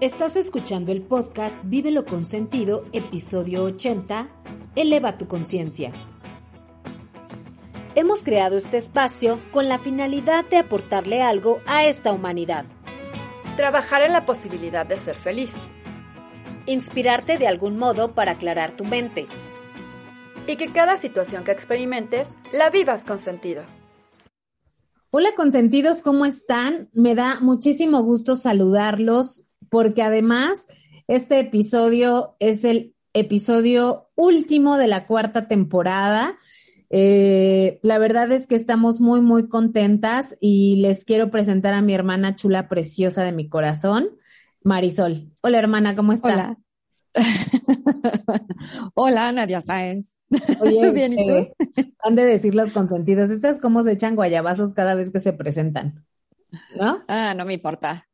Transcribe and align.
Estás 0.00 0.34
escuchando 0.36 0.92
el 0.92 1.02
podcast 1.02 1.60
Vívelo 1.62 2.06
con 2.06 2.24
Sentido, 2.24 2.86
episodio 2.94 3.64
80, 3.64 4.30
Eleva 4.74 5.18
tu 5.18 5.28
conciencia. 5.28 5.92
Hemos 7.94 8.22
creado 8.22 8.56
este 8.56 8.78
espacio 8.78 9.38
con 9.52 9.68
la 9.68 9.78
finalidad 9.78 10.46
de 10.46 10.56
aportarle 10.56 11.20
algo 11.20 11.58
a 11.66 11.84
esta 11.84 12.12
humanidad. 12.12 12.64
Trabajar 13.58 14.00
en 14.00 14.14
la 14.14 14.24
posibilidad 14.24 14.86
de 14.86 14.96
ser 14.96 15.16
feliz. 15.16 15.52
Inspirarte 16.64 17.36
de 17.36 17.46
algún 17.46 17.76
modo 17.76 18.14
para 18.14 18.32
aclarar 18.32 18.78
tu 18.78 18.84
mente. 18.86 19.26
Y 20.46 20.56
que 20.56 20.72
cada 20.72 20.96
situación 20.96 21.44
que 21.44 21.52
experimentes 21.52 22.30
la 22.52 22.70
vivas 22.70 23.04
con 23.04 23.18
sentido. 23.18 23.64
Hola 25.10 25.34
consentidos, 25.36 26.00
¿cómo 26.00 26.24
están? 26.24 26.88
Me 26.94 27.14
da 27.14 27.40
muchísimo 27.40 28.02
gusto 28.02 28.36
saludarlos 28.36 29.49
porque 29.68 30.02
además 30.02 30.68
este 31.08 31.40
episodio 31.40 32.36
es 32.38 32.64
el 32.64 32.94
episodio 33.12 34.10
último 34.14 34.76
de 34.76 34.86
la 34.86 35.06
cuarta 35.06 35.48
temporada. 35.48 36.38
Eh, 36.90 37.78
la 37.82 37.98
verdad 37.98 38.30
es 38.32 38.46
que 38.46 38.54
estamos 38.54 39.00
muy, 39.00 39.20
muy 39.20 39.48
contentas 39.48 40.36
y 40.40 40.76
les 40.76 41.04
quiero 41.04 41.30
presentar 41.30 41.74
a 41.74 41.82
mi 41.82 41.94
hermana 41.94 42.36
chula 42.36 42.68
preciosa 42.68 43.22
de 43.22 43.32
mi 43.32 43.48
corazón, 43.48 44.10
Marisol. 44.62 45.32
Hola 45.42 45.58
hermana, 45.58 45.94
¿cómo 45.94 46.12
estás? 46.12 46.32
Hola. 46.34 46.58
Hola, 48.94 49.32
Nadia 49.32 49.62
Sáenz. 49.62 50.16
Oye, 50.60 50.90
Bien, 50.92 51.18
¿y 51.18 51.26
tú? 51.26 51.48
han 52.02 52.14
de 52.14 52.24
decir 52.24 52.54
los 52.54 52.72
consentidos. 52.72 53.30
Estas 53.30 53.58
cómo 53.58 53.82
se 53.82 53.92
echan 53.92 54.16
guayabazos 54.16 54.74
cada 54.74 54.94
vez 54.94 55.10
que 55.10 55.20
se 55.20 55.32
presentan, 55.32 56.04
¿no? 56.76 57.02
Ah, 57.08 57.34
no 57.34 57.44
me 57.44 57.54
importa. 57.54 58.09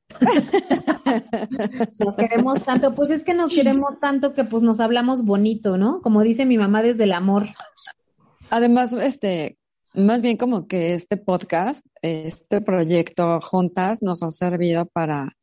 Nos 1.98 2.16
queremos 2.16 2.62
tanto, 2.64 2.94
pues 2.94 3.10
es 3.10 3.24
que 3.24 3.34
nos 3.34 3.52
queremos 3.54 3.98
tanto 4.00 4.32
que 4.34 4.44
pues 4.44 4.62
nos 4.62 4.80
hablamos 4.80 5.24
bonito, 5.24 5.76
¿no? 5.76 6.00
Como 6.00 6.22
dice 6.22 6.46
mi 6.46 6.58
mamá 6.58 6.82
desde 6.82 7.04
el 7.04 7.12
amor. 7.12 7.46
Además, 8.50 8.92
este, 8.92 9.58
más 9.94 10.22
bien 10.22 10.36
como 10.36 10.66
que 10.66 10.94
este 10.94 11.16
podcast, 11.16 11.84
este 12.02 12.60
proyecto 12.60 13.40
juntas 13.40 14.02
nos 14.02 14.22
ha 14.22 14.30
servido 14.30 14.86
para, 14.86 15.36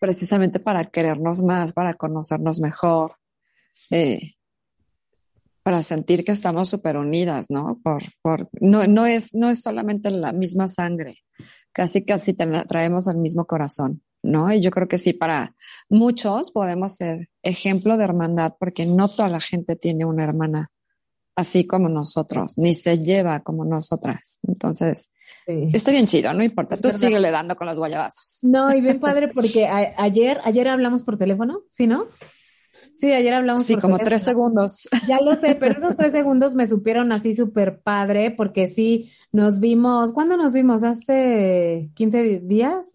precisamente 0.00 0.60
para 0.60 0.84
querernos 0.84 1.42
más, 1.42 1.72
para 1.72 1.94
conocernos 1.94 2.60
mejor, 2.60 3.16
eh, 3.90 4.32
para 5.62 5.82
sentir 5.82 6.24
que 6.24 6.32
estamos 6.32 6.68
súper 6.68 6.98
unidas, 6.98 7.46
¿no? 7.48 7.80
Por, 7.82 8.02
por, 8.20 8.50
no, 8.60 8.86
no, 8.86 9.06
es, 9.06 9.34
no 9.34 9.48
es 9.48 9.62
solamente 9.62 10.10
la 10.10 10.32
misma 10.32 10.68
sangre, 10.68 11.22
casi 11.74 12.04
casi 12.04 12.32
traemos 12.32 13.06
el 13.08 13.18
mismo 13.18 13.44
corazón, 13.46 14.00
¿no? 14.22 14.50
Y 14.50 14.62
yo 14.62 14.70
creo 14.70 14.88
que 14.88 14.96
sí, 14.96 15.12
para 15.12 15.54
muchos 15.90 16.50
podemos 16.52 16.94
ser 16.94 17.28
ejemplo 17.42 17.98
de 17.98 18.04
hermandad, 18.04 18.54
porque 18.58 18.86
no 18.86 19.08
toda 19.08 19.28
la 19.28 19.40
gente 19.40 19.76
tiene 19.76 20.06
una 20.06 20.24
hermana 20.24 20.70
así 21.36 21.66
como 21.66 21.88
nosotros, 21.88 22.56
ni 22.56 22.74
se 22.74 23.00
lleva 23.00 23.40
como 23.40 23.64
nosotras. 23.64 24.38
Entonces, 24.46 25.10
está 25.46 25.90
bien 25.90 26.06
chido, 26.06 26.32
no 26.32 26.44
importa. 26.44 26.76
Tú 26.76 26.92
síguele 26.92 27.32
dando 27.32 27.56
con 27.56 27.66
los 27.66 27.76
guayabazos. 27.76 28.38
No, 28.42 28.72
y 28.72 28.80
bien 28.80 29.00
padre 29.00 29.28
porque 29.28 29.66
ayer, 29.66 30.40
ayer 30.44 30.68
hablamos 30.68 31.02
por 31.02 31.18
teléfono, 31.18 31.62
¿sí, 31.70 31.88
no? 31.88 32.06
Sí, 32.94 33.12
ayer 33.12 33.34
hablamos. 33.34 33.66
Sí, 33.66 33.76
como 33.76 33.98
tres 33.98 34.22
segundos. 34.22 34.88
Ya 35.08 35.20
lo 35.20 35.34
sé, 35.34 35.56
pero 35.56 35.78
esos 35.78 35.96
tres 35.96 36.12
segundos 36.12 36.54
me 36.54 36.66
supieron 36.66 37.12
así 37.12 37.34
súper 37.34 37.80
padre 37.80 38.30
porque 38.30 38.66
sí, 38.66 39.10
nos 39.32 39.60
vimos, 39.60 40.12
¿cuándo 40.12 40.36
nos 40.36 40.52
vimos? 40.52 40.84
¿Hace 40.84 41.90
15 41.94 42.40
días? 42.40 42.86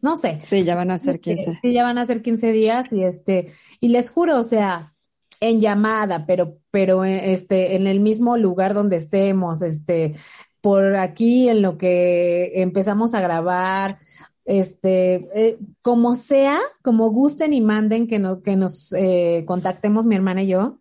No 0.00 0.16
sé. 0.16 0.40
Sí, 0.42 0.64
ya 0.64 0.74
van 0.74 0.90
a 0.90 0.98
ser 0.98 1.20
15. 1.20 1.60
Sí, 1.62 1.72
ya 1.72 1.84
van 1.84 1.98
a 1.98 2.06
ser 2.06 2.22
15 2.22 2.50
días 2.50 2.86
y 2.90 3.04
este, 3.04 3.52
y 3.80 3.88
les 3.88 4.10
juro, 4.10 4.38
o 4.38 4.44
sea, 4.44 4.92
en 5.38 5.60
llamada, 5.60 6.26
pero, 6.26 6.58
pero 6.72 7.04
eh, 7.04 7.32
este, 7.32 7.76
en 7.76 7.86
el 7.86 8.00
mismo 8.00 8.36
lugar 8.36 8.74
donde 8.74 8.96
estemos, 8.96 9.62
este, 9.62 10.14
por 10.60 10.96
aquí 10.96 11.48
en 11.48 11.62
lo 11.62 11.78
que 11.78 12.60
empezamos 12.62 13.14
a 13.14 13.20
grabar, 13.20 13.98
este, 14.44 15.28
eh, 15.34 15.58
como 15.82 16.14
sea, 16.14 16.58
como 16.82 17.10
gusten 17.10 17.52
y 17.52 17.60
manden 17.60 18.06
que, 18.06 18.18
no, 18.18 18.42
que 18.42 18.56
nos 18.56 18.92
eh, 18.92 19.44
contactemos 19.46 20.06
mi 20.06 20.14
hermana 20.14 20.42
y 20.42 20.48
yo, 20.48 20.78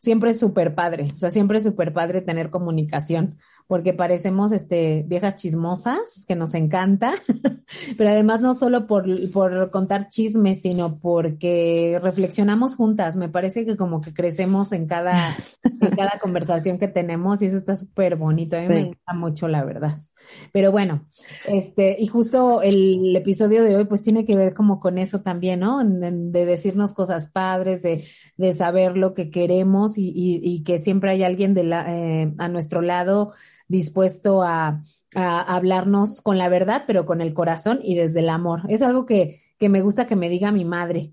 siempre 0.00 0.30
es 0.30 0.38
súper 0.38 0.74
padre, 0.74 1.12
o 1.14 1.18
sea, 1.18 1.30
siempre 1.30 1.58
es 1.58 1.64
súper 1.64 1.92
padre 1.92 2.20
tener 2.20 2.50
comunicación, 2.50 3.36
porque 3.66 3.92
parecemos 3.92 4.52
este, 4.52 5.04
viejas 5.06 5.34
chismosas, 5.36 6.24
que 6.26 6.36
nos 6.36 6.54
encanta, 6.54 7.14
pero 7.98 8.10
además 8.10 8.40
no 8.40 8.54
solo 8.54 8.86
por, 8.86 9.06
por 9.30 9.70
contar 9.70 10.08
chismes, 10.08 10.62
sino 10.62 10.98
porque 10.98 11.98
reflexionamos 12.02 12.76
juntas. 12.76 13.16
Me 13.16 13.28
parece 13.28 13.64
que 13.66 13.76
como 13.76 14.00
que 14.00 14.14
crecemos 14.14 14.72
en 14.72 14.86
cada, 14.86 15.36
en 15.64 15.90
cada 15.96 16.18
conversación 16.20 16.78
que 16.78 16.88
tenemos 16.88 17.42
y 17.42 17.46
eso 17.46 17.56
está 17.56 17.74
súper 17.74 18.16
bonito. 18.16 18.56
A 18.56 18.60
mí 18.60 18.68
me 18.68 18.80
encanta 18.80 19.14
mucho, 19.14 19.48
la 19.48 19.64
verdad. 19.64 20.05
Pero 20.52 20.72
bueno, 20.72 21.06
este, 21.46 21.96
y 21.98 22.06
justo 22.06 22.62
el 22.62 23.14
episodio 23.14 23.62
de 23.62 23.76
hoy 23.76 23.84
pues 23.84 24.02
tiene 24.02 24.24
que 24.24 24.36
ver 24.36 24.54
como 24.54 24.80
con 24.80 24.98
eso 24.98 25.22
también, 25.22 25.60
¿no? 25.60 25.82
De, 25.84 26.46
decirnos 26.46 26.94
cosas 26.94 27.28
padres, 27.28 27.82
de, 27.82 28.02
de, 28.36 28.52
saber 28.52 28.96
lo 28.96 29.14
que 29.14 29.30
queremos 29.30 29.98
y, 29.98 30.08
y, 30.08 30.40
y 30.42 30.62
que 30.62 30.78
siempre 30.78 31.10
hay 31.10 31.22
alguien 31.24 31.54
de 31.54 31.64
la, 31.64 31.84
eh, 31.88 32.32
a 32.38 32.48
nuestro 32.48 32.80
lado 32.80 33.32
dispuesto 33.68 34.42
a, 34.42 34.82
a, 35.14 35.40
hablarnos 35.56 36.20
con 36.20 36.38
la 36.38 36.48
verdad, 36.48 36.84
pero 36.86 37.06
con 37.06 37.20
el 37.20 37.34
corazón 37.34 37.80
y 37.82 37.96
desde 37.96 38.20
el 38.20 38.28
amor. 38.28 38.62
Es 38.68 38.82
algo 38.82 39.06
que, 39.06 39.40
que 39.58 39.68
me 39.68 39.82
gusta 39.82 40.06
que 40.06 40.16
me 40.16 40.28
diga 40.28 40.52
mi 40.52 40.64
madre, 40.64 41.12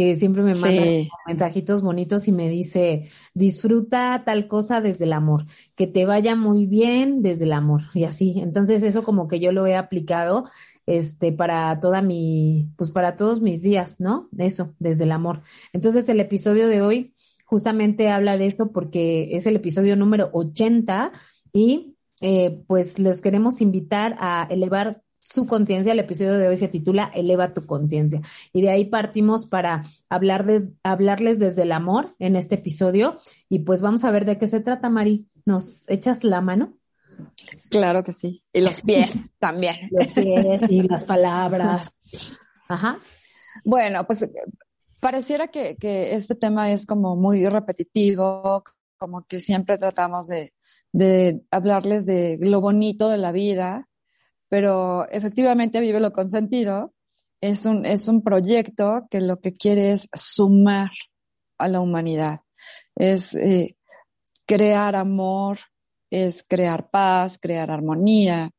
que 0.00 0.16
siempre 0.16 0.42
me 0.42 0.54
manda 0.54 0.82
mensajitos 1.26 1.82
bonitos 1.82 2.26
y 2.26 2.32
me 2.32 2.48
dice, 2.48 3.10
disfruta 3.34 4.22
tal 4.24 4.48
cosa 4.48 4.80
desde 4.80 5.04
el 5.04 5.12
amor, 5.12 5.44
que 5.76 5.86
te 5.86 6.06
vaya 6.06 6.36
muy 6.36 6.64
bien 6.64 7.20
desde 7.20 7.44
el 7.44 7.52
amor 7.52 7.82
y 7.92 8.04
así. 8.04 8.40
Entonces 8.40 8.82
eso 8.82 9.02
como 9.04 9.28
que 9.28 9.40
yo 9.40 9.52
lo 9.52 9.66
he 9.66 9.76
aplicado 9.76 10.44
este 10.86 11.32
para 11.32 11.80
toda 11.80 12.00
mi 12.00 12.70
pues 12.78 12.90
para 12.90 13.16
todos 13.16 13.42
mis 13.42 13.60
días, 13.60 14.00
¿no? 14.00 14.30
Eso, 14.38 14.74
desde 14.78 15.04
el 15.04 15.12
amor. 15.12 15.42
Entonces 15.74 16.08
el 16.08 16.18
episodio 16.18 16.68
de 16.68 16.80
hoy 16.80 17.14
justamente 17.44 18.08
habla 18.08 18.38
de 18.38 18.46
eso 18.46 18.72
porque 18.72 19.36
es 19.36 19.44
el 19.44 19.56
episodio 19.56 19.96
número 19.96 20.30
80 20.32 21.12
y 21.52 21.98
eh, 22.22 22.62
pues 22.66 22.98
los 22.98 23.20
queremos 23.20 23.60
invitar 23.60 24.16
a 24.18 24.46
elevar 24.48 24.94
su 25.30 25.46
conciencia. 25.46 25.92
El 25.92 25.98
episodio 26.00 26.36
de 26.38 26.48
hoy 26.48 26.56
se 26.56 26.68
titula 26.68 27.10
Eleva 27.14 27.54
tu 27.54 27.66
conciencia. 27.66 28.20
Y 28.52 28.62
de 28.62 28.70
ahí 28.70 28.84
partimos 28.84 29.46
para 29.46 29.82
hablar 30.08 30.46
hablarles 30.82 31.38
desde 31.38 31.62
el 31.62 31.72
amor 31.72 32.14
en 32.18 32.36
este 32.36 32.56
episodio. 32.56 33.18
Y 33.48 33.60
pues 33.60 33.82
vamos 33.82 34.04
a 34.04 34.10
ver 34.10 34.24
de 34.24 34.38
qué 34.38 34.46
se 34.46 34.60
trata, 34.60 34.90
Mari. 34.90 35.26
¿Nos 35.46 35.88
echas 35.88 36.24
la 36.24 36.40
mano? 36.40 36.76
Claro 37.70 38.02
que 38.02 38.12
sí. 38.12 38.42
Y 38.52 38.60
los 38.60 38.80
pies 38.80 39.36
también. 39.38 39.76
Los 39.90 40.08
pies 40.08 40.62
y 40.68 40.82
las 40.82 41.04
palabras. 41.04 41.92
Ajá. 42.68 42.98
Bueno, 43.64 44.06
pues 44.06 44.28
pareciera 45.00 45.48
que, 45.48 45.76
que 45.76 46.14
este 46.14 46.34
tema 46.34 46.72
es 46.72 46.86
como 46.86 47.16
muy 47.16 47.46
repetitivo, 47.46 48.62
como 48.96 49.26
que 49.26 49.40
siempre 49.40 49.78
tratamos 49.78 50.28
de, 50.28 50.52
de 50.92 51.40
hablarles 51.50 52.06
de 52.06 52.38
lo 52.40 52.60
bonito 52.60 53.08
de 53.08 53.18
la 53.18 53.32
vida, 53.32 53.88
pero 54.50 55.08
efectivamente 55.08 55.80
Vívelo 55.80 56.12
con 56.12 56.28
Sentido 56.28 56.92
es 57.40 57.64
un, 57.64 57.86
es 57.86 58.08
un 58.08 58.22
proyecto 58.22 59.06
que 59.08 59.20
lo 59.20 59.40
que 59.40 59.54
quiere 59.54 59.92
es 59.92 60.08
sumar 60.12 60.90
a 61.56 61.68
la 61.68 61.80
humanidad, 61.80 62.40
es 62.96 63.32
eh, 63.34 63.76
crear 64.44 64.96
amor, 64.96 65.60
es 66.10 66.44
crear 66.46 66.90
paz, 66.90 67.38
crear 67.40 67.70
armonía, 67.70 68.50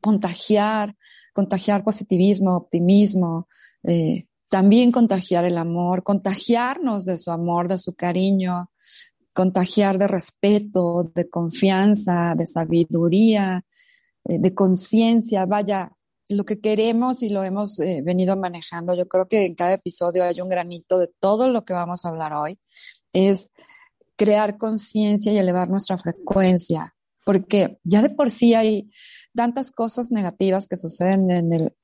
contagiar, 0.00 0.96
contagiar 1.34 1.84
positivismo, 1.84 2.56
optimismo, 2.56 3.46
eh, 3.82 4.26
también 4.48 4.90
contagiar 4.90 5.44
el 5.44 5.58
amor, 5.58 6.02
contagiarnos 6.02 7.04
de 7.04 7.18
su 7.18 7.30
amor, 7.30 7.68
de 7.68 7.76
su 7.76 7.94
cariño, 7.94 8.70
contagiar 9.34 9.98
de 9.98 10.08
respeto, 10.08 11.10
de 11.14 11.28
confianza, 11.28 12.34
de 12.34 12.46
sabiduría, 12.46 13.64
de 14.24 14.54
conciencia, 14.54 15.46
vaya, 15.46 15.92
lo 16.28 16.44
que 16.44 16.60
queremos 16.60 17.22
y 17.22 17.28
lo 17.28 17.42
hemos 17.42 17.78
eh, 17.80 18.02
venido 18.04 18.36
manejando, 18.36 18.94
yo 18.94 19.06
creo 19.08 19.28
que 19.28 19.46
en 19.46 19.54
cada 19.54 19.74
episodio 19.74 20.24
hay 20.24 20.40
un 20.40 20.48
granito 20.48 20.98
de 20.98 21.08
todo 21.20 21.48
lo 21.48 21.64
que 21.64 21.74
vamos 21.74 22.04
a 22.04 22.08
hablar 22.08 22.32
hoy, 22.32 22.58
es 23.12 23.50
crear 24.16 24.58
conciencia 24.58 25.32
y 25.32 25.38
elevar 25.38 25.68
nuestra 25.68 25.98
frecuencia, 25.98 26.94
porque 27.24 27.78
ya 27.84 28.02
de 28.02 28.10
por 28.10 28.30
sí 28.30 28.54
hay 28.54 28.90
tantas 29.34 29.70
cosas 29.70 30.10
negativas 30.10 30.68
que 30.68 30.76
suceden 30.76 31.30
en 31.30 31.52
el, 31.52 31.76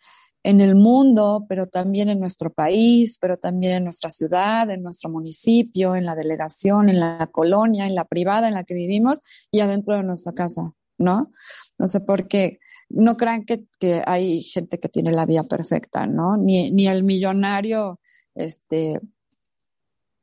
en 0.43 0.61
el 0.61 0.75
mundo, 0.75 1.45
pero 1.49 1.67
también 1.67 2.09
en 2.09 2.21
nuestro 2.21 2.53
país, 2.53 3.19
pero 3.21 3.37
también 3.37 3.75
en 3.75 3.85
nuestra 3.85 4.11
ciudad, 4.11 4.71
en 4.71 4.83
nuestro 4.83 5.11
municipio, 5.11 5.97
en 5.97 6.07
la 6.07 6.15
delegación, 6.15 6.89
en 6.89 7.01
la 7.01 7.29
colonia, 7.31 7.87
en 7.87 7.95
la 7.95 8.07
privada 8.07 8.49
en 8.49 8.55
la 8.55 8.65
que 8.65 8.75
vivimos 8.75 9.21
y 9.51 9.61
adentro 9.61 9.97
de 9.97 10.03
nuestra 10.03 10.33
casa, 10.33 10.73
¿no? 11.01 11.33
No 11.79 11.87
sé 11.89 12.01
por 12.01 12.29
qué. 12.29 12.61
No 12.89 13.17
crean 13.17 13.45
que, 13.45 13.65
que 13.79 14.03
hay 14.07 14.43
gente 14.43 14.79
que 14.79 14.89
tiene 14.89 15.13
la 15.13 15.27
vida 15.27 15.45
perfecta, 15.45 16.07
¿no? 16.07 16.37
Ni, 16.37 16.71
ni 16.71 16.87
el 16.89 17.03
millonario 17.03 18.01
este, 18.35 19.01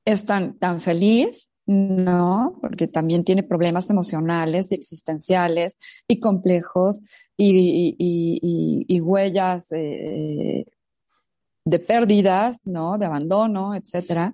es 0.06 0.26
tan, 0.26 0.58
tan 0.60 0.80
feliz, 0.80 1.50
no, 1.66 2.58
porque 2.62 2.88
también 2.88 3.26
tiene 3.26 3.44
problemas 3.44 3.90
emocionales 3.90 4.72
y 4.72 4.76
existenciales 4.76 5.78
y 6.08 6.22
complejos 6.22 7.02
y, 7.36 7.96
y, 8.00 8.86
y, 8.88 9.02
huellas 9.02 9.72
eh, 9.74 10.66
de 11.66 11.80
pérdidas, 11.80 12.60
¿no? 12.64 12.98
De 12.98 13.06
abandono, 13.06 13.76
etcétera. 13.76 14.34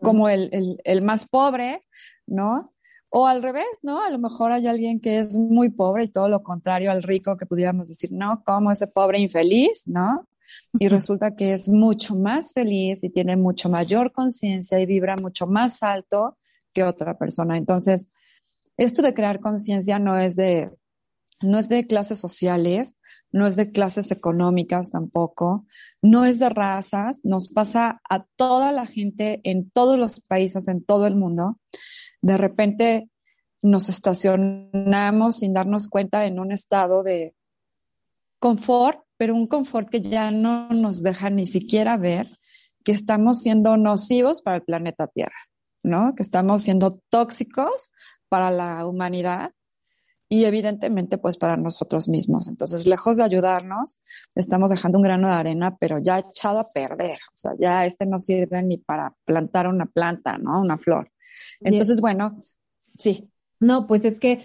Como 0.00 0.30
el, 0.30 0.48
el, 0.52 0.80
el, 0.84 1.02
más 1.02 1.28
pobre, 1.28 1.82
¿no? 2.26 2.72
O 3.10 3.26
al 3.26 3.42
revés, 3.42 3.66
¿no? 3.82 4.02
A 4.02 4.10
lo 4.10 4.18
mejor 4.18 4.52
hay 4.52 4.66
alguien 4.66 5.00
que 5.00 5.18
es 5.18 5.36
muy 5.36 5.70
pobre 5.70 6.04
y 6.04 6.08
todo 6.08 6.28
lo 6.28 6.42
contrario 6.42 6.90
al 6.90 7.02
rico 7.02 7.36
que 7.36 7.46
pudiéramos 7.46 7.88
decir, 7.88 8.10
no, 8.12 8.42
como 8.44 8.70
ese 8.70 8.86
pobre 8.86 9.18
infeliz, 9.18 9.82
¿no? 9.86 10.26
Y 10.78 10.88
resulta 10.88 11.34
que 11.36 11.52
es 11.52 11.68
mucho 11.68 12.16
más 12.16 12.52
feliz 12.52 13.02
y 13.02 13.10
tiene 13.10 13.36
mucho 13.36 13.68
mayor 13.68 14.12
conciencia 14.12 14.80
y 14.80 14.86
vibra 14.86 15.16
mucho 15.16 15.46
más 15.46 15.82
alto 15.82 16.38
que 16.72 16.84
otra 16.84 17.18
persona. 17.18 17.56
Entonces, 17.56 18.10
esto 18.76 19.02
de 19.02 19.14
crear 19.14 19.40
conciencia 19.40 19.98
no 19.98 20.16
es 20.16 20.36
de, 20.36 20.70
no 21.42 21.58
es 21.58 21.68
de 21.68 21.86
clases 21.86 22.18
sociales, 22.18 22.98
no 23.32 23.46
es 23.46 23.56
de 23.56 23.70
clases 23.70 24.10
económicas 24.10 24.90
tampoco, 24.90 25.66
no 26.02 26.24
es 26.24 26.38
de 26.38 26.48
razas, 26.48 27.20
nos 27.24 27.48
pasa 27.48 28.00
a 28.08 28.24
toda 28.36 28.72
la 28.72 28.86
gente 28.86 29.40
en 29.44 29.70
todos 29.70 29.98
los 29.98 30.20
países, 30.20 30.68
en 30.68 30.84
todo 30.84 31.06
el 31.06 31.16
mundo. 31.16 31.58
De 32.22 32.36
repente 32.36 33.08
nos 33.62 33.88
estacionamos 33.88 35.38
sin 35.38 35.52
darnos 35.52 35.88
cuenta 35.88 36.24
en 36.26 36.38
un 36.38 36.52
estado 36.52 37.02
de 37.02 37.34
confort, 38.38 39.00
pero 39.16 39.34
un 39.34 39.46
confort 39.46 39.88
que 39.90 40.00
ya 40.00 40.30
no 40.30 40.68
nos 40.70 41.02
deja 41.02 41.30
ni 41.30 41.46
siquiera 41.46 41.96
ver 41.96 42.26
que 42.84 42.92
estamos 42.92 43.42
siendo 43.42 43.76
nocivos 43.76 44.40
para 44.40 44.56
el 44.56 44.62
planeta 44.62 45.06
Tierra. 45.06 45.50
¿no? 45.82 46.14
Que 46.14 46.22
estamos 46.22 46.62
siendo 46.62 47.00
tóxicos 47.08 47.90
para 48.28 48.50
la 48.50 48.86
humanidad 48.86 49.52
y 50.28 50.44
evidentemente 50.44 51.18
pues 51.18 51.36
para 51.36 51.56
nosotros 51.56 52.08
mismos. 52.08 52.48
Entonces, 52.48 52.86
lejos 52.86 53.16
de 53.16 53.24
ayudarnos, 53.24 53.98
estamos 54.34 54.70
dejando 54.70 54.98
un 54.98 55.02
grano 55.02 55.28
de 55.28 55.34
arena, 55.34 55.76
pero 55.80 55.98
ya 55.98 56.20
echado 56.20 56.60
a 56.60 56.66
perder. 56.72 57.18
O 57.32 57.36
sea, 57.36 57.52
ya 57.58 57.84
este 57.84 58.06
no 58.06 58.18
sirve 58.18 58.62
ni 58.62 58.78
para 58.78 59.12
plantar 59.24 59.66
una 59.66 59.86
planta, 59.86 60.38
¿no? 60.38 60.60
Una 60.60 60.78
flor. 60.78 61.10
Entonces, 61.60 62.00
bueno, 62.00 62.42
sí. 62.98 63.30
No, 63.58 63.86
pues 63.86 64.04
es 64.04 64.18
que 64.18 64.44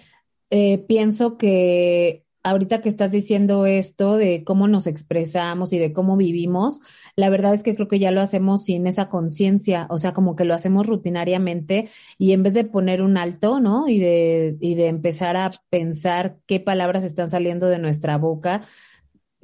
eh, 0.49 0.79
pienso 0.79 1.37
que 1.37 2.25
ahorita 2.45 2.81
que 2.81 2.89
estás 2.89 3.11
diciendo 3.11 3.65
esto 3.65 4.17
de 4.17 4.43
cómo 4.43 4.67
nos 4.67 4.85
expresamos 4.85 5.73
y 5.73 5.79
de 5.79 5.93
cómo 5.93 6.15
vivimos, 6.15 6.79
la 7.15 7.29
verdad 7.29 7.55
es 7.55 7.63
que 7.63 7.73
creo 7.73 7.87
que 7.87 7.97
ya 7.97 8.11
lo 8.11 8.21
hacemos 8.21 8.65
sin 8.65 8.85
esa 8.85 9.09
conciencia, 9.09 9.87
o 9.89 9.97
sea, 9.97 10.13
como 10.13 10.35
que 10.35 10.45
lo 10.45 10.53
hacemos 10.53 10.85
rutinariamente 10.85 11.89
y 12.19 12.33
en 12.33 12.43
vez 12.43 12.53
de 12.53 12.63
poner 12.63 13.01
un 13.01 13.17
alto, 13.17 13.59
¿no? 13.59 13.87
Y 13.87 13.99
de, 13.99 14.57
y 14.61 14.75
de 14.75 14.87
empezar 14.87 15.37
a 15.37 15.51
pensar 15.69 16.37
qué 16.45 16.59
palabras 16.59 17.03
están 17.03 17.29
saliendo 17.29 17.67
de 17.67 17.79
nuestra 17.79 18.17
boca, 18.17 18.61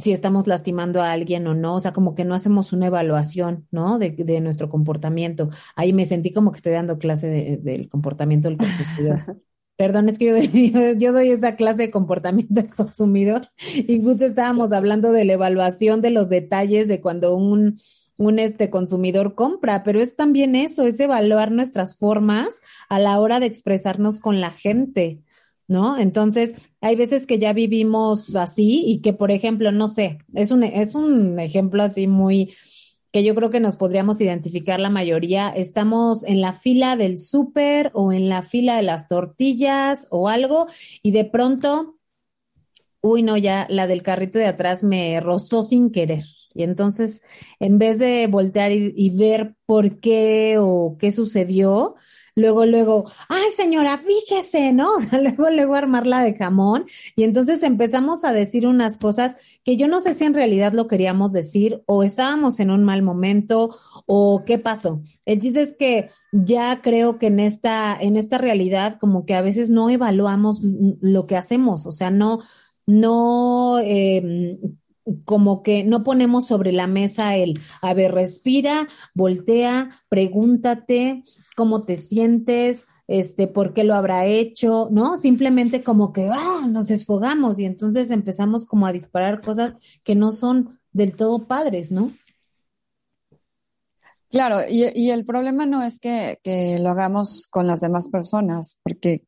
si 0.01 0.12
estamos 0.12 0.48
lastimando 0.48 1.01
a 1.01 1.12
alguien 1.12 1.48
o 1.48 1.53
no, 1.53 1.75
o 1.75 1.80
sea, 1.80 1.94
como 1.94 2.15
que 2.15 2.25
no 2.25 2.36
hacemos 2.36 2.74
una 2.74 2.88
evaluación, 2.88 3.68
¿no? 3.71 4.00
De, 4.00 4.12
de 4.12 4.42
nuestro 4.42 4.68
comportamiento. 4.69 5.50
Ahí 5.75 5.94
me 5.94 6.06
sentí 6.06 6.31
como 6.31 6.51
que 6.51 6.57
estoy 6.57 6.74
dando 6.74 6.98
clase 6.98 7.27
de, 7.27 7.57
del 7.57 7.89
comportamiento 7.89 8.50
del 8.50 8.57
consumidor. 8.57 9.42
Perdón, 9.77 10.09
es 10.09 10.19
que 10.19 10.25
yo, 10.74 10.94
yo, 10.98 11.13
doy 11.13 11.31
esa 11.31 11.56
clase 11.56 11.83
de 11.83 11.92
comportamiento 11.92 12.53
del 12.53 12.74
consumidor 12.74 13.48
y 13.74 14.01
justo 14.01 14.25
estábamos 14.25 14.74
hablando 14.74 15.12
de 15.12 15.25
la 15.25 15.33
evaluación 15.33 16.01
de 16.01 16.12
los 16.12 16.30
detalles 16.30 16.88
de 16.88 17.01
cuando 17.01 17.36
un, 17.36 17.80
un 18.18 18.38
este 18.38 18.69
consumidor 18.69 19.33
compra, 19.33 19.83
pero 19.83 20.00
es 20.00 20.15
también 20.15 20.56
eso, 20.56 20.86
es 20.86 21.00
evaluar 21.00 21.51
nuestras 21.51 21.97
formas 21.97 22.62
a 22.89 23.00
la 23.00 23.19
hora 23.19 23.39
de 23.39 23.47
expresarnos 23.47 24.19
con 24.19 24.39
la 24.39 24.51
gente, 24.51 25.21
¿no? 25.71 25.97
Entonces, 25.97 26.53
hay 26.81 26.97
veces 26.97 27.25
que 27.25 27.39
ya 27.39 27.53
vivimos 27.53 28.35
así 28.35 28.83
y 28.85 29.01
que, 29.01 29.13
por 29.13 29.31
ejemplo, 29.31 29.71
no 29.71 29.88
sé, 29.88 30.19
es 30.35 30.51
un, 30.51 30.63
es 30.63 30.95
un 30.95 31.39
ejemplo 31.39 31.81
así 31.81 32.07
muy, 32.07 32.53
que 33.13 33.23
yo 33.23 33.33
creo 33.35 33.50
que 33.50 33.62
nos 33.62 33.77
podríamos 33.77 34.19
identificar 34.19 34.81
la 34.81 34.89
mayoría. 34.89 35.50
Estamos 35.50 36.25
en 36.25 36.41
la 36.41 36.51
fila 36.51 36.97
del 36.97 37.18
súper 37.18 37.91
o 37.94 38.12
en 38.12 38.27
la 38.27 38.44
fila 38.44 38.75
de 38.75 38.83
las 38.83 39.07
tortillas 39.07 40.07
o 40.12 40.27
algo 40.27 40.68
y 41.01 41.12
de 41.12 41.23
pronto, 41.23 41.97
uy, 43.01 43.23
no, 43.23 43.38
ya 43.38 43.65
la 43.69 43.88
del 43.88 44.03
carrito 44.03 44.39
de 44.39 44.47
atrás 44.47 44.83
me 44.83 45.19
rozó 45.21 45.63
sin 45.63 45.89
querer. 45.89 46.25
Y 46.53 46.63
entonces, 46.63 47.21
en 47.62 47.77
vez 47.77 47.97
de 47.97 48.27
voltear 48.27 48.73
y, 48.73 48.94
y 48.94 49.09
ver 49.09 49.56
por 49.65 50.01
qué 50.01 50.57
o 50.59 50.97
qué 51.00 51.13
sucedió, 51.13 51.95
luego, 52.36 52.66
luego, 52.66 53.12
ay 53.30 53.50
señora, 53.56 53.98
fíjese, 53.98 54.74
¿no? 54.74 54.92
O 54.98 55.00
sea, 55.00 55.19
luego, 55.22 55.50
luego 55.50 55.75
armarla 55.75 56.24
de 56.24 56.36
jamón. 56.36 56.86
Y 57.16 57.24
entonces 57.24 57.63
empezamos 57.63 58.24
a 58.24 58.33
decir 58.33 58.68
unas 58.68 58.98
cosas 58.98 59.36
que 59.63 59.78
yo 59.78 59.88
no 59.88 60.00
sé 60.00 60.13
si 60.13 60.25
en 60.25 60.33
realidad 60.33 60.74
lo 60.74 60.88
queríamos 60.88 61.33
decir 61.33 61.83
o 61.86 62.04
estábamos 62.04 62.60
en 62.60 62.72
un 62.72 62.83
mal 62.83 63.01
momento 63.01 63.78
o 64.06 64.44
qué 64.45 64.57
pasó. 64.57 65.01
El 65.25 65.39
chiste 65.39 65.62
es 65.62 65.75
que 65.78 66.10
ya 66.31 66.81
creo 66.81 67.18
que 67.18 67.28
en 67.28 67.39
esta, 67.39 67.98
en 68.00 68.18
esta 68.18 68.38
realidad 68.38 68.98
como 69.00 69.25
que 69.25 69.36
a 69.36 69.42
veces 69.42 69.69
no 69.69 69.89
evaluamos 69.89 70.62
lo 70.63 71.28
que 71.28 71.38
hacemos, 71.38 71.86
o 71.86 71.92
sea, 71.92 72.12
no, 72.12 72.39
no, 72.86 73.80
eh, 73.80 74.57
como 75.25 75.63
que 75.63 75.83
no 75.83 76.04
ponemos 76.04 76.48
sobre 76.48 76.72
la 76.72 76.88
mesa 76.88 77.36
el, 77.36 77.60
a 77.81 77.94
ver, 77.94 78.13
respira, 78.13 78.88
voltea, 79.13 79.90
pregúntate 80.09 81.23
cómo 81.56 81.84
te 81.84 81.96
sientes, 81.96 82.86
este, 83.08 83.48
por 83.48 83.74
qué 83.74 83.84
lo 83.84 83.96
habrá 83.96 84.26
hecho, 84.26 84.88
¿no? 84.92 85.18
Simplemente 85.18 85.84
como 85.84 86.14
que, 86.14 86.30
ah, 86.31 86.66
nos 86.68 86.88
desfogamos 86.88 87.60
y 87.60 87.66
entonces 87.66 88.10
empezamos 88.10 88.66
como 88.66 88.88
a 88.88 88.94
disparar 88.94 89.42
cosas 89.42 89.74
que 90.04 90.16
no 90.16 90.31
son 90.31 90.80
del 90.94 91.16
todo 91.16 91.48
padres, 91.48 91.92
¿no? 91.92 92.12
Claro, 94.30 94.60
y, 94.70 94.86
y 94.96 95.12
el 95.12 95.26
problema 95.26 95.66
no 95.66 95.84
es 95.84 96.00
que, 96.00 96.40
que, 96.42 96.80
lo 96.80 96.92
hagamos 96.92 97.48
con 97.48 97.68
las 97.68 97.81
demás 97.81 98.08
personas, 98.08 98.80
porque 98.81 99.26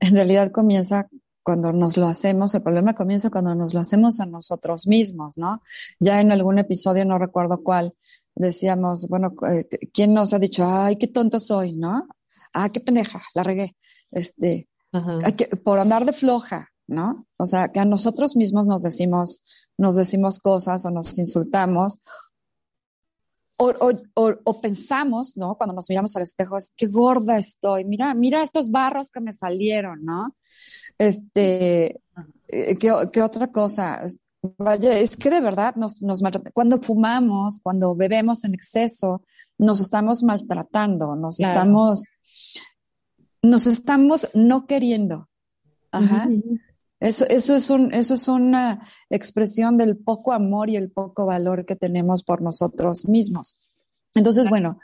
en 0.00 0.14
realidad 0.14 0.50
comienza 0.50 1.08
cuando 1.42 1.72
nos 1.72 1.96
lo 1.96 2.08
hacemos, 2.08 2.54
el 2.54 2.62
problema 2.62 2.94
comienza 2.94 3.30
cuando 3.30 3.54
nos 3.54 3.74
lo 3.74 3.80
hacemos 3.80 4.20
a 4.20 4.26
nosotros 4.26 4.86
mismos, 4.86 5.38
¿no? 5.38 5.62
Ya 5.98 6.20
en 6.20 6.32
algún 6.32 6.58
episodio, 6.58 7.04
no 7.04 7.18
recuerdo 7.18 7.62
cuál, 7.62 7.94
decíamos, 8.34 9.08
bueno, 9.08 9.34
eh, 9.50 9.66
¿quién 9.92 10.14
nos 10.14 10.32
ha 10.32 10.38
dicho, 10.38 10.64
ay, 10.66 10.96
qué 10.96 11.08
tonto 11.08 11.38
soy, 11.38 11.76
¿no? 11.76 12.06
ah, 12.52 12.68
qué 12.70 12.80
pendeja, 12.80 13.22
la 13.34 13.42
regué, 13.42 13.76
este, 14.10 14.68
que, 15.36 15.46
por 15.56 15.78
andar 15.78 16.04
de 16.04 16.12
floja, 16.12 16.68
¿no? 16.86 17.26
O 17.36 17.46
sea, 17.46 17.68
que 17.68 17.80
a 17.80 17.84
nosotros 17.84 18.36
mismos 18.36 18.66
nos 18.66 18.82
decimos, 18.82 19.42
nos 19.78 19.96
decimos 19.96 20.38
cosas 20.40 20.84
o 20.84 20.90
nos 20.90 21.16
insultamos 21.18 22.00
o, 23.56 23.72
o, 24.14 24.34
o, 24.44 24.60
pensamos, 24.60 25.36
¿no? 25.36 25.54
Cuando 25.56 25.74
nos 25.74 25.88
miramos 25.90 26.16
al 26.16 26.22
espejo, 26.22 26.56
es 26.56 26.72
qué 26.76 26.86
gorda 26.86 27.36
estoy, 27.36 27.84
mira, 27.84 28.14
mira 28.14 28.42
estos 28.42 28.70
barros 28.70 29.10
que 29.10 29.20
me 29.20 29.32
salieron, 29.32 30.02
¿no? 30.04 30.34
Este, 30.96 32.00
eh, 32.48 32.76
¿qué, 32.78 32.92
qué 33.12 33.22
otra 33.22 33.52
cosa? 33.52 34.02
Vaya, 34.58 34.98
es 34.98 35.16
que 35.16 35.30
de 35.30 35.40
verdad 35.40 35.74
nos, 35.76 36.00
nos 36.02 36.22
cuando 36.54 36.80
fumamos, 36.80 37.60
cuando 37.62 37.94
bebemos 37.94 38.44
en 38.44 38.54
exceso, 38.54 39.22
nos 39.58 39.80
estamos 39.80 40.22
maltratando, 40.22 41.14
nos 41.14 41.40
estamos 41.40 42.04
nos 43.42 43.66
estamos 43.66 44.28
no 44.34 44.66
queriendo. 44.66 45.28
Ajá. 45.92 46.28
Eso, 47.00 47.26
eso, 47.28 47.56
es 47.56 47.70
un, 47.70 47.94
eso 47.94 48.12
es 48.14 48.28
una 48.28 48.86
expresión 49.08 49.78
del 49.78 49.96
poco 49.96 50.32
amor 50.32 50.68
y 50.68 50.76
el 50.76 50.90
poco 50.90 51.24
valor 51.24 51.64
que 51.64 51.74
tenemos 51.74 52.22
por 52.22 52.42
nosotros 52.42 53.08
mismos. 53.08 53.72
Entonces, 54.14 54.50
bueno, 54.50 54.78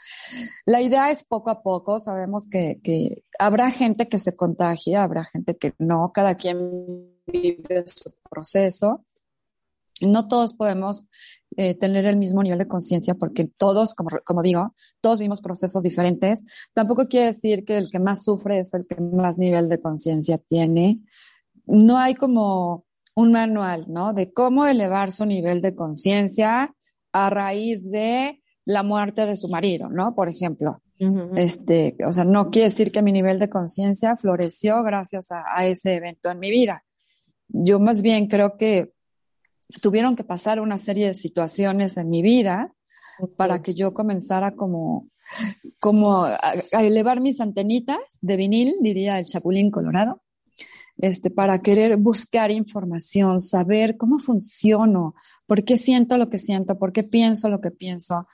la 0.64 0.80
idea 0.80 1.10
es 1.10 1.24
poco 1.24 1.50
a 1.50 1.62
poco, 1.62 1.98
sabemos 1.98 2.48
que, 2.48 2.80
que 2.82 3.24
habrá 3.38 3.70
gente 3.70 4.08
que 4.08 4.18
se 4.18 4.34
contagie, 4.34 4.96
habrá 4.96 5.24
gente 5.24 5.56
que 5.56 5.74
no, 5.78 6.12
cada 6.14 6.36
quien 6.36 7.12
vive 7.26 7.84
su 7.86 8.10
proceso. 8.30 9.04
No 10.00 10.28
todos 10.28 10.54
podemos 10.54 11.08
eh, 11.56 11.74
tener 11.74 12.04
el 12.04 12.16
mismo 12.16 12.42
nivel 12.42 12.58
de 12.58 12.68
conciencia 12.68 13.14
porque 13.14 13.48
todos, 13.56 13.94
como, 13.94 14.10
como 14.24 14.42
digo, 14.42 14.74
todos 15.00 15.18
vimos 15.18 15.40
procesos 15.40 15.82
diferentes. 15.82 16.44
Tampoco 16.74 17.08
quiere 17.08 17.26
decir 17.26 17.64
que 17.64 17.78
el 17.78 17.90
que 17.90 17.98
más 17.98 18.24
sufre 18.24 18.58
es 18.58 18.74
el 18.74 18.86
que 18.86 19.00
más 19.00 19.38
nivel 19.38 19.68
de 19.68 19.80
conciencia 19.80 20.38
tiene. 20.38 21.00
No 21.66 21.96
hay 21.96 22.14
como 22.14 22.84
un 23.14 23.32
manual, 23.32 23.86
¿no? 23.88 24.12
De 24.12 24.32
cómo 24.32 24.66
elevar 24.66 25.10
su 25.10 25.24
nivel 25.24 25.62
de 25.62 25.74
conciencia 25.74 26.74
a 27.12 27.30
raíz 27.30 27.90
de 27.90 28.42
la 28.66 28.82
muerte 28.82 29.24
de 29.24 29.36
su 29.36 29.48
marido, 29.48 29.88
¿no? 29.88 30.14
Por 30.14 30.28
ejemplo. 30.28 30.82
Este, 31.34 31.94
o 32.06 32.12
sea, 32.12 32.24
no 32.24 32.50
quiere 32.50 32.70
decir 32.70 32.90
que 32.90 33.02
mi 33.02 33.12
nivel 33.12 33.38
de 33.38 33.50
conciencia 33.50 34.16
floreció 34.16 34.82
gracias 34.82 35.28
a, 35.30 35.66
ese 35.66 35.94
evento 35.94 36.30
en 36.30 36.38
mi 36.38 36.50
vida. 36.50 36.84
Yo 37.48 37.78
más 37.80 38.00
bien 38.00 38.28
creo 38.28 38.56
que 38.56 38.92
tuvieron 39.80 40.16
que 40.16 40.24
pasar 40.24 40.60
una 40.60 40.78
serie 40.78 41.08
de 41.08 41.14
situaciones 41.14 41.96
en 41.96 42.08
mi 42.08 42.22
vida 42.22 42.72
para 43.36 43.62
que 43.62 43.74
yo 43.74 43.94
comenzara 43.94 44.54
como, 44.54 45.08
como 45.78 46.24
a, 46.24 46.38
elevar 46.72 47.20
mis 47.20 47.40
antenitas 47.40 48.18
de 48.20 48.36
vinil, 48.36 48.76
diría 48.80 49.18
el 49.18 49.26
chapulín 49.26 49.70
colorado, 49.70 50.22
este, 50.98 51.30
para 51.30 51.60
querer 51.60 51.96
buscar 51.96 52.50
información, 52.50 53.40
saber 53.40 53.96
cómo 53.96 54.18
funciono, 54.18 55.14
por 55.46 55.64
qué 55.64 55.76
siento 55.76 56.16
lo 56.16 56.30
que 56.30 56.38
siento, 56.38 56.78
por 56.78 56.92
qué 56.92 57.02
pienso 57.02 57.48
lo 57.48 57.60
que 57.60 57.70
pienso, 57.70 58.26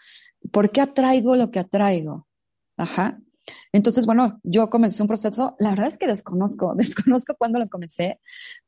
por 0.52 0.70
qué 0.70 0.80
atraigo 0.80 1.36
lo 1.36 1.50
que 1.50 1.60
atraigo. 1.60 2.26
Ajá. 2.76 3.18
Entonces, 3.72 4.06
bueno, 4.06 4.40
yo 4.42 4.70
comencé 4.70 5.02
un 5.02 5.08
proceso, 5.08 5.56
la 5.58 5.70
verdad 5.70 5.86
es 5.86 5.98
que 5.98 6.06
desconozco, 6.06 6.74
desconozco 6.76 7.34
cuándo 7.38 7.58
lo 7.58 7.68
comencé, 7.68 8.20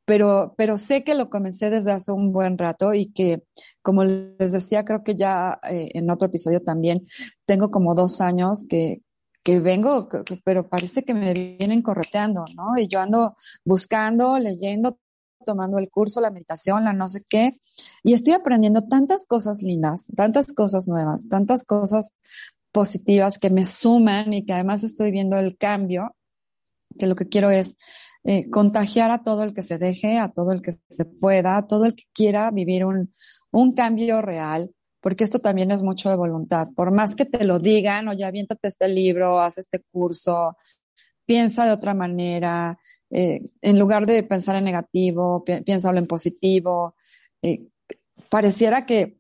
pero, 0.05 0.55
pero 0.57 0.77
sé 0.77 1.05
que 1.05 1.15
lo 1.15 1.31
comencé 1.31 1.71
desde 1.71 1.93
hace 1.93 2.13
un 2.13 2.33
buen 2.33 2.59
rato 2.59 2.95
y 2.95 3.13
que, 3.13 3.43
como 3.83 4.05
les 4.05 4.53
decía, 4.53 4.85
creo 4.85 5.03
que 5.03 5.17
ya 5.17 5.59
eh, 5.71 5.91
en 5.95 6.11
otro 6.11 6.29
episodio 6.29 6.63
también, 6.63 7.07
tengo 7.47 7.71
como 7.71 7.95
dos 7.95 8.21
años 8.21 8.65
que, 8.69 9.03
que 9.43 9.61
vengo, 9.61 10.09
pero 10.45 10.69
parece 10.69 11.05
que 11.05 11.15
me 11.15 11.35
vienen 11.35 11.83
correteando, 11.83 12.45
¿no? 12.57 12.79
Y 12.79 12.89
yo 12.89 13.01
ando 13.01 13.37
buscando, 13.65 14.39
leyendo, 14.39 14.99
tomando 15.45 15.79
el 15.79 15.91
curso, 15.91 16.21
la 16.21 16.31
meditación, 16.31 16.85
la 16.85 16.95
no 16.95 17.09
sé 17.09 17.25
qué, 17.29 17.61
y 18.03 18.15
estoy 18.15 18.33
aprendiendo 18.33 18.87
tantas 18.89 19.27
cosas 19.27 19.63
lindas, 19.63 20.07
tantas 20.17 20.53
cosas 20.53 20.89
nuevas, 20.89 21.29
tantas 21.29 21.65
cosas 21.65 22.15
positivas 22.75 23.39
que 23.39 23.51
me 23.51 23.65
suman 23.65 24.33
y 24.33 24.45
que 24.45 24.53
además 24.53 24.83
estoy 24.83 25.13
viendo 25.13 25.39
el 25.39 25.57
cambio, 25.57 26.17
que 26.99 27.07
lo 27.07 27.15
que 27.15 27.29
quiero 27.29 27.49
es 27.51 27.77
eh, 28.25 28.51
contagiar 28.51 29.13
a 29.13 29.23
todo 29.23 29.45
el 29.45 29.55
que 29.55 29.63
se 29.63 29.79
deje, 29.79 30.19
a 30.19 30.33
todo 30.33 30.51
el 30.51 30.61
que 30.61 30.73
se 30.89 31.05
pueda, 31.05 31.57
a 31.57 31.69
todo 31.69 31.85
el 31.85 31.95
que 31.95 32.03
quiera 32.13 32.51
vivir 32.51 32.85
un, 32.85 33.15
un 33.53 33.75
cambio 33.75 34.23
real, 34.23 34.73
porque 35.01 35.23
esto 35.23 35.39
también 35.39 35.71
es 35.71 35.83
mucho 35.83 36.11
de 36.11 36.17
voluntad. 36.17 36.67
Por 36.75 36.91
más 36.91 37.15
que 37.15 37.27
te 37.27 37.45
lo 37.45 37.61
digan, 37.61 38.09
oye, 38.09 38.25
aviéntate 38.25 38.67
este 38.67 38.89
libro, 38.89 39.39
haz 39.39 39.59
este 39.59 39.81
curso, 39.93 40.57
piensa 41.25 41.65
de 41.67 41.71
otra 41.71 41.95
manera, 41.95 42.77
eh, 43.09 43.41
en 43.63 43.79
lugar 43.79 44.05
de 44.05 44.25
pensar 44.25 44.57
en 44.57 44.65
negativo, 44.65 45.45
pi 45.45 45.61
piénsalo 45.61 45.99
en 45.99 46.09
positivo. 46.09 46.97
Eh, 47.41 47.69
pareciera 48.29 48.85
que 48.85 49.19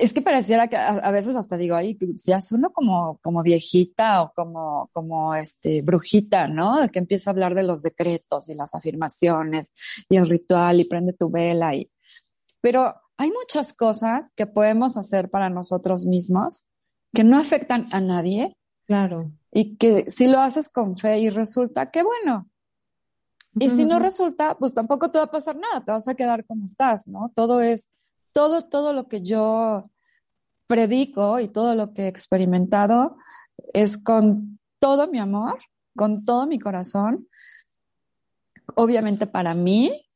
es 0.00 0.12
que 0.12 0.22
pareciera 0.22 0.68
que 0.68 0.76
a, 0.76 1.10
veces 1.10 1.36
hasta 1.36 1.56
digo, 1.56 1.76
ay, 1.76 1.98
ya 2.24 2.40
uno 2.52 2.72
como, 2.72 3.18
como 3.22 3.42
viejita 3.42 4.22
o 4.22 4.32
como, 4.32 4.88
como 4.92 5.34
este, 5.34 5.82
brujita, 5.82 6.48
¿no? 6.48 6.88
Que 6.90 6.98
empieza 6.98 7.30
a 7.30 7.32
hablar 7.32 7.54
de 7.54 7.62
los 7.62 7.82
decretos 7.82 8.48
y 8.48 8.54
las 8.54 8.74
afirmaciones 8.74 9.72
y 10.08 10.16
el 10.16 10.28
ritual 10.28 10.80
y 10.80 10.84
prende 10.84 11.12
tu 11.12 11.30
vela 11.30 11.74
y, 11.74 11.90
pero 12.60 12.94
hay 13.16 13.30
muchas 13.30 13.72
cosas 13.74 14.32
que 14.34 14.46
podemos 14.46 14.96
hacer 14.96 15.30
para 15.30 15.50
nosotros 15.50 16.06
mismos 16.06 16.64
que 17.12 17.24
no 17.24 17.38
afectan 17.38 17.86
a 17.92 18.00
nadie. 18.00 18.56
Claro. 18.86 19.30
Y 19.52 19.76
que 19.76 20.10
si 20.10 20.26
lo 20.26 20.40
haces 20.40 20.68
con 20.68 20.96
fe 20.96 21.18
y 21.18 21.30
resulta, 21.30 21.90
qué 21.90 22.02
bueno. 22.02 22.48
Y 23.58 23.68
si 23.70 23.84
no 23.84 23.98
resulta, 23.98 24.56
pues 24.56 24.72
tampoco 24.72 25.10
te 25.10 25.18
va 25.18 25.24
a 25.24 25.30
pasar 25.30 25.56
nada, 25.56 25.84
te 25.84 25.90
vas 25.90 26.06
a 26.06 26.14
quedar 26.14 26.46
como 26.46 26.66
estás, 26.66 27.06
¿no? 27.08 27.32
Todo 27.34 27.60
es 27.60 27.90
todo, 28.32 28.66
todo 28.68 28.92
lo 28.92 29.08
que 29.08 29.22
yo 29.22 29.90
predico 30.66 31.40
y 31.40 31.48
todo 31.48 31.74
lo 31.74 31.92
que 31.92 32.02
he 32.02 32.08
experimentado 32.08 33.16
es 33.72 33.98
con 33.98 34.58
todo 34.78 35.08
mi 35.08 35.18
amor, 35.18 35.58
con 35.96 36.24
todo 36.24 36.46
mi 36.46 36.58
corazón, 36.58 37.28
obviamente 38.76 39.26
para 39.26 39.54
mí, 39.54 40.06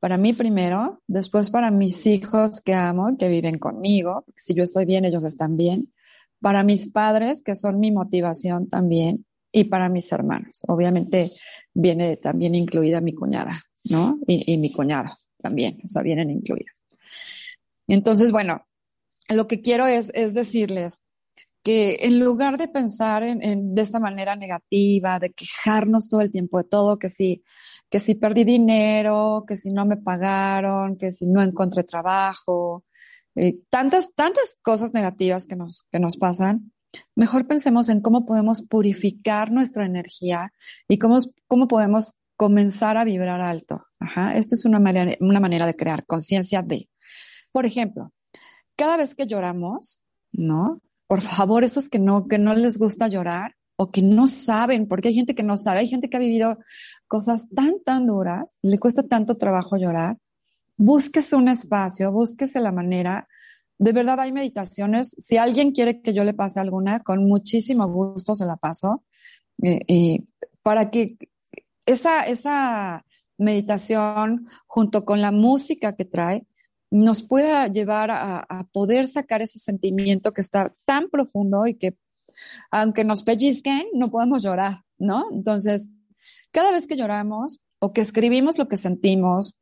para 0.00 0.16
mí 0.16 0.32
primero, 0.32 1.02
después 1.06 1.50
para 1.50 1.70
mis 1.70 2.06
hijos 2.06 2.60
que 2.60 2.74
amo, 2.74 3.16
que 3.16 3.28
viven 3.28 3.58
conmigo, 3.58 4.24
si 4.36 4.54
yo 4.54 4.62
estoy 4.62 4.84
bien, 4.84 5.04
ellos 5.04 5.24
están 5.24 5.56
bien, 5.56 5.92
para 6.40 6.62
mis 6.62 6.90
padres, 6.90 7.42
que 7.42 7.54
son 7.54 7.80
mi 7.80 7.90
motivación 7.90 8.68
también, 8.68 9.24
y 9.52 9.64
para 9.64 9.88
mis 9.88 10.10
hermanos. 10.12 10.62
Obviamente 10.68 11.30
viene 11.74 12.16
también 12.16 12.54
incluida 12.54 13.00
mi 13.00 13.14
cuñada, 13.14 13.62
¿no? 13.84 14.18
Y, 14.26 14.52
y 14.52 14.58
mi 14.58 14.72
cuñado 14.72 15.14
también, 15.40 15.78
o 15.84 15.88
sea, 15.88 16.02
vienen 16.02 16.30
incluidos. 16.30 16.77
Entonces, 17.88 18.32
bueno, 18.32 18.66
lo 19.28 19.46
que 19.46 19.60
quiero 19.60 19.86
es, 19.86 20.10
es 20.14 20.34
decirles 20.34 21.02
que 21.62 21.98
en 22.02 22.20
lugar 22.20 22.56
de 22.56 22.68
pensar 22.68 23.22
en, 23.22 23.74
de 23.74 23.82
esta 23.82 23.98
manera 23.98 24.36
negativa, 24.36 25.18
de 25.18 25.32
quejarnos 25.32 26.08
todo 26.08 26.20
el 26.20 26.30
tiempo 26.30 26.58
de 26.58 26.64
todo, 26.64 26.98
que 26.98 27.08
si, 27.08 27.42
que 27.90 27.98
si 27.98 28.14
perdí 28.14 28.44
dinero, 28.44 29.44
que 29.46 29.56
si 29.56 29.70
no 29.70 29.84
me 29.84 29.96
pagaron, 29.96 30.96
que 30.96 31.10
si 31.10 31.26
no 31.26 31.42
encontré 31.42 31.84
trabajo, 31.84 32.84
eh, 33.34 33.58
tantas, 33.70 34.14
tantas 34.14 34.56
cosas 34.62 34.94
negativas 34.94 35.46
que 35.46 35.56
nos, 35.56 36.16
pasan, 36.18 36.72
mejor 37.14 37.46
pensemos 37.46 37.88
en 37.88 38.00
cómo 38.00 38.24
podemos 38.24 38.62
purificar 38.62 39.50
nuestra 39.52 39.84
energía 39.84 40.52
y 40.88 40.98
cómo, 40.98 41.18
podemos 41.68 42.14
comenzar 42.36 42.96
a 42.96 43.04
vibrar 43.04 43.40
alto. 43.40 43.84
Esta 44.34 44.54
es 44.54 44.64
una 44.64 44.78
manera 44.78 45.66
de 45.66 45.76
crear 45.76 46.06
conciencia 46.06 46.62
de. 46.62 46.88
Por 47.58 47.66
ejemplo, 47.66 48.12
cada 48.76 48.96
vez 48.96 49.16
que 49.16 49.26
lloramos, 49.26 50.00
¿no? 50.30 50.80
Por 51.08 51.22
favor, 51.22 51.64
esos 51.64 51.88
que 51.88 51.98
no, 51.98 52.28
que 52.28 52.38
no 52.38 52.54
les 52.54 52.78
gusta 52.78 53.08
llorar 53.08 53.56
o 53.74 53.90
que 53.90 54.00
no 54.00 54.28
saben, 54.28 54.86
porque 54.86 55.08
hay 55.08 55.14
gente 55.14 55.34
que 55.34 55.42
no 55.42 55.56
sabe, 55.56 55.80
hay 55.80 55.88
gente 55.88 56.08
que 56.08 56.16
ha 56.16 56.20
vivido 56.20 56.58
cosas 57.08 57.48
tan, 57.52 57.82
tan 57.84 58.06
duras, 58.06 58.60
le 58.62 58.78
cuesta 58.78 59.02
tanto 59.02 59.38
trabajo 59.38 59.76
llorar, 59.76 60.18
búsquese 60.76 61.34
un 61.34 61.48
espacio, 61.48 62.12
búsquese 62.12 62.60
la 62.60 62.70
manera. 62.70 63.26
De 63.76 63.92
verdad 63.92 64.20
hay 64.20 64.30
meditaciones. 64.30 65.16
Si 65.18 65.36
alguien 65.36 65.72
quiere 65.72 66.00
que 66.00 66.14
yo 66.14 66.22
le 66.22 66.34
pase 66.34 66.60
alguna, 66.60 67.00
con 67.00 67.24
muchísimo 67.24 67.88
gusto 67.88 68.36
se 68.36 68.46
la 68.46 68.56
paso. 68.56 69.02
Eh, 69.64 69.80
eh, 69.88 70.22
para 70.62 70.92
que 70.92 71.16
esa, 71.86 72.20
esa 72.20 73.04
meditación, 73.36 74.46
junto 74.68 75.04
con 75.04 75.20
la 75.20 75.32
música 75.32 75.96
que 75.96 76.04
trae, 76.04 76.46
nos 76.90 77.22
pueda 77.22 77.68
llevar 77.68 78.10
a, 78.10 78.66
poder 78.72 79.06
sacar 79.06 79.42
ese 79.42 79.58
sentimiento 79.58 80.32
que 80.32 80.40
está 80.40 80.74
tan 80.84 81.10
profundo 81.10 81.66
y 81.66 81.74
que 81.74 81.96
aunque 82.70 83.04
nos 83.04 83.22
pellizquen, 83.22 83.86
no 83.94 84.10
podemos 84.10 84.42
llorar, 84.42 84.84
¿no? 84.96 85.26
Entonces, 85.32 85.88
cada 86.52 86.70
vez 86.72 86.86
que 86.86 86.96
lloramos 86.96 87.60
o 87.80 87.92
que 87.92 88.00
escribimos 88.00 88.58
lo 88.58 88.68
que 88.68 88.76
sentimos 88.76 89.54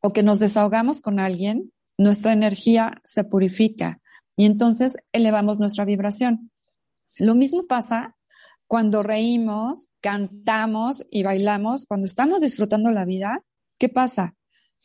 o 0.00 0.12
que 0.12 0.22
nos 0.22 0.38
desahogamos 0.38 1.00
con 1.00 1.18
alguien, 1.18 1.72
nuestra 1.98 2.32
energía 2.32 3.00
se 3.04 3.24
purifica 3.24 4.00
y 4.36 4.44
entonces 4.44 4.96
elevamos 5.12 5.58
nuestra 5.58 5.84
vibración. 5.84 6.50
Lo 7.18 7.34
mismo 7.34 7.66
pasa 7.66 8.16
cuando 8.66 9.02
reímos, 9.02 9.88
cantamos 10.00 11.04
y 11.10 11.22
bailamos, 11.22 11.86
cuando 11.86 12.04
estamos 12.04 12.42
disfrutando 12.42 12.90
la 12.90 13.04
vida, 13.04 13.42
¿qué 13.78 13.88
pasa? 13.88 14.34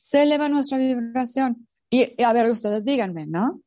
Se 0.01 0.23
eleva 0.23 0.49
nuestra 0.49 0.77
vibración. 0.77 1.67
Y, 1.89 2.21
a 2.21 2.33
ver, 2.33 2.49
ustedes 2.49 2.85
díganme, 2.85 3.27
¿no? 3.27 3.61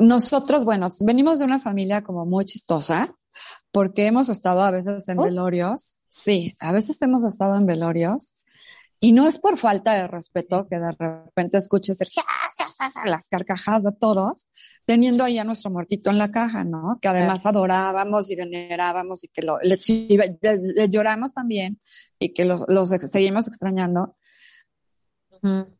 nosotros, 0.00 0.64
bueno, 0.64 0.90
venimos 1.02 1.38
de 1.38 1.44
una 1.44 1.60
familia 1.60 2.02
como 2.02 2.26
muy 2.26 2.44
chistosa, 2.44 3.14
porque 3.70 4.06
hemos 4.06 4.28
estado 4.28 4.60
a 4.62 4.72
veces 4.72 5.08
en 5.08 5.20
oh. 5.20 5.22
velorios. 5.22 5.96
Sí, 6.08 6.56
a 6.58 6.72
veces 6.72 7.00
hemos 7.02 7.24
estado 7.24 7.56
en 7.56 7.66
velorios. 7.66 8.34
Y 8.98 9.12
no 9.12 9.26
es 9.26 9.38
por 9.38 9.58
falta 9.58 9.94
de 9.94 10.06
respeto 10.06 10.66
que 10.68 10.78
de 10.78 10.92
repente 10.92 11.58
escuches 11.58 11.98
las 13.04 13.28
carcajadas 13.28 13.84
de 13.84 13.92
todos, 13.92 14.48
teniendo 14.84 15.24
ahí 15.24 15.38
a 15.38 15.44
nuestro 15.44 15.70
muertito 15.70 16.10
en 16.10 16.18
la 16.18 16.30
caja, 16.30 16.64
¿no? 16.64 16.98
Que 17.00 17.08
además 17.08 17.44
adorábamos 17.46 18.30
y 18.30 18.36
venerábamos 18.36 19.24
y 19.24 19.28
que 19.28 19.42
lo, 19.42 19.58
le, 19.60 19.78
lloramos 20.88 21.34
también 21.34 21.80
y 22.18 22.32
que 22.32 22.44
los 22.44 22.90
seguimos 23.06 23.48
extrañando. 23.48 24.16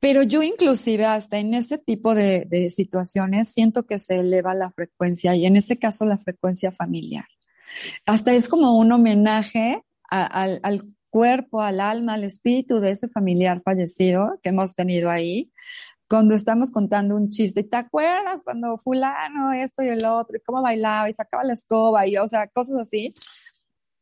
Pero 0.01 0.25
yo 0.25 0.43
inclusive 0.43 1.05
hasta 1.05 1.39
en 1.39 1.55
ese 1.55 1.79
tipo 1.79 2.15
de, 2.15 2.69
situaciones 2.71 3.49
siento 3.49 3.87
que 3.87 3.99
se 3.99 4.19
eleva 4.19 4.55
la 4.55 4.71
frecuencia 4.73 5.37
y 5.37 5.47
en 5.47 5.57
ese 5.57 5.79
caso 5.79 6.05
la 6.05 6.19
frecuencia 6.19 6.73
familiar. 6.73 7.27
Hasta 8.05 8.35
es 8.35 8.49
como 8.49 8.77
un 8.77 8.91
homenaje 8.91 9.83
al, 10.11 10.61
cuerpo, 11.11 11.61
al 11.63 11.81
alma, 11.81 12.15
al 12.15 12.25
espíritu 12.25 12.81
de 12.81 12.91
ese 12.91 13.09
familiar 13.09 13.63
fallecido 13.63 14.41
que 14.43 14.49
hemos 14.49 14.75
tenido 14.75 15.11
ahí, 15.11 15.53
cuando 16.09 16.35
estamos 16.35 16.71
contando 16.71 17.17
un 17.17 17.31
chiste, 17.31 17.61
¿y 17.61 17.65
te 17.65 17.77
acuerdas 17.77 18.43
cuando 18.43 18.77
fulano 18.77 19.53
esto 19.53 19.83
y 19.83 19.89
el 19.89 20.05
otro, 20.05 20.37
y 20.37 20.41
cómo 20.41 20.61
bailaba 20.61 21.09
y 21.09 21.13
sacaba 21.15 21.45
la 21.45 21.55
escoba 21.55 22.07
y, 22.07 22.19
o 22.19 22.29
sea, 22.29 22.49
cosas 22.49 22.81
así? 22.81 23.15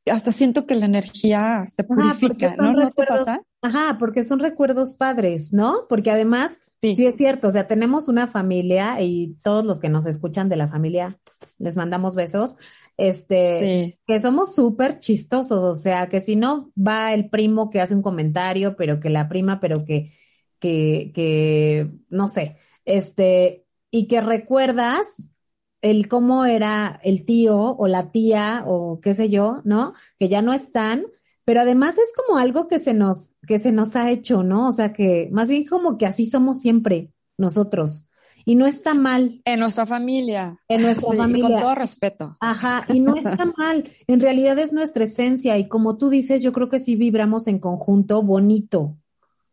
Hasta 0.07 0.33
siento 0.33 0.67
que 0.67 0.75
la 0.75 0.87
energía 0.87 1.65
se 1.67 1.85
purifica, 1.85 2.55
¿no? 2.57 2.73
¿No 2.73 2.91
te 2.91 3.05
pasa? 3.05 3.43
Ajá, 3.63 3.97
porque 3.99 4.25
son 4.25 4.39
recuerdos 4.39 4.95
padres, 4.95 5.53
¿no? 5.53 5.87
Porque 5.89 6.11
además, 6.11 6.59
sí. 6.81 6.97
es 7.05 7.17
cierto, 7.17 7.49
o 7.49 7.51
sea, 7.51 7.67
tenemos 7.67 8.09
una 8.09 8.27
familia 8.27 9.01
y 9.03 9.37
todos 9.43 9.65
los 9.65 9.81
que 9.81 9.91
nos 9.91 10.07
escuchan 10.07 10.49
de 10.49 10.57
la 10.57 10.69
familia, 10.69 11.19
les 11.59 11.77
mandamos 11.77 12.17
besos, 12.17 12.57
este, 12.97 13.99
que 14.07 14.21
somos 14.21 14.55
súper 14.55 14.99
chistosos, 14.99 15.63
o 15.63 15.75
sea, 15.75 16.09
que 16.09 16.21
si 16.21 16.37
no 16.37 16.73
va 16.77 17.13
el 17.13 17.29
primo 17.29 17.69
que 17.69 17.83
hace 17.83 17.95
un 17.95 18.03
comentario, 18.03 18.77
pero 18.77 18.99
que 18.99 19.11
la 19.11 19.29
prima, 19.29 19.61
pero 19.61 19.85
que, 19.85 20.11
que, 20.59 21.13
que, 21.15 21.91
no 22.09 22.29
sé, 22.29 22.57
este, 22.87 23.67
y 23.91 24.07
que 24.07 24.23
recuerdas 24.23 25.35
el 25.83 26.09
cómo 26.09 26.45
era 26.45 27.01
el 27.03 27.25
tío 27.25 27.59
o 27.59 27.87
la 27.89 28.11
tía 28.11 28.65
o 28.67 29.01
qué 29.01 29.15
sé 29.15 29.29
yo, 29.29 29.63
¿no? 29.65 29.95
Que 30.19 30.29
ya 30.29 30.43
no 30.43 30.53
están, 30.53 31.05
pero 31.45 31.61
además 31.61 31.99
es 31.99 32.13
como 32.15 32.39
algo 32.39 32.67
que 32.67 32.79
se 32.79 32.95
nos, 32.95 33.33
que 33.47 33.59
se 33.59 33.73
nos 33.73 33.97
ha 33.97 34.11
hecho, 34.11 34.43
¿no? 34.43 34.69
O 34.69 34.73
sea 34.73 34.93
que 34.93 35.29
más 35.33 35.49
bien 35.49 35.65
como 35.65 35.99
que 35.99 36.07
así 36.07 36.27
somos 36.27 36.61
siempre 36.61 37.11
nosotros. 37.39 38.07
Y 38.45 38.55
no 38.55 38.67
está 38.67 38.95
mal. 38.95 39.43
En 39.45 39.61
nuestra 39.61 39.85
familia. 39.85 40.59
En 40.69 40.83
nuestra 40.83 41.15
familia. 41.15 41.49
Con 41.49 41.61
todo 41.61 41.75
respeto. 41.75 42.37
Ajá, 42.41 42.87
y 42.89 43.01
no 43.01 43.17
está 43.17 43.45
mal. 43.57 43.89
En 44.07 44.21
realidad 44.21 44.59
es 44.59 44.73
nuestra 44.73 45.05
esencia 45.05 45.59
y 45.59 45.69
como 45.69 45.99
tú 45.99 46.09
dices, 46.09 46.43
yo 46.43 46.53
creo 46.53 46.69
que 46.69 46.79
sí 46.79 46.97
vibramos 46.97 47.49
en 47.49 47.59
conjunto 47.59 48.23
bonito. 48.23 48.97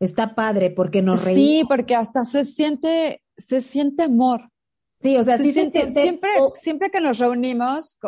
Está 0.00 0.34
padre 0.34 0.70
porque 0.70 1.02
nos 1.02 1.22
reímos. 1.22 1.44
Sí, 1.44 1.62
porque 1.68 1.96
hasta 1.96 2.24
se 2.24 2.44
siente, 2.44 3.22
se 3.36 3.60
siente 3.60 4.04
amor. 4.04 4.50
Sí, 5.00 5.16
o 5.16 5.22
sea, 5.22 5.38
sí 5.38 5.52
se 5.52 5.60
siente, 5.60 5.92
siempre, 5.92 6.30
siempre 6.56 6.90
que 6.90 7.00
nos 7.00 7.18
reunimos, 7.18 7.98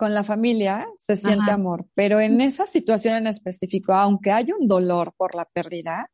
con 0.00 0.14
la 0.14 0.24
familia 0.24 0.88
se 0.96 1.14
siente 1.14 1.50
amor, 1.50 1.84
pero 1.94 2.20
en 2.20 2.40
esa 2.40 2.64
situación 2.64 3.16
en 3.16 3.26
específico, 3.26 3.92
aunque 3.92 4.30
hay 4.32 4.50
un 4.50 4.66
dolor 4.66 5.12
por 5.14 5.34
la 5.34 5.44
pérdida, 5.44 6.10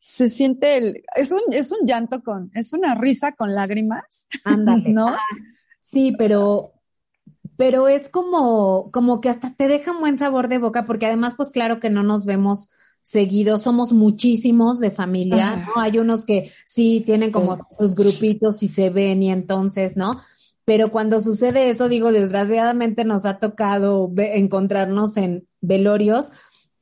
se 0.00 0.28
siente 0.28 0.76
el, 0.76 1.04
es 1.14 1.30
un, 1.30 1.40
es 1.52 1.70
un 1.70 1.86
llanto 1.86 2.24
con, 2.24 2.50
es 2.54 2.72
una 2.72 2.96
risa 2.96 3.30
con 3.30 3.54
lágrimas. 3.54 4.26
Ándale. 4.42 4.90
¿No? 4.92 5.16
sí, 5.78 6.12
pero, 6.18 6.72
pero 7.56 7.86
es 7.86 8.08
como, 8.08 8.90
como 8.90 9.20
que 9.20 9.28
hasta 9.28 9.54
te 9.54 9.68
deja 9.68 9.92
un 9.92 10.00
buen 10.00 10.18
sabor 10.18 10.48
de 10.48 10.58
boca, 10.58 10.84
porque 10.84 11.06
además, 11.06 11.34
pues 11.36 11.52
claro 11.52 11.78
que 11.78 11.88
no 11.88 12.02
nos 12.02 12.24
vemos 12.24 12.70
seguidos, 13.02 13.62
somos 13.62 13.92
muchísimos 13.92 14.78
de 14.78 14.90
familia, 14.90 15.64
¿no? 15.66 15.80
Hay 15.80 15.98
unos 15.98 16.24
que 16.24 16.50
sí 16.64 17.02
tienen 17.04 17.32
como 17.32 17.66
sus 17.70 17.94
grupitos 17.94 18.62
y 18.62 18.68
se 18.68 18.90
ven 18.90 19.22
y 19.22 19.30
entonces, 19.30 19.96
¿no? 19.96 20.20
pero 20.70 20.92
cuando 20.92 21.20
sucede 21.20 21.68
eso, 21.68 21.88
digo, 21.88 22.12
desgraciadamente 22.12 23.04
nos 23.04 23.24
ha 23.24 23.40
tocado 23.40 24.08
encontrarnos 24.16 25.16
en 25.16 25.48
velorios, 25.60 26.30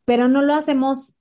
pero 0.04 0.28
no 0.28 0.42
lo 0.42 0.52
hacemos 0.52 1.14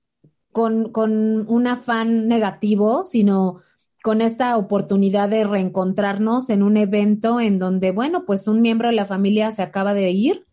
con, 0.52 0.92
con 0.92 1.48
un 1.48 1.66
afán 1.66 2.28
negativo, 2.28 3.04
sino 3.04 3.60
con 4.02 4.20
esta 4.20 4.54
oportunidad 4.58 5.30
de 5.30 5.44
reencontrarnos 5.44 6.50
en 6.50 6.62
un 6.62 6.76
evento 6.76 7.40
en 7.40 7.58
donde, 7.58 7.90
bueno, 7.90 8.26
pues 8.26 8.46
un 8.48 8.60
miembro 8.60 8.88
de 8.88 8.96
la 8.96 9.06
familia 9.06 9.50
se 9.50 9.62
acaba 9.62 9.94
de 9.94 10.10
ir 10.10 10.46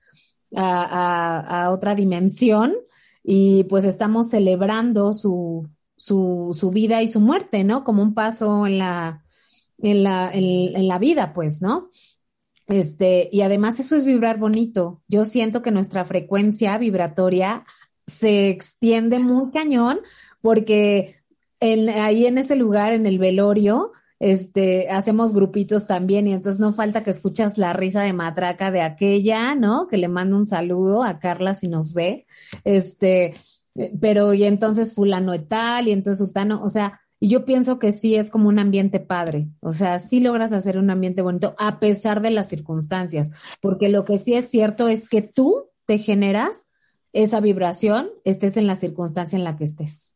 a, 0.56 1.66
a, 1.66 1.70
otra 1.70 1.96
dimensión 1.96 2.76
y 3.28 3.64
pues 3.64 3.86
estamos 3.86 4.30
celebrando 4.30 5.12
su, 5.12 5.68
su, 5.98 6.56
su, 6.58 6.70
vida 6.70 7.02
y 7.02 7.08
su 7.08 7.20
muerte, 7.20 7.64
¿no? 7.64 7.84
Como 7.84 8.04
un 8.04 8.14
paso 8.14 8.68
en 8.68 8.78
la, 8.78 9.26
en 9.80 10.04
la, 10.04 10.30
en, 10.32 10.88
la 10.88 11.00
vida, 11.00 11.34
pues, 11.34 11.60
¿no? 11.62 11.90
Este, 12.68 13.30
y 13.32 13.42
además 13.42 13.80
eso 13.80 13.96
es 13.96 14.06
vibrar 14.06 14.38
bonito. 14.38 15.02
Yo 15.08 15.26
siento 15.26 15.64
que 15.64 15.72
nuestra 15.72 16.06
frecuencia 16.06 16.78
vibratoria 16.78 17.66
se 18.06 18.50
extiende 18.50 19.18
muy 19.18 19.52
cañón 19.52 20.02
porque 20.42 21.24
en, 21.60 21.90
ahí 21.90 22.28
en 22.28 22.38
ese 22.38 22.56
lugar, 22.56 22.94
en 22.94 23.08
el 23.08 23.18
velorio, 23.18 23.92
este, 24.20 24.90
hacemos 24.90 25.34
grupitos 25.34 25.88
también 25.88 26.28
y 26.28 26.34
entonces 26.34 26.60
no 26.60 26.74
falta 26.74 27.04
que 27.04 27.10
escuchas 27.10 27.58
la 27.58 27.74
risa 27.74 28.02
de 28.02 28.14
matraca 28.14 28.72
de 28.72 28.82
aquella, 28.82 29.56
¿no? 29.56 29.88
Que 29.88 29.98
le 29.98 30.08
mando 30.08 30.38
un 30.38 30.46
saludo 30.46 31.04
a 31.04 31.20
Carla 31.20 31.56
si 31.56 31.68
nos 31.68 31.94
ve, 31.94 32.26
este, 32.64 33.36
pero 34.00 34.34
y 34.34 34.46
entonces 34.46 34.94
fulano 34.94 35.36
y 35.36 35.40
tal 35.40 35.88
y 35.88 35.92
entonces 35.92 36.26
sutano, 36.26 36.62
o 36.64 36.70
sea, 36.70 37.02
y 37.20 37.30
yo 37.30 37.46
pienso 37.46 37.80
que 37.80 37.92
sí 37.92 38.16
es 38.16 38.30
como 38.30 38.50
un 38.50 38.60
ambiente 38.60 39.00
padre, 39.00 39.50
o 39.60 39.72
sea, 39.72 40.00
sí 40.00 40.20
logras 40.20 40.54
hacer 40.54 40.78
un 40.78 40.90
ambiente 40.90 41.22
bonito 41.22 41.56
a 41.58 41.80
pesar 41.80 42.22
de 42.22 42.32
las 42.32 42.50
circunstancias, 42.50 43.32
porque 43.62 43.90
lo 43.90 44.06
que 44.06 44.18
sí 44.18 44.34
es 44.34 44.50
cierto 44.50 44.88
es 44.88 45.10
que 45.10 45.22
tú 45.22 45.70
te 45.86 45.98
generas 45.98 46.68
esa 47.14 47.40
vibración, 47.40 48.10
estés 48.26 48.58
en 48.58 48.68
la 48.68 48.76
circunstancia 48.76 49.38
en 49.38 49.44
la 49.44 49.56
que 49.56 49.64
estés. 49.64 50.15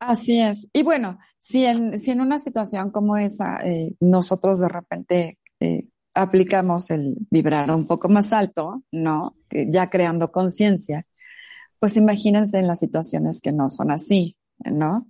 Así 0.00 0.40
es. 0.40 0.68
Y 0.72 0.82
bueno, 0.82 1.18
si 1.38 1.64
en, 1.64 1.98
si 1.98 2.10
en 2.10 2.20
una 2.20 2.38
situación 2.38 2.90
como 2.90 3.16
esa 3.16 3.58
eh, 3.62 3.94
nosotros 4.00 4.60
de 4.60 4.68
repente 4.68 5.38
eh, 5.60 5.88
aplicamos 6.14 6.90
el 6.90 7.16
vibrar 7.30 7.70
un 7.70 7.86
poco 7.86 8.08
más 8.08 8.32
alto, 8.32 8.82
¿no? 8.90 9.36
Ya 9.50 9.90
creando 9.90 10.32
conciencia, 10.32 11.06
pues 11.78 11.96
imagínense 11.96 12.58
en 12.58 12.66
las 12.66 12.80
situaciones 12.80 13.40
que 13.40 13.52
no 13.52 13.70
son 13.70 13.90
así, 13.90 14.36
¿no? 14.58 15.06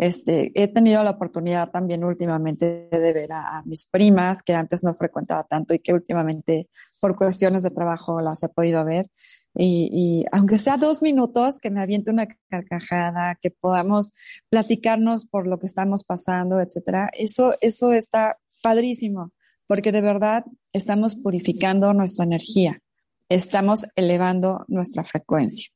Este, 0.00 0.50
he 0.54 0.66
tenido 0.68 1.04
la 1.04 1.10
oportunidad 1.10 1.70
también 1.70 2.04
últimamente 2.04 2.88
de 2.90 3.12
ver 3.12 3.32
a, 3.32 3.62
mis 3.66 3.84
primas 3.84 4.42
que 4.42 4.54
antes 4.54 4.82
no 4.82 4.94
frecuentaba 4.94 5.44
tanto 5.44 5.74
y 5.74 5.80
que 5.80 5.92
últimamente 5.92 6.70
por 6.98 7.16
cuestiones 7.16 7.62
de 7.62 7.70
trabajo 7.70 8.18
las 8.22 8.42
he 8.42 8.48
podido 8.48 8.82
ver. 8.82 9.10
Y, 9.54 10.24
aunque 10.32 10.58
sea 10.58 10.76
dos 10.76 11.02
minutos, 11.02 11.58
que 11.58 11.70
me 11.70 11.82
aviente 11.82 12.10
una 12.10 12.28
carcajada, 12.48 13.36
que 13.40 13.50
podamos 13.50 14.12
platicarnos 14.48 15.26
por 15.26 15.46
lo 15.46 15.58
que 15.58 15.66
estamos 15.66 16.04
pasando, 16.04 16.60
etcétera, 16.60 17.10
eso, 17.12 17.54
eso 17.60 17.92
está 17.92 18.38
padrísimo, 18.62 19.32
porque 19.66 19.92
de 19.92 20.02
verdad 20.02 20.44
estamos 20.72 21.16
purificando 21.16 21.92
nuestra 21.92 22.24
energía, 22.24 22.80
estamos 23.28 23.86
elevando 23.96 24.64
nuestra 24.68 25.02
frecuencia. 25.04 25.68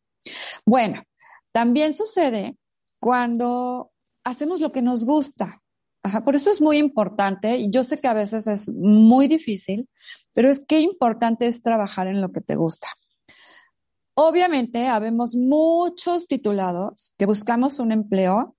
Bueno, 0.64 1.02
también 1.52 1.92
sucede 1.92 2.56
cuando 3.00 3.90
hacemos 4.22 4.60
lo 4.60 4.72
que 4.72 4.82
nos 4.82 5.04
gusta. 5.04 5.60
por 6.24 6.36
eso 6.36 6.50
es 6.50 6.60
muy 6.60 6.78
importante, 6.78 7.56
y 7.56 7.70
yo 7.70 7.82
sé 7.82 7.98
que 7.98 8.08
a 8.08 8.14
veces 8.14 8.46
es 8.46 8.70
muy 8.70 9.26
difícil, 9.26 9.88
pero 10.32 10.48
es 10.50 10.60
que 10.60 10.80
importante 10.80 11.46
es 11.46 11.62
trabajar 11.62 12.06
en 12.06 12.20
lo 12.20 12.30
que 12.30 12.40
te 12.40 12.56
gusta. 12.56 12.88
Obviamente, 14.14 14.86
habemos 14.86 15.34
muchos 15.34 16.26
titulados 16.26 17.14
que 17.18 17.26
buscamos 17.26 17.78
un 17.78 17.92
empleo 17.92 18.56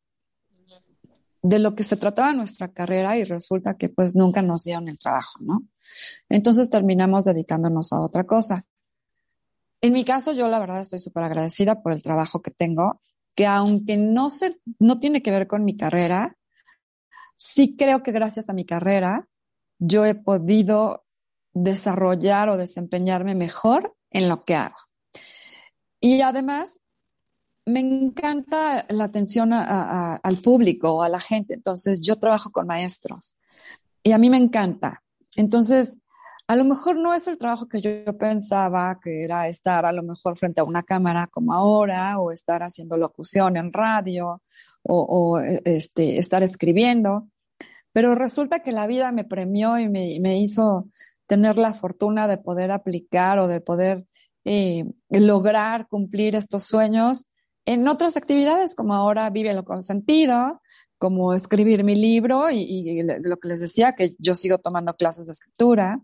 de 1.41 1.59
lo 1.59 1.75
que 1.75 1.83
se 1.83 1.95
trataba 1.95 2.33
nuestra 2.33 2.69
carrera 2.71 3.17
y 3.17 3.23
resulta 3.23 3.77
que 3.77 3.89
pues 3.89 4.15
nunca 4.15 4.41
nos 4.41 4.63
dieron 4.63 4.87
el 4.87 4.97
trabajo, 4.97 5.39
¿no? 5.41 5.63
Entonces 6.27 6.69
terminamos 6.69 7.25
dedicándonos 7.25 7.93
a 7.93 8.01
otra 8.01 8.25
cosa. 8.25 8.63
En 9.81 9.93
mi 9.93 10.03
caso, 10.03 10.33
yo 10.33 10.47
la 10.47 10.59
verdad 10.59 10.81
estoy 10.81 10.99
súper 10.99 11.23
agradecida 11.23 11.81
por 11.81 11.93
el 11.93 12.01
trabajo 12.01 12.41
que 12.41 12.51
tengo 12.51 13.01
que 13.35 13.45
aunque 13.45 13.97
no, 13.97 14.29
se, 14.29 14.57
no 14.79 14.99
tiene 14.99 15.21
que 15.21 15.31
ver 15.31 15.45
con 15.45 15.65
mi 15.65 15.75
carrera, 15.75 16.37
sí 17.37 17.75
creo 17.77 18.01
que 18.01 18.13
gracias 18.13 18.49
a 18.49 18.53
mi 18.53 18.65
carrera 18.65 19.27
yo 19.77 20.05
he 20.05 20.15
podido 20.15 21.05
desarrollar 21.53 22.49
o 22.49 22.57
desempeñarme 22.57 23.35
mejor 23.35 23.95
en 24.09 24.29
lo 24.29 24.45
que 24.45 24.55
hago. 24.55 24.77
Y 26.05 26.21
además, 26.21 26.81
me 27.65 27.79
encanta 27.79 28.85
la 28.89 29.05
atención 29.05 29.51
al 29.53 30.37
público 30.43 30.93
o 30.93 31.01
a 31.01 31.09
la 31.09 31.19
gente. 31.19 31.55
Entonces, 31.55 31.99
yo 32.01 32.17
trabajo 32.17 32.51
con 32.51 32.67
maestros 32.67 33.35
y 34.03 34.11
a 34.11 34.19
mí 34.19 34.29
me 34.29 34.37
encanta. 34.37 35.01
Entonces, 35.35 35.97
a 36.47 36.55
lo 36.55 36.63
mejor 36.63 36.97
no 36.97 37.15
es 37.15 37.27
el 37.27 37.39
trabajo 37.39 37.67
que 37.67 37.81
yo 37.81 38.15
pensaba, 38.19 38.99
que 39.03 39.23
era 39.23 39.47
estar 39.47 39.83
a 39.83 39.91
lo 39.91 40.03
mejor 40.03 40.37
frente 40.37 40.61
a 40.61 40.63
una 40.63 40.83
cámara 40.83 41.25
como 41.25 41.53
ahora, 41.53 42.19
o 42.19 42.31
estar 42.31 42.61
haciendo 42.61 42.97
locución 42.97 43.57
en 43.57 43.73
radio, 43.73 44.43
o, 44.83 45.39
e, 45.39 45.59
este, 45.65 46.19
estar 46.19 46.43
escribiendo, 46.43 47.29
pero 47.93 48.13
resulta 48.13 48.59
que 48.59 48.71
la 48.71 48.85
vida 48.85 49.11
me 49.11 49.23
premió 49.23 49.79
y 49.79 49.89
me, 49.89 50.39
hizo 50.39 50.87
tener 51.25 51.57
la 51.57 51.73
fortuna 51.73 52.27
de 52.27 52.37
poder 52.37 52.69
aplicar 52.69 53.39
o 53.39 53.47
de 53.47 53.59
poder 53.59 54.05
eh, 54.45 54.85
lograr 55.09 55.87
cumplir 55.87 56.35
estos 56.35 56.63
sueños 56.63 57.27
en 57.65 57.87
otras 57.87 58.15
actividades, 58.15 58.75
como 58.75 58.93
ahora 58.93 59.29
Vive 59.31 59.53
lo 59.53 59.65
Consentido, 59.65 60.61
como 60.97 61.33
escribir 61.33 61.83
mi 61.83 61.95
libro 61.95 62.49
y, 62.51 63.01
lo 63.03 63.37
que 63.37 63.47
les 63.47 63.59
decía, 63.59 63.93
que 63.93 64.15
yo 64.19 64.35
sigo 64.35 64.59
tomando 64.59 64.93
clases 64.93 65.25
de 65.25 65.33
escritura. 65.33 65.99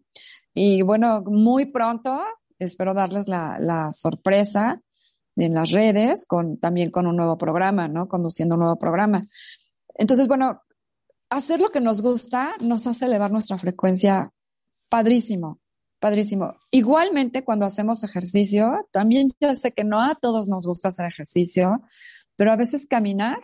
Y 0.54 0.82
bueno, 0.82 1.21
muy 1.21 1.67
pronto 1.67 2.19
espero 2.65 2.93
darles 2.93 3.27
la, 3.27 3.89
sorpresa 3.91 4.82
en 5.36 5.54
las 5.54 5.71
redes, 5.71 6.27
también 6.60 6.91
con 6.91 7.08
un 7.08 7.15
nuevo 7.15 7.38
programa, 7.38 7.88
¿no? 7.88 8.08
Conduciendo 8.08 8.56
un 8.56 8.62
nuevo 8.62 8.77
programa. 8.77 9.23
Entonces, 9.95 10.27
bueno, 10.27 10.62
hacer 11.30 11.62
lo 11.62 11.69
que 11.69 11.82
nos 11.82 12.01
gusta 12.01 12.54
nos 12.62 12.86
hace 12.86 13.06
elevar 13.06 13.32
nuestra 13.32 13.58
frecuencia 13.58 14.32
padrísimo, 14.89 15.60
padrísimo. 16.01 16.55
Igualmente 16.71 17.45
cuando 17.45 17.65
hacemos 17.65 18.03
ejercicio, 18.03 18.87
también 18.91 19.29
ya 19.39 19.55
sé 19.55 19.71
que 19.71 19.83
no 19.83 20.01
a 20.01 20.15
todos 20.15 20.47
nos 20.47 20.65
gusta 20.65 20.89
hacer 20.89 21.05
ejercicio, 21.05 21.83
pero 22.35 22.51
a 22.51 22.55
veces 22.57 22.87
caminar 22.87 23.37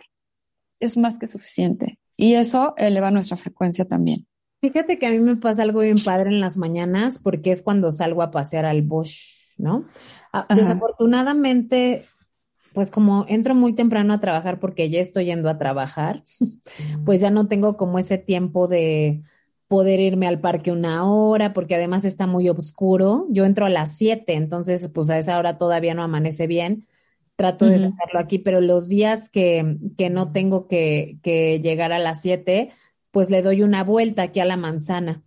es 0.80 0.96
más 0.96 1.18
que 1.18 1.28
suficiente 1.28 1.98
y 2.16 2.34
eso 2.34 2.74
eleva 2.76 3.12
nuestra 3.12 3.36
frecuencia 3.36 3.86
también. 3.86 4.26
Fíjate 4.60 4.98
que 4.98 5.06
a 5.06 5.10
mí 5.10 5.20
me 5.20 5.36
pasa 5.36 5.62
algo 5.62 5.80
bien 5.80 6.02
padre 6.04 6.30
en 6.30 6.40
las 6.40 6.58
mañanas 6.58 7.20
porque 7.20 7.52
es 7.52 7.62
cuando 7.62 7.92
salgo 7.92 8.22
a 8.22 8.32
pasear 8.32 8.66
al 8.66 8.82
Bosch, 8.82 9.36
¿no? 9.56 9.86
Ah, 10.32 10.48
desafortunadamente, 10.52 12.06
pues 12.72 12.90
como 12.90 13.24
entro 13.28 13.54
muy 13.54 13.72
temprano 13.76 14.14
a 14.14 14.20
trabajar 14.20 14.58
porque 14.58 14.90
ya 14.90 14.98
estoy 14.98 15.26
yendo 15.26 15.48
a 15.48 15.58
trabajar, 15.58 16.24
pues 17.04 17.20
ya 17.20 17.30
no 17.30 17.46
tengo 17.46 17.76
como 17.76 18.00
ese 18.00 18.18
tiempo 18.18 18.66
de 18.66 19.22
poder 19.68 20.00
irme 20.00 20.26
al 20.26 20.40
parque 20.40 20.72
una 20.72 21.04
hora 21.10 21.52
porque 21.52 21.74
además 21.76 22.04
está 22.04 22.26
muy 22.26 22.48
oscuro. 22.48 23.26
Yo 23.30 23.44
entro 23.44 23.66
a 23.66 23.70
las 23.70 23.96
siete, 23.96 24.34
entonces 24.34 24.90
pues 24.92 25.10
a 25.10 25.18
esa 25.18 25.38
hora 25.38 25.58
todavía 25.58 25.94
no 25.94 26.02
amanece 26.02 26.46
bien. 26.46 26.86
Trato 27.36 27.66
de 27.66 27.78
sacarlo 27.78 28.18
aquí, 28.18 28.38
pero 28.40 28.60
los 28.60 28.88
días 28.88 29.30
que, 29.30 29.76
que 29.96 30.10
no 30.10 30.32
tengo 30.32 30.66
que, 30.66 31.18
que 31.22 31.60
llegar 31.60 31.92
a 31.92 32.00
las 32.00 32.20
siete, 32.22 32.70
pues 33.12 33.30
le 33.30 33.42
doy 33.42 33.62
una 33.62 33.84
vuelta 33.84 34.22
aquí 34.22 34.40
a 34.40 34.44
la 34.44 34.56
manzana. 34.56 35.22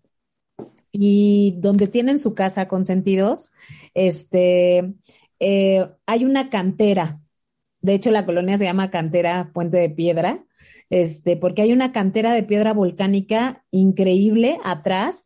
Y 0.92 1.56
donde 1.60 1.88
tienen 1.88 2.20
su 2.20 2.34
casa 2.36 2.68
consentidos, 2.68 3.52
este, 3.94 4.94
eh, 5.40 5.90
hay 6.06 6.26
una 6.26 6.50
cantera. 6.50 7.22
De 7.82 7.94
hecho, 7.94 8.12
la 8.12 8.26
colonia 8.26 8.58
se 8.58 8.66
llama 8.66 8.92
Cantera 8.92 9.52
Puente 9.54 9.78
de 9.78 9.90
Piedra, 9.90 10.46
este, 10.92 11.38
porque 11.38 11.62
hay 11.62 11.72
una 11.72 11.94
cantera 11.94 12.34
de 12.34 12.44
piedra 12.44 12.74
volcánica 12.74 13.64
increíble 13.72 14.60
atrás. 14.64 15.26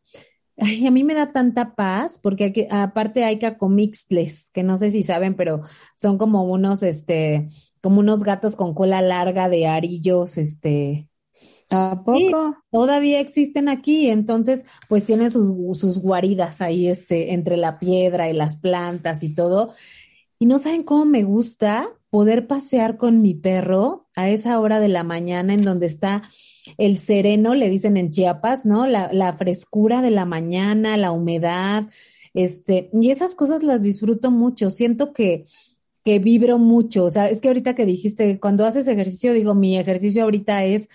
Ay, 0.56 0.86
a 0.86 0.90
mí 0.92 1.02
me 1.04 1.12
da 1.12 1.26
tanta 1.26 1.74
paz, 1.74 2.18
porque 2.22 2.44
aquí, 2.44 2.66
aparte 2.70 3.24
hay 3.24 3.38
cacomixtles, 3.38 4.50
que 4.54 4.62
no 4.62 4.76
sé 4.76 4.92
si 4.92 5.02
saben, 5.02 5.34
pero 5.34 5.62
son 5.96 6.18
como 6.18 6.44
unos, 6.44 6.84
este, 6.84 7.48
como 7.82 7.98
unos 7.98 8.22
gatos 8.22 8.54
con 8.54 8.74
cola 8.74 9.02
larga 9.02 9.48
de 9.48 9.66
arillos, 9.66 10.38
este, 10.38 11.08
¿Tampoco? 11.66 12.56
todavía 12.70 13.18
existen 13.18 13.68
aquí, 13.68 14.08
entonces 14.08 14.66
pues 14.88 15.04
tienen 15.04 15.32
sus, 15.32 15.50
sus 15.76 15.98
guaridas 15.98 16.60
ahí 16.60 16.86
este, 16.86 17.34
entre 17.34 17.56
la 17.56 17.80
piedra 17.80 18.30
y 18.30 18.34
las 18.34 18.56
plantas 18.56 19.24
y 19.24 19.34
todo. 19.34 19.74
Y 20.38 20.46
no 20.46 20.60
saben 20.60 20.84
cómo 20.84 21.06
me 21.06 21.24
gusta 21.24 21.90
poder 22.16 22.46
pasear 22.46 22.96
con 22.96 23.20
mi 23.20 23.34
perro 23.34 24.08
a 24.16 24.30
esa 24.30 24.58
hora 24.58 24.80
de 24.80 24.88
la 24.88 25.04
mañana 25.04 25.52
en 25.52 25.60
donde 25.60 25.84
está 25.84 26.22
el 26.78 26.96
sereno, 26.96 27.52
le 27.52 27.68
dicen 27.68 27.98
en 27.98 28.10
Chiapas, 28.10 28.64
¿no? 28.64 28.86
La, 28.86 29.34
frescura 29.36 30.00
de 30.00 30.10
la 30.10 30.24
mañana, 30.24 30.96
la 30.96 31.12
humedad, 31.12 31.84
este, 32.32 32.88
y 32.94 33.10
esas 33.10 33.34
cosas 33.34 33.62
las 33.62 33.82
disfruto 33.82 34.30
mucho. 34.30 34.70
Siento 34.70 35.12
que, 35.12 35.44
que 36.06 36.18
vibro 36.18 36.56
mucho. 36.56 37.04
O 37.04 37.10
sea, 37.10 37.28
es 37.28 37.42
que 37.42 37.48
ahorita 37.48 37.74
que 37.74 37.84
dijiste, 37.84 38.40
cuando 38.40 38.64
haces 38.64 38.88
ejercicio, 38.88 39.34
digo, 39.34 39.54
mi 39.54 39.78
ejercicio 39.78 40.22
ahorita 40.22 40.64
es 40.64 40.88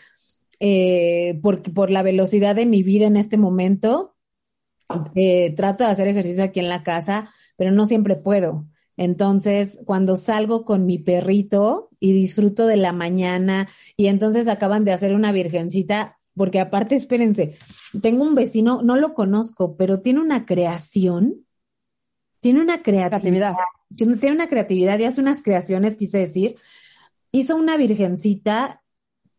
eh, 0.60 1.40
por, 1.44 1.62
por 1.72 1.92
la 1.92 2.02
velocidad 2.02 2.56
de 2.56 2.66
mi 2.66 2.82
vida 2.82 3.06
en 3.06 3.16
este 3.16 3.38
momento, 3.38 4.16
eh, 5.14 5.54
trato 5.56 5.84
de 5.84 5.92
hacer 5.92 6.08
ejercicio 6.08 6.44
aquí 6.44 6.60
en 6.62 6.70
la 6.70 6.82
casa, 6.82 7.32
pero 7.58 7.70
no 7.70 7.86
siempre 7.86 8.16
puedo. 8.16 8.66
Entonces, 9.02 9.80
cuando 9.84 10.16
salgo 10.16 10.64
con 10.64 10.86
mi 10.86 11.00
perrito 11.00 11.90
y 12.00 12.14
disfruto 12.14 12.68
de 12.68 12.78
la 12.78 12.94
mañana 12.94 13.68
y 13.98 14.06
entonces 14.06 14.48
acaban 14.48 14.86
de 14.86 14.92
hacer 14.92 15.16
una 15.16 15.32
virgencita, 15.32 16.20
porque 16.36 16.60
aparte, 16.60 16.98
espérense, 16.98 17.58
tengo 18.00 18.24
un 18.24 18.36
vecino, 18.36 18.84
no 18.84 18.98
lo 18.98 19.16
conozco, 19.16 19.76
pero 19.76 20.02
tiene 20.02 20.20
una 20.20 20.46
creación, 20.46 21.48
tiene 22.42 22.62
una 22.62 22.84
creatividad, 22.84 23.56
Tiene, 23.96 24.18
tiene, 24.18 24.36
una 24.36 24.48
creatividad 24.48 25.00
y 25.00 25.06
hace 25.06 25.20
unas 25.20 25.42
creaciones, 25.42 25.96
quise 25.96 26.20
decir. 26.20 26.58
Hizo 27.32 27.56
una 27.56 27.78
virgencita, 27.78 28.84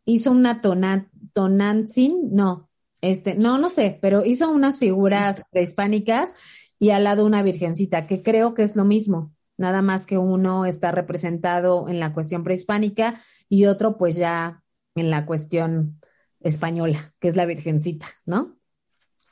hizo 0.04 0.32
una 0.32 0.60
Tonantzin, 0.60 2.34
no, 2.34 2.68
este, 3.00 3.36
no, 3.36 3.58
no 3.58 3.68
sé, 3.68 3.96
pero 4.02 4.24
hizo 4.24 4.50
unas 4.50 4.80
figuras 4.80 5.44
prehispánicas 5.52 6.34
y 6.80 6.90
al 6.90 7.04
lado 7.04 7.24
una 7.24 7.44
virgencita, 7.44 8.08
que 8.08 8.24
creo 8.24 8.54
que 8.54 8.62
es 8.62 8.74
lo 8.74 8.84
mismo, 8.84 9.32
nada 9.62 9.80
más 9.80 10.06
que 10.06 10.18
uno 10.18 10.66
está 10.66 10.90
representado 10.90 11.88
en 11.88 12.00
la 12.00 12.12
cuestión 12.12 12.42
prehispánica 12.42 13.22
y 13.48 13.66
otro 13.66 13.96
pues 13.96 14.16
ya 14.16 14.62
en 14.96 15.08
la 15.08 15.24
cuestión 15.24 16.00
española, 16.40 17.14
que 17.20 17.28
es 17.28 17.36
la 17.36 17.46
virgencita, 17.46 18.06
¿no? 18.26 18.58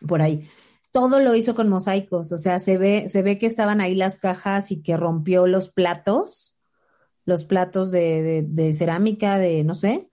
Por 0.07 0.23
ahí. 0.23 0.49
Todo 0.93 1.19
lo 1.21 1.35
hizo 1.35 1.55
con 1.57 1.69
mosaicos, 1.69 2.31
o 2.31 2.39
sea, 2.39 2.61
se 2.61 2.79
ve, 2.79 3.09
se 3.09 3.23
ve 3.23 3.39
que 3.39 3.47
estaban 3.47 3.81
ahí 3.81 3.97
las 3.97 4.19
cajas 4.19 4.71
y 4.71 4.83
que 4.83 4.97
rompió 4.97 5.49
los 5.49 5.69
platos, 5.69 6.57
los 7.25 7.45
platos 7.45 7.91
de, 7.91 8.73
cerámica, 8.73 9.39
de, 9.39 9.65
no 9.65 9.75
sé, 9.75 10.09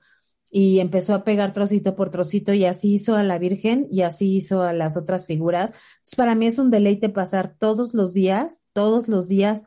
y 0.49 0.80
empezó 0.80 1.13
a 1.13 1.23
pegar 1.23 1.53
trocito 1.53 1.95
por 1.95 2.10
trocito 2.10 2.53
y 2.53 2.65
así 2.65 2.93
hizo 2.93 3.15
a 3.15 3.23
la 3.23 3.38
Virgen 3.38 3.88
y 3.91 4.01
así 4.01 4.36
hizo 4.36 4.63
a 4.63 4.73
las 4.73 4.97
otras 4.97 5.27
figuras. 5.27 5.71
Entonces, 5.97 6.15
para 6.15 6.34
mí 6.34 6.47
es 6.47 6.58
un 6.58 6.71
deleite 6.71 7.10
pasar 7.10 7.56
todos 7.58 7.93
los 7.93 8.13
días, 8.13 8.63
todos 8.73 9.08
los 9.08 9.27
días. 9.27 9.65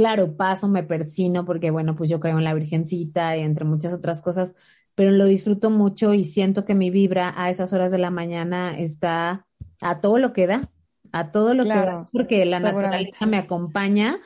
Claro, 0.00 0.34
paso, 0.34 0.66
me 0.66 0.82
persino 0.82 1.44
porque, 1.44 1.70
bueno, 1.70 1.94
pues 1.94 2.08
yo 2.08 2.20
creo 2.20 2.38
en 2.38 2.44
la 2.44 2.54
Virgencita 2.54 3.36
y 3.36 3.42
entre 3.42 3.66
muchas 3.66 3.92
otras 3.92 4.22
cosas, 4.22 4.54
pero 4.94 5.10
lo 5.10 5.26
disfruto 5.26 5.68
mucho 5.68 6.14
y 6.14 6.24
siento 6.24 6.64
que 6.64 6.74
mi 6.74 6.88
vibra 6.88 7.34
a 7.36 7.50
esas 7.50 7.74
horas 7.74 7.92
de 7.92 7.98
la 7.98 8.10
mañana 8.10 8.78
está 8.78 9.46
a 9.82 10.00
todo 10.00 10.16
lo 10.16 10.32
que 10.32 10.46
da, 10.46 10.70
a 11.12 11.32
todo 11.32 11.52
lo 11.52 11.64
que 11.64 11.68
da, 11.68 12.06
porque 12.12 12.46
la 12.46 12.60
naturaleza 12.60 13.26
me 13.26 13.36
acompaña 13.36 14.18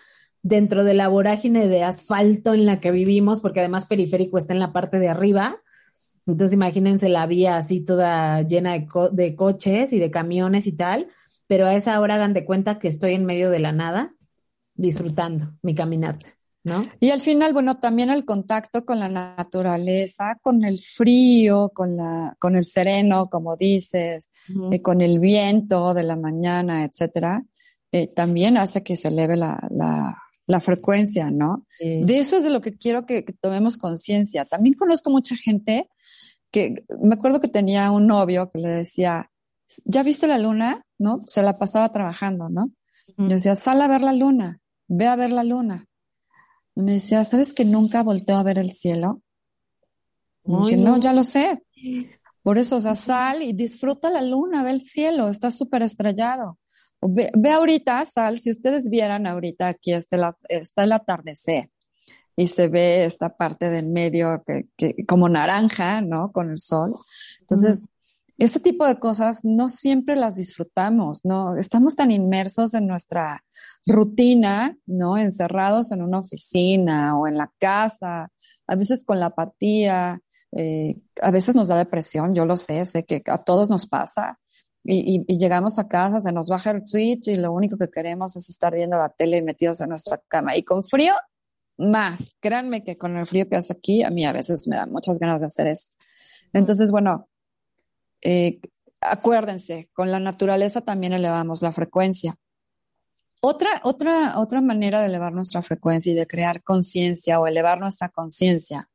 dentro 0.42 0.84
de 0.84 0.94
la 0.94 1.08
vorágine 1.08 1.66
de 1.66 1.82
asfalto 1.82 2.54
en 2.54 2.66
la 2.66 2.78
que 2.78 2.92
vivimos, 2.92 3.40
porque 3.40 3.58
además 3.58 3.84
periférico 3.84 4.38
está 4.38 4.52
en 4.52 4.60
la 4.60 4.72
parte 4.72 5.00
de 5.00 5.08
arriba. 5.08 5.56
Entonces 6.24 6.54
imagínense 6.54 7.08
la 7.08 7.26
vía 7.26 7.56
así 7.56 7.80
toda 7.80 8.42
llena 8.42 8.74
de, 8.74 8.86
de 9.10 9.34
coches 9.34 9.92
y 9.92 9.98
de 9.98 10.12
camiones 10.12 10.68
y 10.68 10.72
tal, 10.76 11.08
pero 11.48 11.66
a 11.66 11.74
esa 11.74 11.98
hora 11.98 12.14
hagan 12.14 12.32
de 12.32 12.44
cuenta 12.44 12.78
que 12.78 12.86
estoy 12.86 13.14
en 13.14 13.24
medio 13.24 13.50
de 13.50 13.58
la 13.58 13.72
nada 13.72 14.14
disfrutando 14.74 15.46
mi 15.62 15.74
caminata. 15.74 16.30
¿No? 16.66 16.86
Y 16.98 17.10
al 17.10 17.20
final, 17.20 17.52
bueno, 17.52 17.78
también 17.78 18.08
el 18.08 18.24
contacto 18.24 18.86
con 18.86 18.98
la 18.98 19.08
naturaleza, 19.10 20.38
con 20.40 20.64
el 20.64 20.80
frío, 20.80 21.70
con, 21.74 21.94
la, 21.94 22.34
con 22.40 22.56
el 22.56 22.64
sereno, 22.64 23.28
como 23.28 23.54
dices, 23.58 24.30
eh, 24.72 24.80
con 24.80 25.02
el 25.02 25.18
viento 25.18 25.92
de 25.92 26.04
la 26.04 26.16
mañana, 26.16 26.86
etcétera, 26.86 27.44
eh, 27.92 28.06
también 28.06 28.56
hace 28.56 28.82
que 28.82 28.96
se 28.96 29.08
eleve 29.08 29.36
la, 29.36 29.62
la, 29.70 30.16
la 30.46 30.60
frecuencia, 30.60 31.30
¿no? 31.30 31.66
De 31.78 32.18
eso 32.18 32.38
es 32.38 32.44
de 32.44 32.50
lo 32.50 32.62
que 32.62 32.78
quiero 32.78 33.04
que, 33.04 33.26
que 33.26 33.34
tomemos 33.34 33.76
conciencia. 33.76 34.46
También 34.46 34.74
conozco 34.74 35.10
mucha 35.10 35.36
gente 35.36 35.90
que 36.50 36.84
me 37.02 37.16
acuerdo 37.16 37.40
que 37.40 37.48
tenía 37.48 37.90
un 37.90 38.06
novio 38.06 38.50
que 38.50 38.60
le 38.60 38.70
decía, 38.70 39.30
¿ya 39.84 40.02
viste 40.02 40.26
la 40.26 40.38
luna? 40.38 40.86
¿No? 40.98 41.24
Se 41.26 41.42
la 41.42 41.58
pasaba 41.58 41.92
trabajando, 41.92 42.48
¿no? 42.48 42.70
Yo 43.18 43.26
decía, 43.26 43.54
sal 43.54 43.82
a 43.82 43.88
ver 43.88 44.00
la 44.00 44.14
luna, 44.14 44.60
ve 44.88 45.06
a 45.06 45.16
ver 45.16 45.32
la 45.32 45.44
luna. 45.44 45.86
Y 46.74 46.82
me 46.82 46.92
decía, 46.92 47.24
¿sabes 47.24 47.52
que 47.52 47.64
nunca 47.64 48.02
volteo 48.02 48.36
a 48.36 48.42
ver 48.42 48.58
el 48.58 48.72
cielo? 48.72 49.22
Y 50.44 50.56
dije, 50.56 50.76
no, 50.76 50.98
ya 50.98 51.12
lo 51.12 51.24
sé. 51.24 51.62
Por 52.42 52.58
eso, 52.58 52.76
o 52.76 52.80
sea, 52.80 52.94
sal 52.94 53.42
y 53.42 53.52
disfruta 53.52 54.10
la 54.10 54.22
luna, 54.22 54.62
ve 54.62 54.70
el 54.70 54.82
cielo, 54.82 55.28
está 55.28 55.50
súper 55.50 55.82
estrellado. 55.82 56.58
Ve, 57.00 57.30
ve, 57.34 57.50
ahorita, 57.50 58.04
sal, 58.04 58.40
si 58.40 58.50
ustedes 58.50 58.88
vieran 58.88 59.26
ahorita, 59.26 59.68
aquí 59.68 59.92
está, 59.92 60.34
está 60.48 60.84
el 60.84 60.92
atardecer 60.92 61.70
y 62.36 62.48
se 62.48 62.68
ve 62.68 63.04
esta 63.04 63.36
parte 63.36 63.70
del 63.70 63.86
medio 63.88 64.42
que, 64.76 65.06
como 65.06 65.28
naranja, 65.28 66.00
¿no? 66.00 66.32
Con 66.32 66.50
el 66.50 66.58
sol. 66.58 66.90
Entonces, 67.40 67.86
ese 68.38 68.60
tipo 68.60 68.86
de 68.86 68.98
cosas 68.98 69.40
no 69.44 69.68
siempre 69.68 70.16
las 70.16 70.36
disfrutamos, 70.36 71.20
¿no? 71.24 71.56
Estamos 71.56 71.94
tan 71.94 72.10
inmersos 72.10 72.74
en 72.74 72.86
nuestra 72.86 73.44
rutina, 73.86 74.76
¿no? 74.86 75.16
Encerrados 75.16 75.92
en 75.92 76.02
una 76.02 76.20
oficina 76.20 77.16
o 77.18 77.26
en 77.26 77.36
la 77.36 77.52
casa, 77.58 78.30
a 78.66 78.76
veces 78.76 79.04
con 79.04 79.20
la 79.20 79.26
apatía, 79.26 80.20
eh, 80.52 80.96
a 81.22 81.30
veces 81.30 81.54
nos 81.54 81.68
da 81.68 81.78
depresión, 81.78 82.34
yo 82.34 82.44
lo 82.44 82.56
sé, 82.56 82.84
sé 82.84 83.04
que 83.04 83.22
a 83.26 83.38
todos 83.38 83.70
nos 83.70 83.86
pasa. 83.86 84.38
Y, 84.86 85.24
y, 85.26 85.38
llegamos 85.38 85.78
a 85.78 85.88
casa, 85.88 86.20
se 86.20 86.30
nos 86.30 86.48
baja 86.48 86.72
el 86.72 86.86
switch 86.86 87.28
y 87.28 87.36
lo 87.36 87.52
único 87.52 87.78
que 87.78 87.88
queremos 87.88 88.36
es 88.36 88.50
estar 88.50 88.74
viendo 88.74 88.98
la 88.98 89.08
tele 89.08 89.40
metidos 89.40 89.80
en 89.80 89.88
nuestra 89.88 90.20
cama. 90.28 90.56
Y 90.56 90.62
con 90.62 90.84
frío, 90.84 91.14
más. 91.78 92.34
Créanme 92.40 92.84
que 92.84 92.98
con 92.98 93.16
el 93.16 93.26
frío 93.26 93.48
que 93.48 93.56
hace 93.56 93.72
aquí, 93.72 94.02
a 94.02 94.10
mí 94.10 94.24
a 94.26 94.32
veces 94.32 94.68
me 94.68 94.76
da 94.76 94.86
muchas 94.86 95.18
ganas 95.18 95.40
de 95.40 95.46
hacer 95.46 95.68
eso. 95.68 95.88
Entonces, 96.52 96.90
bueno, 96.90 97.28
eh, 98.24 98.60
acuérdense, 99.00 99.88
con 99.92 100.10
la 100.10 100.18
naturaleza 100.18 100.80
también 100.80 101.12
elevamos 101.12 101.62
la 101.62 101.70
frecuencia. 101.70 102.34
Otra, 103.40 103.80
otra, 103.84 104.40
otra 104.40 104.60
manera 104.60 105.00
de 105.00 105.06
elevar 105.06 105.32
nuestra 105.32 105.62
frecuencia 105.62 106.12
y 106.12 106.16
de 106.16 106.26
crear 106.26 106.62
conciencia 106.62 107.38
o 107.38 107.46
elevar 107.46 107.78
nuestra 107.78 108.08
conciencia 108.08 108.88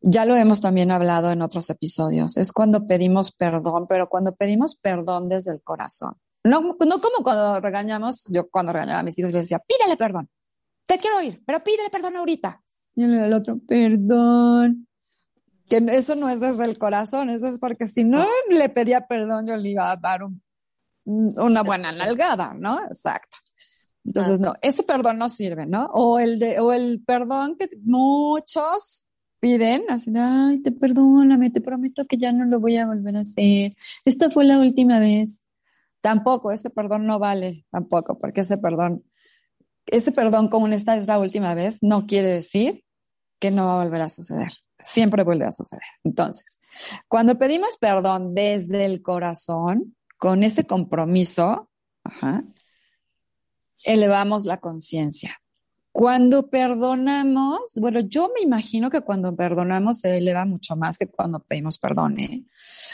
ya 0.00 0.24
lo 0.24 0.36
hemos 0.36 0.60
también 0.60 0.90
hablado 0.90 1.30
en 1.30 1.42
otros 1.42 1.68
episodios, 1.70 2.36
es 2.36 2.52
cuando 2.52 2.86
pedimos 2.86 3.32
perdón, 3.32 3.86
pero 3.88 4.08
cuando 4.08 4.34
pedimos 4.34 4.76
perdón 4.76 5.28
desde 5.28 5.52
el 5.52 5.62
corazón. 5.62 6.14
No, 6.44 6.60
no 6.60 7.00
como 7.00 7.22
cuando 7.22 7.60
regañamos, 7.60 8.26
yo 8.30 8.48
cuando 8.48 8.72
regañaba 8.72 9.00
a 9.00 9.02
mis 9.02 9.18
hijos 9.18 9.32
les 9.32 9.42
decía, 9.42 9.58
pídele 9.58 9.96
perdón, 9.96 10.28
te 10.86 10.98
quiero 10.98 11.18
oír, 11.18 11.42
pero 11.44 11.62
pídele 11.62 11.90
perdón 11.90 12.16
ahorita. 12.16 12.62
Y 12.94 13.04
el 13.04 13.32
otro, 13.32 13.58
perdón. 13.66 14.87
Que 15.68 15.84
eso 15.90 16.14
no 16.14 16.28
es 16.28 16.40
desde 16.40 16.64
el 16.64 16.78
corazón, 16.78 17.30
eso 17.30 17.46
es 17.46 17.58
porque 17.58 17.86
si 17.86 18.04
no 18.04 18.26
le 18.48 18.68
pedía 18.68 19.06
perdón, 19.06 19.46
yo 19.46 19.56
le 19.56 19.70
iba 19.70 19.90
a 19.90 19.96
dar 19.96 20.22
una 21.04 21.62
buena 21.62 21.92
nalgada, 21.92 22.54
¿no? 22.54 22.84
Exacto. 22.86 23.36
Entonces, 24.04 24.40
no, 24.40 24.54
ese 24.62 24.82
perdón 24.82 25.18
no 25.18 25.28
sirve, 25.28 25.66
¿no? 25.66 25.86
O 25.92 26.18
el 26.18 26.38
de, 26.38 26.60
o 26.60 26.72
el 26.72 27.02
perdón 27.04 27.56
que 27.58 27.68
muchos 27.82 29.04
piden, 29.40 29.84
así 29.90 30.10
de, 30.10 30.20
ay, 30.20 30.62
te 30.62 30.72
perdóname, 30.72 31.50
te 31.50 31.60
prometo 31.60 32.06
que 32.06 32.16
ya 32.16 32.32
no 32.32 32.44
lo 32.46 32.60
voy 32.60 32.76
a 32.76 32.86
volver 32.86 33.16
a 33.16 33.20
hacer. 33.20 33.76
Esta 34.04 34.30
fue 34.30 34.44
la 34.44 34.58
última 34.58 34.98
vez. 34.98 35.44
Tampoco, 36.00 36.52
ese 36.52 36.70
perdón 36.70 37.06
no 37.06 37.18
vale, 37.18 37.66
tampoco, 37.70 38.18
porque 38.18 38.42
ese 38.42 38.56
perdón, 38.56 39.04
ese 39.86 40.12
perdón 40.12 40.48
como 40.48 40.66
esta 40.68 40.96
es 40.96 41.06
la 41.06 41.18
última 41.18 41.54
vez, 41.54 41.82
no 41.82 42.06
quiere 42.06 42.28
decir 42.32 42.84
que 43.40 43.50
no 43.50 43.66
va 43.66 43.80
a 43.80 43.84
volver 43.84 44.02
a 44.02 44.08
suceder. 44.08 44.52
Siempre 44.80 45.24
vuelve 45.24 45.46
a 45.46 45.52
suceder. 45.52 45.82
Entonces, 46.04 46.60
cuando 47.08 47.38
pedimos 47.38 47.76
perdón 47.78 48.34
desde 48.34 48.84
el 48.84 49.02
corazón, 49.02 49.96
con 50.18 50.42
ese 50.42 50.66
compromiso, 50.66 51.70
elevamos 53.84 54.44
la 54.44 54.58
conciencia. 54.58 55.40
Cuando 55.92 56.50
perdonamos, 56.50 57.72
bueno, 57.76 58.00
yo 58.00 58.30
me 58.34 58.42
imagino 58.42 58.90
que 58.90 59.00
cuando 59.00 59.34
perdonamos 59.34 60.00
se 60.00 60.16
eleva 60.16 60.44
mucho 60.44 60.76
más 60.76 60.98
que 60.98 61.06
cuando 61.06 61.40
pedimos 61.40 61.78
perdón, 61.78 62.20
¿eh? 62.20 62.44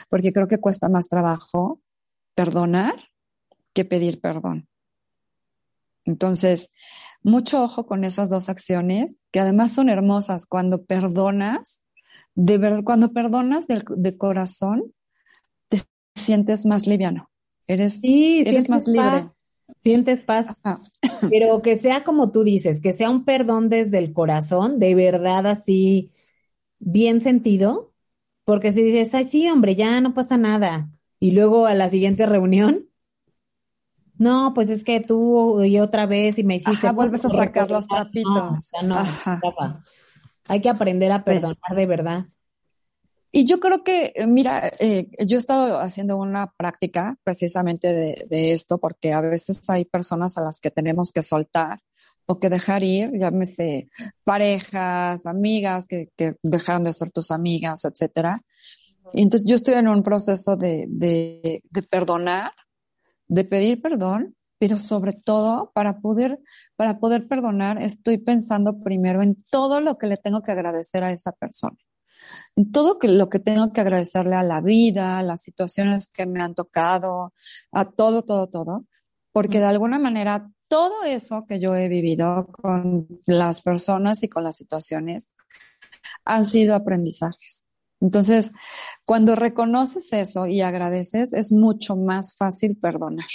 porque 0.09 0.33
creo 0.33 0.49
que 0.49 0.59
cuesta 0.59 0.89
más 0.89 1.09
trabajo 1.09 1.81
perdonar 2.35 2.95
que 3.73 3.85
pedir 3.85 4.21
perdón. 4.21 4.69
Entonces, 6.05 6.71
mucho 7.25 7.63
ojo 7.63 7.87
con 7.87 8.05
esas 8.05 8.31
dos 8.31 8.49
acciones, 8.49 9.23
que 9.33 9.41
además 9.41 9.73
son 9.73 9.89
hermosas. 9.89 10.47
Cuando 10.47 10.85
perdonas, 10.85 11.87
de 12.35 12.59
verdad, 12.59 12.85
cuando 12.85 13.13
perdonas 13.13 13.67
de, 13.67 14.19
corazón, 14.19 14.93
te 15.69 15.81
sientes 16.15 16.67
más 16.67 16.87
liviano. 16.87 17.31
Eres, 17.67 18.01
eres 18.05 18.69
más 18.69 18.87
libre. 18.87 19.31
Sientes 19.83 20.21
paz. 20.21 20.49
Pero 21.31 21.63
que 21.63 21.77
sea 21.77 22.05
como 22.05 22.31
tú 22.31 22.45
dices, 22.45 22.81
que 22.81 22.93
sea 22.93 23.09
un 23.09 23.25
perdón 23.25 23.71
desde 23.71 23.99
el 23.99 24.13
corazón, 24.13 24.79
de 24.79 24.95
verdad 24.95 25.47
así, 25.47 26.11
bien 26.79 27.23
sentido. 27.23 27.93
Porque 28.45 28.71
si 28.71 28.83
dices, 28.83 29.15
ay, 29.15 29.25
sí, 29.25 29.49
hombre, 29.49 29.75
ya 29.75 30.03
no 30.03 30.13
pasa 30.13 30.37
nada. 30.37 30.91
Y 31.19 31.31
luego 31.31 31.65
a 31.65 31.73
la 31.73 31.89
siguiente 31.89 32.27
reunión, 32.27 32.91
no, 34.17 34.53
pues 34.55 34.71
es 34.71 34.85
que 34.85 35.01
tú 35.01 35.63
y 35.65 35.79
otra 35.79 36.07
vez 36.07 36.39
y 36.39 36.45
me 36.45 36.57
hiciste. 36.57 36.87
Ajá, 36.87 36.93
vuelves 36.93 37.25
a 37.25 37.29
sacar 37.29 37.71
los 37.71 37.87
trapitos. 37.89 38.71
No, 38.83 39.03
Hay 40.47 40.61
que 40.61 40.69
aprender 40.69 41.11
a 41.13 41.25
perdonar 41.25 41.75
de 41.75 41.87
verdad. 41.87 42.27
Y 43.37 43.47
yo 43.47 43.59
creo 43.59 43.83
que, 43.83 44.13
mira, 44.29 44.71
eh, 44.79 45.09
yo 45.27 45.37
he 45.37 45.41
estado 45.41 45.81
haciendo 45.81 46.17
una 46.17 46.53
práctica 46.57 47.17
precisamente 47.25 47.93
de, 48.29 48.53
esto, 48.53 48.79
porque 48.79 49.13
a 49.13 49.21
veces 49.21 49.69
hay 49.69 49.85
personas 49.85 50.39
a 50.39 50.41
las 50.41 50.61
que 50.61 50.71
tenemos 50.71 51.11
que 51.11 51.23
soltar 51.23 51.81
o 52.27 52.39
que 52.39 52.49
dejar 52.49 52.85
ir, 52.85 53.11
llámese 53.19 53.89
parejas, 54.23 55.27
amigas 55.27 55.89
que, 55.89 56.11
que 56.17 56.37
dejaron 56.45 56.85
de 56.85 56.93
ser 56.93 57.11
tus 57.11 57.33
amigas, 57.33 57.85
etcétera. 57.85 58.41
Y 59.13 59.23
entonces 59.23 59.49
yo 59.49 59.57
estoy 59.57 59.75
en 59.75 59.89
un 59.89 60.05
proceso 60.05 60.57
de, 60.57 60.87
de, 60.89 61.61
de 61.69 61.83
perdonar, 61.83 62.53
de 63.29 63.45
pedir 63.45 63.81
perdón, 63.83 64.37
pero 64.59 64.79
sobre 64.79 65.13
todo 65.13 65.73
para 65.75 66.01
poder, 66.01 66.39
para 66.77 66.99
poder 66.99 67.29
perdonar, 67.29 67.83
estoy 67.83 68.19
pensando 68.19 68.81
primero 68.83 69.23
en 69.23 69.45
todo 69.51 69.81
lo 69.81 69.99
que 69.99 70.07
le 70.07 70.17
tengo 70.17 70.43
que 70.43 70.53
agradecer 70.53 71.05
a 71.05 71.13
esa 71.13 71.33
persona 71.33 71.77
todo 72.73 72.99
lo 73.03 73.29
que 73.29 73.39
tengo 73.39 73.73
que 73.73 73.81
agradecerle 73.81 74.37
a 74.37 74.43
la 74.43 74.61
vida, 74.61 75.19
a 75.19 75.23
las 75.23 75.43
situaciones 75.43 76.09
que 76.09 76.27
me 76.27 76.43
han 76.43 76.55
tocado, 76.55 77.33
a 77.73 77.91
todo, 77.91 78.23
todo, 78.23 78.49
todo, 78.49 78.85
porque 79.33 79.59
de 79.59 79.67
alguna 79.67 79.99
manera 79.99 80.51
todo 80.69 81.05
eso 81.05 81.45
que 81.47 81.61
yo 81.61 81.75
he 81.77 81.89
vivido 81.89 82.47
con 82.47 83.09
las 83.27 83.61
personas 83.63 84.23
y 84.23 84.29
con 84.29 84.45
las 84.45 84.57
situaciones 84.57 85.33
han 86.25 86.47
sido 86.47 86.75
aprendizajes. 86.75 87.67
Entonces, 88.05 88.53
cuando 89.05 89.35
reconoces 89.35 90.13
eso 90.13 90.47
y 90.47 90.61
agradeces, 90.61 91.33
es 91.33 91.51
mucho 91.51 91.97
más 91.97 92.37
fácil 92.37 92.77
perdonar. 92.77 93.27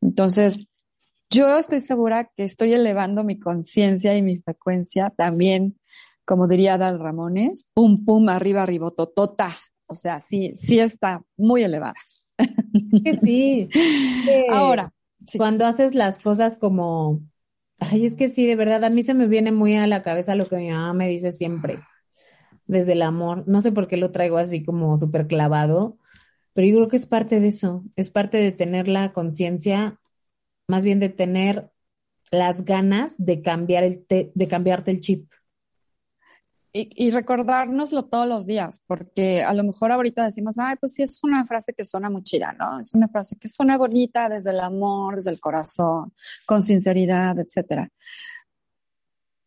Entonces, 0.00 0.66
yo 1.28 1.58
estoy 1.58 1.80
segura 1.80 2.30
que 2.36 2.44
estoy 2.44 2.72
elevando 2.72 3.24
mi 3.24 3.38
conciencia 3.38 4.16
y 4.16 4.22
mi 4.22 4.38
frecuencia 4.38 5.12
también 5.16 5.76
como 6.26 6.48
diría 6.48 6.76
Dal 6.76 6.98
Ramones, 6.98 7.70
pum, 7.72 8.04
pum, 8.04 8.28
arriba, 8.28 8.62
arriba, 8.62 8.90
totota. 8.90 9.56
O 9.86 9.94
sea, 9.94 10.20
sí, 10.20 10.52
sí 10.56 10.80
está 10.80 11.22
muy 11.36 11.62
elevada. 11.62 11.94
sí. 13.22 13.68
Ahora, 14.50 14.92
cuando 15.38 15.64
haces 15.64 15.94
las 15.94 16.18
cosas 16.18 16.56
como, 16.58 17.20
ay, 17.78 18.04
es 18.04 18.16
que 18.16 18.28
sí, 18.28 18.44
de 18.44 18.56
verdad, 18.56 18.84
a 18.84 18.90
mí 18.90 19.04
se 19.04 19.14
me 19.14 19.28
viene 19.28 19.52
muy 19.52 19.76
a 19.76 19.86
la 19.86 20.02
cabeza 20.02 20.34
lo 20.34 20.48
que 20.48 20.56
mi 20.56 20.70
mamá 20.70 20.92
me 20.92 21.08
dice 21.08 21.30
siempre, 21.30 21.78
desde 22.66 22.92
el 22.92 23.02
amor. 23.02 23.44
No 23.46 23.60
sé 23.60 23.72
por 23.72 23.88
qué 23.88 23.96
lo 23.96 24.12
traigo 24.12 24.38
así 24.38 24.62
como 24.64 24.96
súper 24.96 25.26
clavado, 25.26 25.98
pero 26.52 26.66
yo 26.68 26.76
creo 26.76 26.88
que 26.88 26.96
es 26.96 27.06
parte 27.06 27.40
de 27.40 27.48
eso, 27.48 27.84
es 27.96 28.10
parte 28.10 28.38
de 28.38 28.52
tener 28.52 28.88
la 28.88 29.12
conciencia, 29.12 30.00
más 30.68 30.84
bien 30.84 31.00
de 31.00 31.08
tener 31.08 31.70
las 32.30 32.64
ganas 32.64 33.16
de 33.24 33.42
cambiar 33.42 33.84
el 33.84 34.04
de 34.08 34.48
cambiarte 34.48 34.90
el 34.90 35.00
chip 35.00 35.30
y, 36.78 37.10
recordárnoslo 37.10 38.04
todos 38.04 38.28
los 38.28 38.46
días, 38.46 38.82
porque 38.86 39.42
a 39.42 39.54
lo 39.54 39.64
mejor 39.64 39.92
ahorita 39.92 40.24
decimos, 40.24 40.58
ay, 40.58 40.76
pues 40.78 40.94
sí, 40.94 41.02
es 41.02 41.22
una 41.24 41.46
frase 41.46 41.72
que 41.72 41.84
suena 41.84 42.10
muy 42.10 42.22
chida, 42.22 42.54
¿no? 42.58 42.80
Es 42.80 42.92
una 42.94 43.08
frase 43.08 43.36
que 43.36 43.48
suena 43.48 43.78
bonita 43.78 44.28
desde 44.28 44.50
el 44.50 44.60
amor, 44.60 45.16
desde 45.16 45.30
el 45.30 45.40
corazón, 45.40 46.12
con 46.44 46.62
sinceridad, 46.62 47.38
etcétera. 47.38 47.88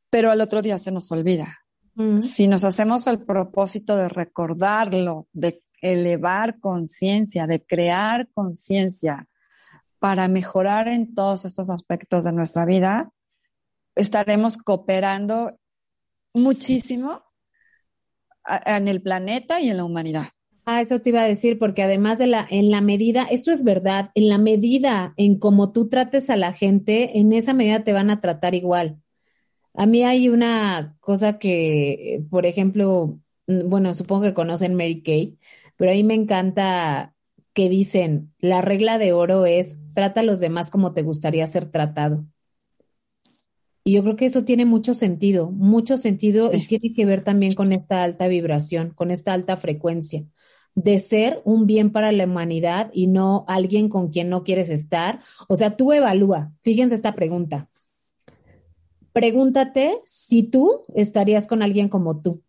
Pero 0.09 0.31
al 0.31 0.41
otro 0.41 0.61
día 0.61 0.79
se 0.79 0.91
nos 0.91 1.11
olvida. 1.11 1.59
Mm. 1.99 2.21
Si 2.21 2.47
nos 2.47 2.63
hacemos 2.63 3.07
el 3.07 3.19
propósito 3.19 3.97
de 3.97 4.07
recordarlo, 4.07 5.27
de 5.33 5.61
elevar 5.81 6.59
conciencia, 6.61 7.45
de 7.45 7.61
crear 7.61 8.29
conciencia 8.33 9.27
para 9.99 10.29
mejorar 10.29 10.87
en 10.87 11.13
todos 11.13 11.43
estos 11.43 11.69
aspectos 11.69 12.23
de 12.23 12.31
nuestra 12.31 12.63
vida, 12.63 13.11
estaremos 13.95 14.55
cooperando 14.55 15.59
muchísimo 16.33 17.21
en 18.65 18.87
el 18.87 19.01
planeta 19.01 19.59
y 19.59 19.69
en 19.69 19.75
la 19.75 19.83
humanidad. 19.83 20.29
Ah, 20.65 20.79
eso 20.79 21.01
te 21.01 21.09
iba 21.09 21.21
a 21.21 21.27
decir, 21.27 21.59
porque 21.59 21.83
además 21.83 22.17
de 22.17 22.27
la, 22.27 22.47
en 22.49 22.71
la 22.71 22.79
medida, 22.79 23.23
esto 23.29 23.51
es 23.51 23.65
verdad, 23.65 24.11
en 24.15 24.29
la 24.29 24.37
medida 24.37 25.13
en 25.17 25.37
cómo 25.37 25.73
tú 25.73 25.89
trates 25.89 26.29
a 26.29 26.37
la 26.37 26.53
gente, 26.53 27.19
en 27.19 27.33
esa 27.33 27.53
medida 27.53 27.83
te 27.83 27.91
van 27.91 28.09
a 28.09 28.21
tratar 28.21 28.55
igual. 28.55 29.01
A 29.73 29.85
mí 29.85 30.03
hay 30.03 30.29
una 30.29 30.97
cosa 30.99 31.39
que, 31.39 32.23
por 32.29 32.45
ejemplo, 32.45 33.19
mm, 33.47 33.69
bueno, 33.69 33.93
supongo 33.93 34.23
que 34.23 34.33
conocen 34.33 34.75
Mary 34.75 35.01
Kay, 35.03 35.37
pero 35.77 35.91
a 35.91 35.93
mí 35.95 36.03
me 36.03 36.15
encanta 36.15 37.15
que 37.53 37.69
dicen, 37.69 38.33
la 38.39 38.61
regla 38.61 38.97
de 38.97 39.13
oro 39.13 39.45
es, 39.45 39.77
trata 39.93 40.21
a 40.21 40.23
los 40.23 40.39
demás 40.39 40.71
como 40.71 40.93
te 40.93 41.03
gustaría 41.03 41.47
ser 41.47 41.71
tratado. 41.71 42.25
Y 43.83 43.93
yo 43.93 44.03
creo 44.03 44.15
que 44.15 44.25
eso 44.25 44.43
tiene 44.45 44.65
mucho 44.65 44.93
sentido, 44.93 45.49
mucho 45.51 45.97
sentido 45.97 46.51
y 46.53 46.65
tiene 46.67 46.93
que 46.93 47.05
ver 47.05 47.23
también 47.23 47.53
con 47.55 47.71
esta 47.71 48.03
alta 48.03 48.27
vibración, 48.27 48.91
con 48.91 49.09
esta 49.11 49.33
alta 49.33 49.57
frecuencia 49.57 50.25
de 50.75 50.99
ser 50.99 51.41
un 51.45 51.65
bien 51.65 51.91
para 51.91 52.11
la 52.11 52.25
humanidad 52.25 52.91
y 52.93 53.07
no 53.07 53.43
alguien 53.47 53.89
con 53.89 54.09
quien 54.09 54.29
no 54.29 54.43
quieres 54.43 54.69
estar. 54.69 55.19
O 55.47 55.55
sea, 55.55 55.75
tú 55.75 55.91
evalúa, 55.91 56.53
fíjense 56.61 56.95
esta 56.95 57.15
pregunta. 57.15 57.69
Pregúntate 59.13 59.99
si 60.05 60.43
tú 60.43 60.85
estarías 60.95 61.47
con 61.47 61.61
alguien 61.61 61.89
como 61.89 62.21
tú. 62.21 62.43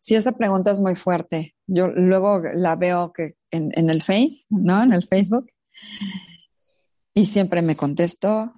Sí, 0.00 0.14
esa 0.14 0.32
pregunta 0.32 0.70
es 0.70 0.80
muy 0.80 0.96
fuerte. 0.96 1.54
Yo 1.66 1.88
luego 1.88 2.40
la 2.54 2.76
veo 2.76 3.12
que 3.12 3.36
en, 3.50 3.70
en 3.74 3.90
el 3.90 4.02
Face, 4.02 4.46
¿no? 4.48 4.82
En 4.82 4.92
el 4.92 5.06
Facebook. 5.06 5.50
Y 7.14 7.26
siempre 7.26 7.62
me 7.62 7.76
contesto, 7.76 8.54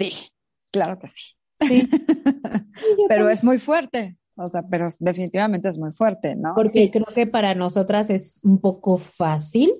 Sí, 0.00 0.32
claro 0.70 0.98
que 0.98 1.08
sí. 1.08 1.36
Sí. 1.60 1.88
pero 3.08 3.28
es 3.28 3.44
muy 3.44 3.58
fuerte, 3.58 4.16
o 4.34 4.48
sea, 4.48 4.62
pero 4.62 4.88
definitivamente 4.98 5.68
es 5.68 5.76
muy 5.76 5.92
fuerte, 5.92 6.34
¿no? 6.36 6.54
Porque 6.54 6.90
creo 6.90 7.04
que 7.14 7.26
para 7.26 7.54
nosotras 7.54 8.08
es 8.08 8.40
un 8.42 8.60
poco 8.62 8.96
fácil, 8.96 9.70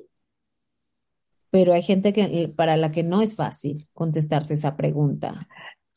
pero 1.50 1.72
hay 1.72 1.82
gente 1.82 2.12
que 2.12 2.52
para 2.54 2.76
la 2.76 2.90
que 2.90 3.02
no 3.02 3.20
es 3.22 3.36
fácil 3.36 3.88
contestarse 3.92 4.54
esa 4.54 4.76
pregunta. 4.76 5.46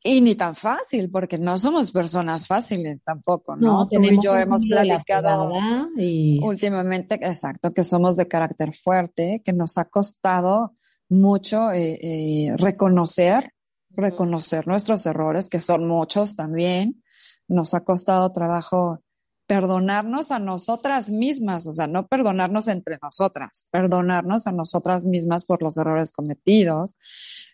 Y 0.06 0.20
ni 0.20 0.36
tan 0.36 0.54
fácil, 0.54 1.10
porque 1.10 1.38
no 1.38 1.58
somos 1.58 1.92
personas 1.92 2.46
fáciles 2.46 3.02
tampoco, 3.04 3.56
¿no? 3.56 3.80
No, 3.80 3.88
Tú 3.88 4.04
y 4.04 4.22
yo 4.22 4.36
hemos 4.36 4.66
platicado 4.66 5.50
y 5.96 6.42
últimamente, 6.44 7.16
exacto, 7.16 7.74
que 7.74 7.86
somos 7.86 8.18
de 8.18 8.28
carácter 8.28 8.76
fuerte, 8.76 9.42
que 9.46 9.54
nos 9.54 9.78
ha 9.78 9.86
costado 9.86 10.74
mucho 11.08 11.72
eh, 11.72 12.00
eh, 12.02 12.54
reconocer, 12.58 13.54
reconocer 13.92 14.68
nuestros 14.68 15.06
errores, 15.06 15.48
que 15.48 15.60
son 15.60 15.88
muchos 15.88 16.36
también. 16.36 17.02
Nos 17.48 17.74
ha 17.74 17.86
costado 17.86 18.34
trabajo 18.34 19.00
perdonarnos 19.45 20.32
a 20.32 20.39
nosotras 20.39 21.12
mismas, 21.12 21.67
o 21.67 21.73
sea, 21.73 21.88
no 21.88 22.08
perdonarnos 22.08 22.67
entre 22.67 22.97
nosotras, 23.01 23.67
perdonarnos 23.71 24.47
a 24.47 24.51
nosotras 24.51 25.06
mismas 25.06 25.45
por 25.45 25.62
los 25.62 25.77
errores 25.77 26.12
cometidos, 26.12 26.95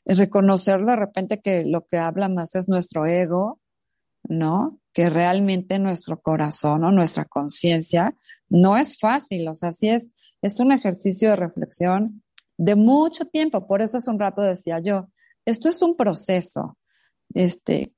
eh, 0.05 0.15
reconocer 0.15 0.85
de 0.85 0.95
repente 0.95 1.41
que 1.41 1.63
lo 1.65 1.87
que 1.87 1.97
habla 1.97 2.29
más 2.29 2.55
es 2.55 2.69
nuestro 2.69 3.05
ego, 3.05 3.59
¿no? 4.23 4.79
Que 4.93 5.09
realmente 5.09 5.79
nuestro 5.79 6.21
corazón 6.21 6.83
o 6.83 6.91
nuestra 6.91 7.25
conciencia 7.25 8.15
no 8.49 8.77
es 8.77 8.97
fácil, 8.97 9.47
o 9.47 9.55
sea, 9.55 9.71
sí 9.71 9.89
es, 9.89 10.11
es 10.41 10.59
un 10.59 10.71
ejercicio 10.71 11.29
de 11.31 11.35
reflexión 11.35 12.23
de 12.57 12.75
mucho 12.75 13.25
tiempo, 13.25 13.67
por 13.67 13.81
eso 13.81 13.97
hace 13.97 14.09
un 14.11 14.19
rato 14.19 14.41
decía 14.41 14.79
yo, 14.79 15.07
esto 15.45 15.69
es 15.69 15.81
un 15.81 15.95
proceso, 15.95 16.77
este, 17.33 17.93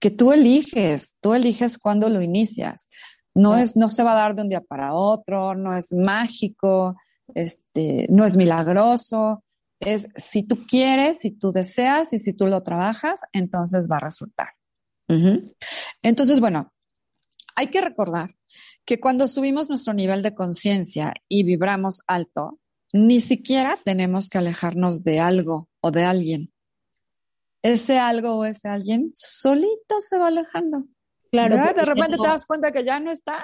que 0.00 0.10
tú 0.10 0.32
eliges, 0.32 1.14
tú 1.20 1.34
eliges 1.34 1.78
cuándo 1.78 2.08
lo 2.08 2.20
inicias. 2.20 2.88
No 3.36 3.56
es, 3.56 3.76
no 3.76 3.88
se 3.88 4.02
va 4.02 4.12
a 4.12 4.22
dar 4.22 4.34
de 4.34 4.42
un 4.42 4.48
día 4.48 4.62
para 4.62 4.94
otro, 4.94 5.54
no 5.54 5.76
es 5.76 5.92
mágico, 5.92 6.96
este, 7.34 8.06
no 8.08 8.24
es 8.24 8.36
milagroso. 8.36 9.44
Es 9.78 10.08
si 10.16 10.42
tú 10.42 10.56
quieres, 10.66 11.18
si 11.18 11.32
tú 11.32 11.52
deseas 11.52 12.14
y 12.14 12.18
si 12.18 12.32
tú 12.32 12.46
lo 12.46 12.62
trabajas, 12.62 13.20
entonces 13.32 13.88
va 13.90 13.98
a 13.98 14.00
resultar. 14.00 14.48
Entonces, 16.02 16.40
bueno, 16.40 16.72
hay 17.54 17.68
que 17.68 17.82
recordar 17.82 18.34
que 18.86 19.00
cuando 19.00 19.28
subimos 19.28 19.68
nuestro 19.68 19.92
nivel 19.92 20.22
de 20.22 20.34
conciencia 20.34 21.12
y 21.28 21.42
vibramos 21.42 22.00
alto, 22.06 22.58
ni 22.92 23.20
siquiera 23.20 23.76
tenemos 23.84 24.30
que 24.30 24.38
alejarnos 24.38 25.04
de 25.04 25.20
algo 25.20 25.68
o 25.80 25.90
de 25.90 26.04
alguien. 26.04 26.52
Ese 27.62 27.98
algo 27.98 28.36
o 28.36 28.44
ese 28.46 28.68
alguien 28.68 29.10
solito 29.14 30.00
se 30.00 30.18
va 30.18 30.28
alejando. 30.28 30.86
Claro. 31.48 31.74
De 31.74 31.84
repente 31.84 32.16
no- 32.16 32.22
te 32.22 32.28
das 32.28 32.46
cuenta 32.46 32.72
que 32.72 32.84
ya 32.84 33.00
no 33.00 33.10
está. 33.10 33.42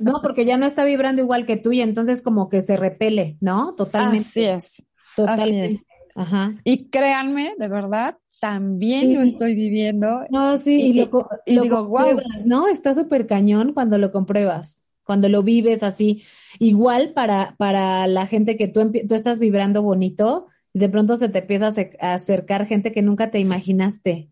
No, 0.00 0.20
porque 0.22 0.44
ya 0.44 0.56
no 0.56 0.66
está 0.66 0.84
vibrando 0.84 1.22
igual 1.22 1.46
que 1.46 1.56
tú 1.56 1.72
y 1.72 1.80
entonces 1.80 2.20
como 2.20 2.48
que 2.48 2.62
se 2.62 2.76
repele, 2.76 3.36
¿no? 3.40 3.74
Totalmente. 3.76 4.26
Así 4.28 4.44
es. 4.44 4.82
Totalmente. 5.16 5.66
Así 5.66 5.74
es. 5.76 5.84
Ajá. 6.16 6.54
Y 6.64 6.88
créanme, 6.88 7.54
de 7.58 7.68
verdad, 7.68 8.18
también 8.40 9.02
Sí. 9.06 9.14
lo 9.14 9.20
estoy 9.22 9.54
viviendo. 9.54 10.24
No, 10.30 10.58
sí, 10.58 10.80
y, 10.82 10.90
Y- 10.90 10.92
lo, 10.94 11.10
co- 11.10 11.28
y 11.46 11.54
lo 11.54 11.62
digo, 11.62 11.84
guau. 11.86 12.06
compruebas, 12.08 12.44
¿no? 12.46 12.66
Está 12.68 12.92
súper 12.94 13.26
cañón 13.26 13.72
cuando 13.72 13.98
lo 13.98 14.10
compruebas, 14.10 14.82
cuando 15.04 15.28
lo 15.28 15.42
vives 15.44 15.82
así. 15.84 16.24
Igual 16.58 17.12
para, 17.14 17.54
para 17.56 18.06
la 18.08 18.26
gente 18.26 18.56
que 18.56 18.66
tú, 18.68 18.90
tú 19.08 19.14
estás 19.14 19.38
vibrando 19.38 19.82
bonito 19.82 20.48
y 20.72 20.80
de 20.80 20.88
pronto 20.88 21.14
se 21.16 21.28
te 21.28 21.38
empieza 21.38 21.72
a 22.00 22.12
acercar 22.14 22.66
gente 22.66 22.90
que 22.92 23.02
nunca 23.02 23.30
te 23.30 23.38
imaginaste. 23.38 24.28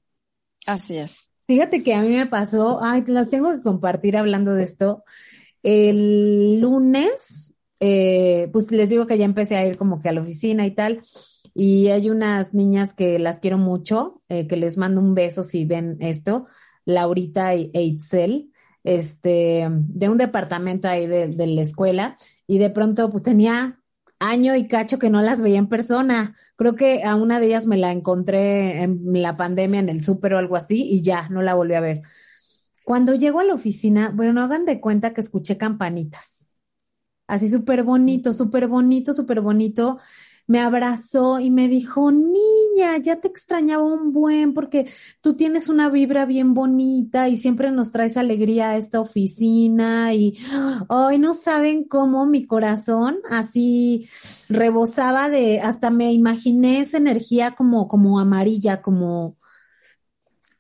Así 0.67 0.97
es. 0.99 1.31
Fíjate 1.47 1.83
que 1.83 1.95
a 1.95 2.03
mí 2.03 2.09
me 2.09 2.27
pasó, 2.27 2.83
ay, 2.83 3.05
las 3.07 3.29
tengo 3.29 3.53
que 3.53 3.63
compartir 3.63 4.17
hablando 4.17 4.55
de 4.55 4.65
esto. 4.65 5.05
El 5.63 6.61
lunes, 6.61 7.55
eh, 7.81 8.49
pues 8.53 8.71
les 8.73 8.89
digo 8.89 9.07
que 9.07 9.19
ya 9.19 9.25
empecé 9.25 9.57
a 9.57 9.67
ir 9.67 9.77
como 9.77 10.01
que 10.01 10.09
a 10.09 10.13
la 10.13 10.23
oficina 10.23 10.67
y 10.67 10.73
tal, 10.73 11.03
y 11.55 11.89
hay 11.89 12.11
unas 12.11 12.53
niñas 12.53 12.95
que 12.95 13.19
las 13.21 13.39
quiero 13.41 13.59
mucho, 13.59 14.23
eh, 14.29 14.49
que 14.49 14.57
les 14.57 14.77
mando 14.77 15.01
un 15.01 15.15
beso 15.15 15.43
si 15.45 15.65
ven 15.65 15.97
esto, 16.01 16.47
Laurita 16.85 17.55
y 17.55 17.71
Itzel, 17.73 18.53
este, 18.83 19.69
de 19.71 20.09
un 20.09 20.19
departamento 20.19 20.89
ahí 20.89 21.07
de, 21.07 21.29
de 21.29 21.47
la 21.47 21.63
escuela, 21.63 22.17
y 22.49 22.59
de 22.59 22.71
pronto 22.71 23.09
pues 23.11 23.23
tenía 23.23 23.81
año 24.19 24.57
y 24.57 24.67
cacho 24.67 24.99
que 24.99 25.11
no 25.11 25.23
las 25.23 25.43
veía 25.43 25.59
en 25.59 25.69
persona. 25.69 26.35
Creo 26.57 26.75
que 26.75 27.03
a 27.05 27.15
una 27.17 27.39
de 27.41 27.47
ellas 27.47 27.67
me 27.67 27.77
la 27.77 27.93
encontré 27.93 28.83
en 28.83 29.01
la 29.23 29.37
pandemia 29.37 29.81
en 29.81 29.89
el 29.91 30.05
súper 30.05 30.35
o 30.35 30.39
algo 30.39 30.57
así 30.57 30.83
y 30.91 31.03
ya, 31.03 31.29
no 31.29 31.43
la 31.43 31.55
volví 31.55 31.75
a 31.75 31.81
ver. 31.81 32.03
Cuando 32.85 33.15
llego 33.15 33.41
a 33.41 33.45
la 33.45 33.55
oficina, 33.55 34.13
bueno, 34.15 34.43
hagan 34.43 34.65
de 34.65 34.81
cuenta 34.81 35.15
que 35.15 35.21
escuché 35.21 35.59
campanitas. 35.59 36.51
Así 37.27 37.49
súper 37.51 37.83
bonito, 37.85 38.33
súper 38.33 38.69
bonito, 38.69 39.13
súper 39.15 39.41
bonito. 39.41 39.99
Me 40.47 40.61
abrazó 40.61 41.41
y 41.41 41.51
me 41.51 41.69
dijo, 41.69 42.13
niña, 42.13 42.99
ya 43.03 43.17
te 43.17 43.29
extrañaba 43.29 43.83
un 43.83 44.13
buen 44.13 44.55
porque 44.55 44.89
tú 45.21 45.35
tienes 45.35 45.69
una 45.69 45.89
vibra 45.91 46.25
bien 46.25 46.55
bonita 46.55 47.29
y 47.29 47.37
siempre 47.37 47.71
nos 47.73 47.91
traes 47.91 48.17
alegría 48.17 48.71
a 48.71 48.77
esta 48.77 49.01
oficina 49.01 50.15
y 50.15 50.39
hoy 50.89 51.19
no 51.19 51.35
saben 51.35 51.85
cómo 51.85 52.27
mi 52.27 52.47
corazón 52.47 53.19
así 53.31 54.09
rebosaba 54.49 55.29
de, 55.29 55.61
hasta 55.61 55.91
me 55.91 56.13
imaginé 56.13 56.81
esa 56.81 56.99
energía 56.99 57.55
como, 57.55 57.89
como 57.89 58.21
amarilla, 58.21 58.83
como, 58.83 59.37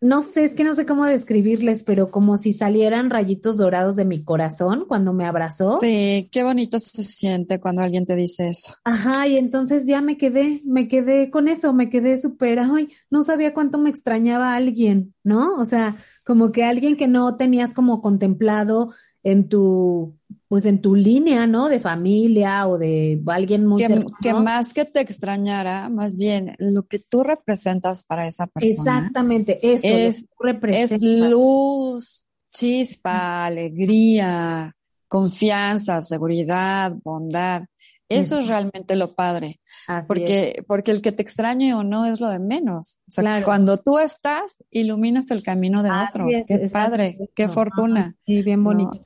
no 0.00 0.22
sé, 0.22 0.44
es 0.44 0.54
que 0.54 0.64
no 0.64 0.74
sé 0.74 0.85
cómo 0.85 1.04
describirles, 1.04 1.82
pero 1.82 2.11
como 2.11 2.37
si 2.37 2.52
salieran 2.52 3.11
rayitos 3.11 3.56
dorados 3.56 3.96
de 3.96 4.04
mi 4.04 4.22
corazón 4.22 4.85
cuando 4.87 5.12
me 5.12 5.24
abrazó. 5.24 5.78
Sí, 5.80 6.28
qué 6.30 6.42
bonito 6.42 6.78
se 6.78 7.02
siente 7.02 7.61
cuando 7.61 7.82
alguien 7.82 8.04
te 8.04 8.14
dice 8.14 8.48
eso. 8.48 8.74
Ajá, 8.85 9.26
y 9.26 9.37
entonces 9.37 9.87
ya 9.87 10.00
me 10.02 10.16
quedé, 10.18 10.61
me 10.64 10.87
quedé 10.88 11.30
con 11.30 11.48
eso, 11.48 11.72
me 11.72 11.88
quedé 11.88 12.20
súper, 12.20 12.59
ay, 12.59 12.88
no 13.11 13.22
sabía 13.22 13.54
cuánto 13.54 13.78
me 13.78 13.90
extrañaba 13.90 14.52
a 14.52 14.56
alguien, 14.56 15.14
¿no? 15.24 15.54
O 15.56 15.64
sea, 15.64 15.96
como 16.24 16.52
que 16.52 16.64
alguien 16.64 16.96
que 16.96 17.09
no 17.09 17.37
tenías 17.37 17.72
como 17.72 18.02
contemplado 18.02 18.92
en 19.26 19.48
tu, 19.48 20.16
pues 20.48 20.66
en 20.66 20.80
tu 20.80 20.94
línea, 20.94 21.46
¿no? 21.48 21.68
De 21.68 21.80
familia 21.80 22.68
o 22.68 22.78
de 22.78 23.20
alguien 23.26 23.66
muy 23.66 23.82
Que, 23.82 23.88
cercano. 23.88 24.16
que 24.22 24.34
más 24.34 24.72
que 24.72 24.84
te 24.84 25.00
extrañara, 25.00 25.88
más 25.88 26.16
bien 26.16 26.54
lo 26.58 26.84
que 26.86 26.98
tú 27.00 27.24
representas 27.24 28.04
para 28.04 28.26
esa 28.26 28.46
persona 28.46 28.98
Exactamente, 28.98 29.58
eso, 29.62 29.88
es- 29.96 30.26
es 30.68 31.02
luz, 31.02 32.24
chispa, 32.52 33.46
alegría, 33.46 34.74
confianza, 35.08 36.00
seguridad, 36.00 36.92
bondad. 37.02 37.64
Eso 38.09 38.38
es 38.38 38.47
realmente 38.47 38.95
lo 38.97 39.14
padre. 39.14 39.61
Así 39.88 40.01
es. 40.03 40.07
Porque, 40.07 40.64
porque 40.69 40.90
el 40.92 41.03
que 41.03 41.12
te 41.12 41.23
extrañe 41.23 41.75
o 41.75 41.83
no 41.83 42.05
es 42.07 42.21
lo 42.21 42.29
de 42.29 42.38
menos. 42.38 42.99
O 43.09 43.11
sea, 43.11 43.23
Claro. 43.23 43.45
cuando 43.45 43.79
tú 43.79 43.99
estás, 43.99 44.62
iluminas 44.71 45.31
el 45.31 45.42
camino 45.42 45.83
de 45.83 45.90
Así 45.90 46.09
otros. 46.11 46.35
es, 46.35 46.45
Qué 46.47 46.59
padre, 46.71 47.19
qué 47.35 47.49
fortuna. 47.49 48.01
Ajá, 48.01 48.14
Sí, 48.27 48.42
bien 48.42 48.62
No. 48.62 48.71
bonito. 48.71 49.01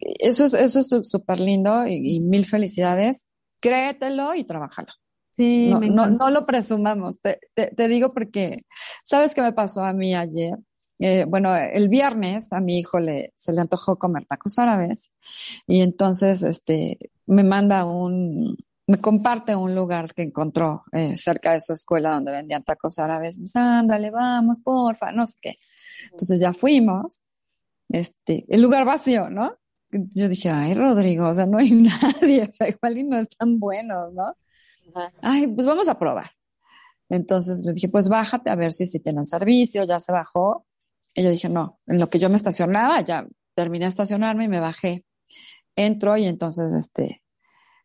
Eso 0.00 0.44
es, 0.44 0.54
eso 0.54 0.80
es 0.80 1.08
súper 1.08 1.38
lindo 1.40 1.86
y, 1.86 2.16
y 2.16 2.20
mil 2.20 2.44
felicidades. 2.46 3.28
Créetelo 3.60 4.34
y 4.34 4.44
trabájalo. 4.44 4.92
Sí, 5.30 5.68
No, 5.70 5.80
me 5.80 5.88
no, 5.90 6.30
lo 6.30 6.46
presumamos. 6.46 7.20
Te, 7.20 7.40
te, 7.54 7.68
te 7.68 7.88
digo 7.88 8.12
porque, 8.12 8.64
¿sabes 9.04 9.34
qué 9.34 9.42
me 9.42 9.52
pasó 9.52 9.82
a 9.84 9.92
mí 9.92 10.14
ayer? 10.14 10.54
Eh, 11.00 11.24
bueno, 11.26 11.54
el 11.56 11.88
viernes 11.88 12.52
a 12.52 12.60
mi 12.60 12.78
hijo 12.78 13.00
le, 13.00 13.32
se 13.36 13.52
le 13.52 13.60
antojó 13.60 13.96
comer 13.98 14.26
tacos 14.26 14.58
árabes 14.60 15.10
y 15.66 15.80
entonces 15.80 16.44
este, 16.44 17.10
me 17.26 17.42
manda 17.44 17.84
un, 17.84 18.56
me 18.86 18.98
comparte 18.98 19.56
un 19.56 19.74
lugar 19.74 20.12
que 20.12 20.22
encontró 20.22 20.84
eh, 20.92 21.16
cerca 21.16 21.52
de 21.52 21.60
su 21.60 21.72
escuela 21.72 22.14
donde 22.14 22.32
vendían 22.32 22.64
tacos 22.64 22.98
árabes. 22.98 23.38
Me 23.38 23.42
dice, 23.42 23.58
ándale, 23.58 24.10
vamos, 24.10 24.60
porfa, 24.60 25.12
no 25.12 25.26
sé 25.26 25.34
qué. 25.40 25.58
Entonces 26.10 26.40
ya 26.40 26.52
fuimos, 26.52 27.22
este, 27.88 28.44
el 28.48 28.60
lugar 28.60 28.84
vacío, 28.84 29.30
¿no? 29.30 29.56
Yo 29.90 30.28
dije, 30.28 30.50
ay, 30.50 30.74
Rodrigo, 30.74 31.28
o 31.28 31.34
sea, 31.34 31.46
no 31.46 31.58
hay 31.58 31.70
nadie, 31.72 32.42
o 32.42 32.52
sea, 32.52 32.68
igual 32.68 32.98
y 32.98 33.04
no 33.04 33.18
están 33.18 33.58
buenos, 33.58 34.12
¿no? 34.12 34.36
Ay, 35.22 35.46
pues 35.46 35.66
vamos 35.66 35.88
a 35.88 35.98
probar. 35.98 36.30
Entonces 37.08 37.64
le 37.64 37.72
dije, 37.72 37.88
pues 37.88 38.08
bájate 38.08 38.50
a 38.50 38.56
ver 38.56 38.72
si, 38.72 38.86
si 38.86 39.00
tienen 39.00 39.26
servicio, 39.26 39.84
ya 39.84 40.00
se 40.00 40.12
bajó. 40.12 40.66
Y 41.14 41.22
yo 41.22 41.30
dije, 41.30 41.48
no, 41.48 41.78
en 41.86 42.00
lo 42.00 42.10
que 42.10 42.18
yo 42.18 42.28
me 42.28 42.36
estacionaba, 42.36 43.00
ya 43.02 43.26
terminé 43.54 43.84
de 43.84 43.90
estacionarme 43.90 44.44
y 44.44 44.48
me 44.48 44.60
bajé. 44.60 45.04
Entro 45.76 46.16
y 46.16 46.24
entonces, 46.24 46.72
este, 46.72 47.22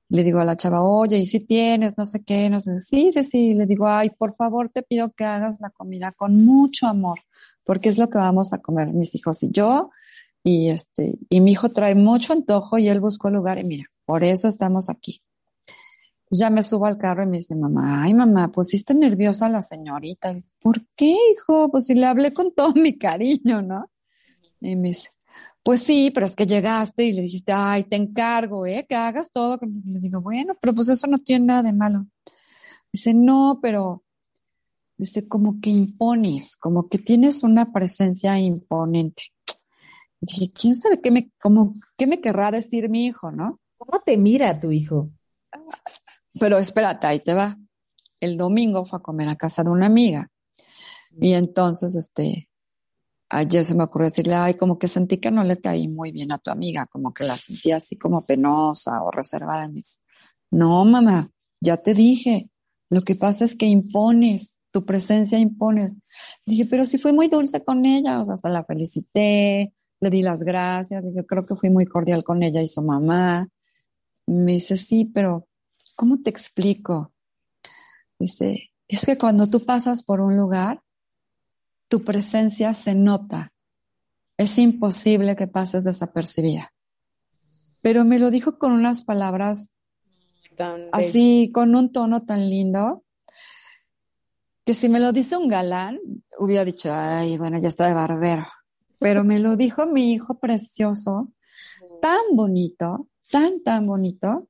le 0.10 0.24
digo 0.24 0.40
a 0.40 0.46
la 0.46 0.58
chava, 0.58 0.84
oye, 0.84 1.18
¿y 1.20 1.26
si 1.26 1.40
tienes? 1.40 1.98
No 1.98 2.06
sé 2.06 2.24
qué, 2.24 2.50
no 2.50 2.60
sé. 2.60 2.80
Sí, 2.80 3.12
sí, 3.12 3.24
sí. 3.24 3.54
Le 3.54 3.66
digo, 3.68 3.88
ay, 3.88 4.10
por 4.10 4.36
favor, 4.36 4.70
te 4.70 4.82
pido 4.82 5.12
que 5.12 5.24
hagas 5.24 5.60
la 5.60 5.70
comida 5.70 6.12
con 6.12 6.44
mucho 6.46 6.88
amor, 6.88 7.20
porque 7.64 7.90
es 7.90 7.98
lo 7.98 8.10
que 8.10 8.18
vamos 8.18 8.52
a 8.52 8.60
comer 8.60 8.88
mis 8.88 9.14
hijos 9.16 9.44
y 9.44 9.52
yo. 9.52 9.92
Y 10.44 10.70
este, 10.70 11.20
y 11.30 11.42
mi 11.42 11.52
hijo 11.52 11.70
trae 11.70 11.96
mucho 11.96 12.34
antojo 12.34 12.78
y 12.78 12.88
él 12.88 13.00
buscó 13.00 13.28
el 13.28 13.36
lugar 13.36 13.60
y 13.60 13.64
mira, 13.64 13.86
por 14.06 14.24
eso 14.24 14.48
estamos 14.48 14.90
aquí. 14.90 15.22
Ya 16.32 16.50
me 16.50 16.64
subo 16.64 16.86
al 16.86 16.98
carro 16.98 17.24
y 17.24 17.28
me 17.28 17.38
dice, 17.38 17.56
mamá, 17.56 18.04
ay 18.04 18.14
mamá, 18.14 18.52
pusiste 18.52 18.94
nerviosa 18.94 19.48
a 19.48 19.50
la 19.50 19.62
señorita. 19.62 20.36
¿Por 20.62 20.86
qué, 20.96 21.16
hijo? 21.34 21.70
Pues 21.70 21.86
si 21.88 21.96
le 21.96 22.06
hablé 22.06 22.34
con 22.34 22.54
todo 22.54 22.74
mi 22.74 22.98
cariño, 22.98 23.62
¿no? 23.62 23.90
Y 24.62 24.76
me 24.76 24.90
dice, 24.90 25.10
pues 25.64 25.84
sí, 25.84 26.12
pero 26.12 26.26
es 26.26 26.36
que 26.36 26.48
llegaste 26.48 27.06
y 27.06 27.14
le 27.14 27.22
dijiste, 27.24 27.52
ay, 27.54 27.84
te 27.84 27.96
encargo, 27.96 28.66
¿eh? 28.66 28.86
Que 28.88 28.96
hagas 28.96 29.32
todo. 29.32 29.60
Le 29.62 30.00
digo, 30.00 30.22
bueno, 30.22 30.56
pero 30.60 30.74
pues 30.74 30.90
eso 30.90 31.08
no 31.08 31.18
tiene 31.18 31.46
nada 31.46 31.64
de 31.64 31.74
malo. 31.74 32.06
Dice, 32.92 33.14
no, 33.14 33.60
pero 33.62 34.04
dice, 34.98 35.28
como 35.28 35.60
que 35.62 35.70
impones, 35.70 36.58
como 36.58 36.90
que 36.90 36.98
tienes 36.98 37.44
una 37.44 37.72
presencia 37.72 38.40
imponente. 38.40 39.24
dije, 40.22 40.52
¿quién 40.52 40.76
sabe 40.76 41.02
qué 41.02 41.12
me, 41.12 41.32
como, 41.40 41.76
qué 41.98 42.08
me 42.08 42.20
querrá 42.22 42.52
decir 42.52 42.90
mi 42.90 43.06
hijo, 43.06 43.32
no? 43.32 43.60
¿Cómo 43.78 44.02
te 44.02 44.18
mira 44.18 44.60
tu 44.60 44.72
hijo? 44.72 45.10
Pero 46.40 46.58
espérate, 46.58 47.08
ahí 47.08 47.20
te 47.20 47.34
va. 47.34 47.58
El 48.20 48.38
domingo 48.38 48.86
fue 48.86 49.00
a 49.00 49.02
comer 49.02 49.30
a 49.30 49.38
casa 49.38 49.64
de 49.64 49.70
una 49.70 49.86
amiga. 49.86 50.30
Y 51.20 51.34
entonces, 51.34 51.96
este, 51.96 52.49
ayer 53.30 53.64
se 53.64 53.76
me 53.76 53.84
ocurrió 53.84 54.08
decirle, 54.10 54.36
ay, 54.36 54.56
como 54.56 54.80
que 54.80 54.88
sentí 54.88 55.18
que 55.18 55.32
no 55.32 55.44
le 55.44 55.60
caí 55.62 55.88
muy 55.88 56.12
bien 56.12 56.32
a 56.32 56.40
tu 56.40 56.52
amiga, 56.52 56.88
como 56.88 57.14
que 57.14 57.24
la 57.24 57.36
sentí 57.38 57.72
así 57.72 57.98
como 57.98 58.26
penosa 58.26 59.02
o 59.04 59.12
reservada. 59.12 59.66
en 59.66 59.74
mis. 59.74 60.02
no, 60.52 60.84
mamá, 60.86 61.32
ya 61.62 61.78
te 61.78 61.94
dije, 61.94 62.50
lo 62.90 63.02
que 63.04 63.16
pasa 63.16 63.46
es 63.46 63.56
que 63.56 63.68
impones, 63.68 64.62
tu 64.72 64.86
presencia 64.86 65.38
impone. 65.38 65.96
Dije, 66.46 66.66
pero 66.66 66.86
sí 66.86 66.98
fui 66.98 67.14
muy 67.14 67.28
dulce 67.28 67.64
con 67.64 67.86
ella, 67.86 68.20
o 68.20 68.26
sea, 68.26 68.34
hasta 68.34 68.50
la 68.50 68.64
felicité, 68.64 69.74
le 70.00 70.10
di 70.10 70.22
las 70.22 70.44
gracias, 70.44 71.04
dije, 71.04 71.26
creo 71.26 71.46
que 71.46 71.56
fui 71.56 71.70
muy 71.70 71.86
cordial 71.86 72.24
con 72.24 72.42
ella 72.44 72.62
y 72.62 72.68
su 72.68 72.82
mamá. 72.82 73.48
Me 74.26 74.54
dice, 74.54 74.78
sí, 74.78 75.06
pero 75.06 75.48
¿cómo 75.96 76.22
te 76.22 76.30
explico? 76.30 77.14
Dice, 78.18 78.72
es 78.88 79.06
que 79.06 79.18
cuando 79.18 79.50
tú 79.50 79.64
pasas 79.66 80.04
por 80.04 80.22
un 80.22 80.36
lugar, 80.38 80.82
tu 81.90 82.02
presencia 82.02 82.74
se 82.74 82.96
nota. 82.96 83.52
Es 84.38 84.58
imposible 84.58 85.36
que 85.36 85.48
pases 85.48 85.84
desapercibida. 85.84 86.72
Pero 87.82 88.06
me 88.06 88.20
lo 88.20 88.32
dijo 88.32 88.58
con 88.58 88.72
unas 88.72 89.04
palabras 89.04 89.74
así, 90.92 91.52
con 91.54 91.76
un 91.76 91.92
tono 91.92 92.26
tan 92.26 92.50
lindo, 92.50 93.04
que 94.66 94.74
si 94.74 94.88
me 94.88 95.00
lo 95.00 95.12
dice 95.12 95.36
un 95.36 95.48
galán, 95.48 96.00
hubiera 96.38 96.64
dicho, 96.64 96.90
ay, 96.94 97.38
bueno, 97.38 97.60
ya 97.60 97.70
está 97.70 97.88
de 97.88 97.94
barbero. 97.94 98.46
Pero 99.00 99.24
me 99.24 99.40
lo 99.40 99.56
dijo 99.56 99.88
mi 99.88 100.14
hijo 100.14 100.40
precioso, 100.40 101.32
tan 102.02 102.20
bonito, 102.34 103.08
tan, 103.32 103.64
tan 103.64 103.88
bonito, 103.88 104.48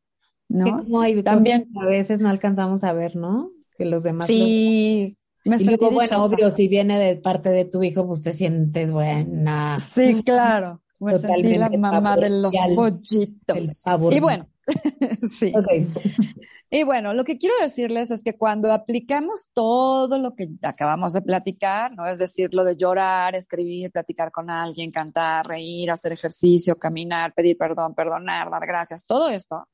¿no? 0.50 1.02
hay 1.02 1.22
También 1.24 1.70
a 1.80 1.86
veces 1.86 2.20
no 2.20 2.30
alcanzamos 2.30 2.84
a 2.84 2.94
ver, 2.94 3.16
¿no? 3.16 3.52
Que 3.78 3.86
los 3.86 4.04
demás. 4.04 4.28
Sí, 4.28 5.19
me 5.46 5.58
y 5.58 5.66
luego, 5.66 5.92
bueno, 5.92 6.26
obvio, 6.26 6.52
si 6.52 6.68
viene 6.68 7.00
de 7.00 7.16
parte 7.16 7.50
de 7.50 7.66
tu 7.66 7.84
hijo, 7.84 8.06
pues 8.06 8.22
te 8.22 8.34
sientes 8.34 8.92
buena. 8.92 9.78
Sí, 9.80 10.22
claro. 10.24 10.82
Me 11.00 11.16
sentí 11.16 11.56
la 11.56 11.70
mamá 11.70 12.18
de 12.18 12.30
los 12.30 12.54
pollitos. 12.76 13.82
Y 14.12 14.20
bueno, 14.20 14.48
sí. 15.30 15.54
Y 16.72 16.84
bueno, 16.84 17.16
lo 17.16 17.24
que 17.24 17.40
quiero 17.40 17.56
decirles 17.60 18.12
es 18.12 18.24
que 18.24 18.38
cuando 18.38 18.72
aplicamos 18.72 19.50
todo 19.54 20.20
lo 20.20 20.36
que 20.36 20.50
acabamos 20.62 21.14
de 21.14 21.24
platicar, 21.24 21.96
¿no? 21.96 22.06
Es 22.06 22.20
decir, 22.20 22.54
lo 22.54 22.64
de 22.64 22.76
llorar, 22.76 23.34
escribir, 23.34 23.92
platicar 23.92 24.32
con 24.32 24.52
alguien, 24.52 24.92
cantar, 24.92 25.48
reír, 25.48 25.90
hacer 25.90 26.12
ejercicio, 26.12 26.78
caminar, 26.78 27.34
pedir 27.34 27.58
perdón, 27.58 27.96
perdonar, 27.96 28.52
dar 28.52 28.68
gracias, 28.68 29.08
todo 29.08 29.30
esto, 29.30 29.68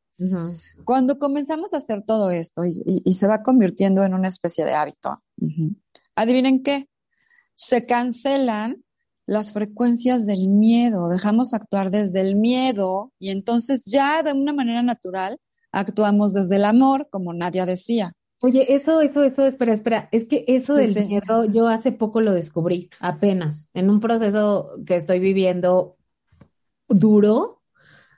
cuando 0.83 1.19
comenzamos 1.19 1.73
a 1.73 1.77
hacer 1.77 2.03
todo 2.05 2.31
esto 2.31 2.63
y, 2.63 3.11
se 3.11 3.27
va 3.27 3.43
convirtiendo 3.43 4.03
en 4.03 4.13
una 4.13 4.27
especie 4.27 4.65
de 4.65 4.73
hábito, 4.73 5.21
adivinen 6.15 6.63
qué, 6.63 6.89
se 7.55 7.85
cancelan 7.85 8.83
las 9.25 9.51
frecuencias 9.51 10.25
del 10.25 10.49
miedo, 10.49 11.09
dejamos 11.09 11.53
actuar 11.53 11.89
desde 11.89 12.21
el 12.21 12.35
miedo 12.35 13.11
y 13.19 13.31
entonces 13.31 13.85
ya 13.85 14.21
de 14.23 14.33
una 14.33 14.53
manera 14.53 14.83
natural 14.83 15.39
actuamos 15.71 16.33
desde 16.33 16.57
el 16.57 16.65
amor, 16.65 17.07
como 17.09 17.33
Nadia 17.33 17.65
decía. 17.65 18.13
Oye, 18.41 18.75
eso, 18.75 19.01
eso, 19.01 19.23
eso, 19.23 19.45
espera, 19.45 19.73
espera, 19.73 20.09
es 20.11 20.27
que 20.27 20.45
eso 20.47 20.73
del 20.75 20.93
miedo 21.07 21.45
yo 21.45 21.67
hace 21.67 21.91
poco 21.91 22.21
lo 22.21 22.33
descubrí, 22.33 22.89
apenas, 22.99 23.69
en 23.73 23.89
un 23.89 23.99
proceso 23.99 24.71
que 24.85 24.95
estoy 24.95 25.19
viviendo 25.19 25.97
duro, 26.87 27.63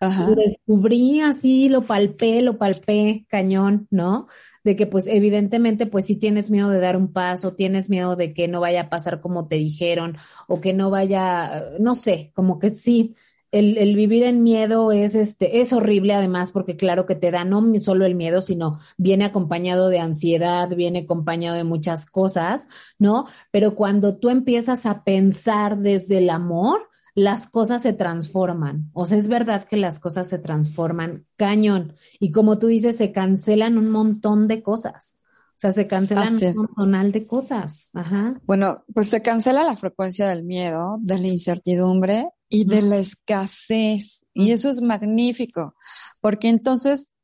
lo 0.02 0.36
descubrí 0.36 1.22
así, 1.22 1.70
lo 1.70 1.86
palpé, 1.86 2.42
lo 2.42 2.58
palpé, 2.58 3.26
cañón, 3.30 3.88
¿no? 3.90 4.28
De 4.64 4.76
que 4.76 4.86
pues 4.88 5.08
evidentemente 5.08 5.86
pues 5.86 6.06
si 6.06 6.16
tienes 6.18 6.50
miedo 6.50 6.70
de 6.70 6.80
dar 6.80 6.98
un 6.98 7.12
paso, 7.14 7.54
tienes 7.54 7.90
miedo 7.90 8.16
de 8.16 8.34
que 8.34 8.48
no 8.48 8.60
vaya 8.60 8.82
a 8.82 8.90
pasar 8.90 9.22
como 9.22 9.48
te 9.48 9.56
dijeron 9.56 10.18
o 10.48 10.62
que 10.62 10.74
no 10.74 10.90
vaya, 10.90 11.64
no 11.80 11.96
sé, 11.96 12.32
como 12.36 12.60
que 12.60 12.72
sí, 12.72 13.16
el, 13.52 13.78
el, 13.78 13.96
vivir 13.96 14.24
en 14.24 14.44
miedo 14.44 14.92
es 14.92 15.16
este, 15.16 15.62
es 15.62 15.72
horrible 15.72 16.14
además 16.14 16.52
porque 16.52 16.76
claro 16.76 17.06
que 17.06 17.16
te 17.16 17.32
da 17.32 17.46
no 17.46 17.64
solo 17.80 18.06
el 18.06 18.16
miedo, 18.16 18.42
sino 18.42 18.80
viene 18.98 19.26
acompañado 19.26 19.90
de 19.90 20.00
ansiedad, 20.00 20.68
viene 20.70 21.00
acompañado 21.00 21.56
de 21.56 21.64
muchas 21.64 22.06
cosas, 22.06 22.68
¿no? 23.00 23.26
Pero 23.52 23.74
cuando 23.76 24.18
tú 24.18 24.30
empiezas 24.30 24.86
a 24.86 25.04
pensar 25.04 25.78
desde 25.78 26.18
el 26.18 26.30
amor, 26.30 26.90
las 27.18 27.48
cosas 27.48 27.82
se 27.82 27.94
transforman. 27.94 28.92
O 28.94 29.06
sea, 29.06 29.18
es 29.18 29.28
verdad 29.28 29.64
que 29.64 29.76
las 29.76 30.00
cosas 30.00 30.30
se 30.30 30.38
transforman 30.38 31.26
cañón. 31.36 31.96
Y 32.20 32.30
como 32.30 32.60
tú 32.60 32.68
dices, 32.68 32.96
se 32.96 33.12
cancelan 33.12 33.80
un 33.80 33.90
montón 33.90 34.48
de 34.48 34.62
cosas. 34.62 35.18
O 35.24 35.56
sea, 35.56 35.72
se 35.72 35.88
cancelan 35.88 36.36
un 36.36 36.70
montón 36.78 37.12
de 37.12 37.26
cosas. 37.26 37.90
Ajá. 37.96 38.30
Bueno, 38.46 38.84
pues 38.94 39.10
se 39.10 39.24
cancela 39.24 39.64
la 39.64 39.76
frecuencia 39.76 40.28
del 40.28 40.44
miedo, 40.44 41.00
de 41.02 41.18
la 41.18 41.28
incertidumbre 41.28 42.30
y 42.50 42.66
de 42.66 42.84
la 42.84 43.00
escasez. 43.00 44.28
Y 44.36 44.52
eso 44.52 44.70
es 44.70 44.84
magnífico, 44.84 45.74
porque 46.22 46.50
entonces 46.50 47.16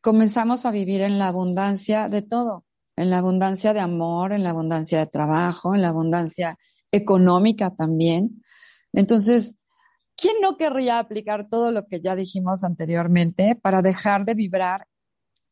comenzamos 0.00 0.64
a 0.64 0.70
vivir 0.70 1.02
en 1.02 1.18
la 1.18 1.28
abundancia 1.28 2.08
de 2.08 2.22
todo, 2.22 2.64
en 2.96 3.10
la 3.10 3.18
abundancia 3.18 3.74
de 3.74 3.80
amor, 3.80 4.32
en 4.32 4.44
la 4.44 4.50
abundancia 4.50 4.98
de 5.00 5.08
trabajo, 5.08 5.74
en 5.74 5.82
la 5.82 5.90
abundancia 5.90 6.56
económica 6.90 7.74
también. 7.74 8.42
Entonces, 8.92 9.54
¿quién 10.16 10.36
no 10.40 10.56
querría 10.56 10.98
aplicar 10.98 11.48
todo 11.48 11.70
lo 11.70 11.86
que 11.86 12.00
ya 12.00 12.16
dijimos 12.16 12.64
anteriormente 12.64 13.58
para 13.60 13.82
dejar 13.82 14.24
de 14.24 14.34
vibrar 14.34 14.86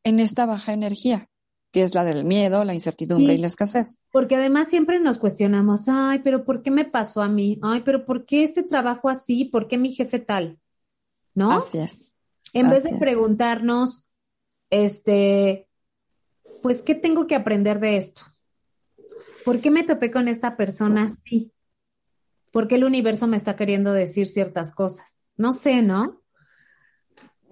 en 0.02 0.20
esta 0.20 0.46
baja 0.46 0.72
energía? 0.72 1.28
que 1.74 1.82
es 1.82 1.92
la 1.92 2.04
del 2.04 2.24
miedo, 2.24 2.62
la 2.62 2.72
incertidumbre 2.72 3.34
y 3.34 3.38
la 3.38 3.48
escasez. 3.48 4.00
Porque 4.12 4.36
además 4.36 4.68
siempre 4.68 5.00
nos 5.00 5.18
cuestionamos, 5.18 5.88
ay, 5.88 6.20
pero 6.22 6.44
¿por 6.44 6.62
qué 6.62 6.70
me 6.70 6.84
pasó 6.84 7.20
a 7.20 7.28
mí? 7.28 7.58
Ay, 7.62 7.82
pero 7.84 8.06
¿por 8.06 8.26
qué 8.26 8.44
este 8.44 8.62
trabajo 8.62 9.08
así? 9.08 9.46
¿Por 9.46 9.66
qué 9.66 9.76
mi 9.76 9.90
jefe 9.90 10.20
tal? 10.20 10.60
¿No? 11.34 11.50
Así 11.50 11.78
es. 11.78 12.14
En 12.52 12.70
vez 12.70 12.84
de 12.84 12.96
preguntarnos, 12.96 14.04
este, 14.70 15.66
pues, 16.62 16.80
¿qué 16.80 16.94
tengo 16.94 17.26
que 17.26 17.34
aprender 17.34 17.80
de 17.80 17.96
esto? 17.96 18.22
¿Por 19.44 19.60
qué 19.60 19.72
me 19.72 19.82
topé 19.82 20.12
con 20.12 20.28
esta 20.28 20.56
persona 20.56 21.06
así? 21.06 21.50
¿Por 22.54 22.68
qué 22.68 22.76
el 22.76 22.84
universo 22.84 23.26
me 23.26 23.36
está 23.36 23.56
queriendo 23.56 23.92
decir 23.92 24.28
ciertas 24.28 24.72
cosas? 24.72 25.22
No 25.36 25.52
sé, 25.52 25.82
¿no? 25.82 26.22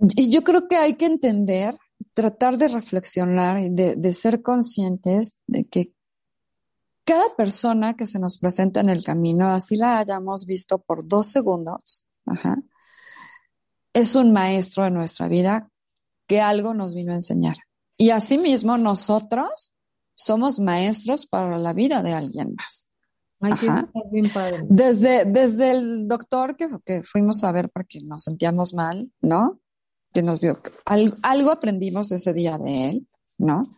Y 0.00 0.30
yo 0.30 0.44
creo 0.44 0.68
que 0.68 0.76
hay 0.76 0.94
que 0.94 1.06
entender 1.06 1.76
tratar 2.14 2.56
de 2.56 2.68
reflexionar 2.68 3.58
y 3.58 3.68
de, 3.68 4.12
ser 4.12 4.42
conscientes 4.42 5.34
de 5.48 5.64
que 5.64 5.92
cada 7.04 7.34
persona 7.34 7.94
que 7.94 8.06
se 8.06 8.20
nos 8.20 8.38
presenta 8.38 8.78
en 8.78 8.90
el 8.90 9.02
camino, 9.02 9.48
así 9.48 9.76
la 9.76 9.98
hayamos 9.98 10.46
visto 10.46 10.78
por 10.78 11.08
dos 11.08 11.26
segundos, 11.26 12.04
es 13.92 14.14
un 14.14 14.32
maestro 14.32 14.84
de 14.84 14.92
nuestra 14.92 15.26
vida 15.26 15.68
que 16.28 16.40
algo 16.40 16.74
nos 16.74 16.94
vino 16.94 17.10
a 17.10 17.16
enseñar. 17.16 17.56
Y 17.96 18.10
asimismo 18.10 18.78
nosotros 18.78 19.74
somos 20.14 20.60
maestros 20.60 21.26
para 21.26 21.58
la 21.58 21.72
vida 21.72 22.04
de 22.04 22.12
alguien 22.12 22.54
más. 22.54 22.91
Desde, 24.68 25.24
desde 25.24 25.70
el 25.72 26.08
doctor 26.08 26.56
que, 26.56 26.68
que 26.84 27.02
fuimos 27.02 27.42
a 27.44 27.52
ver 27.52 27.70
porque 27.70 28.00
nos 28.00 28.24
sentíamos 28.24 28.74
mal, 28.74 29.10
¿no? 29.20 29.62
que 30.12 30.22
nos 30.22 30.40
vio. 30.40 30.60
Algo, 30.84 31.50
aprendimos 31.50 32.12
ese 32.12 32.32
día 32.32 32.58
de 32.58 32.90
él, 32.90 33.08
¿no? 33.38 33.76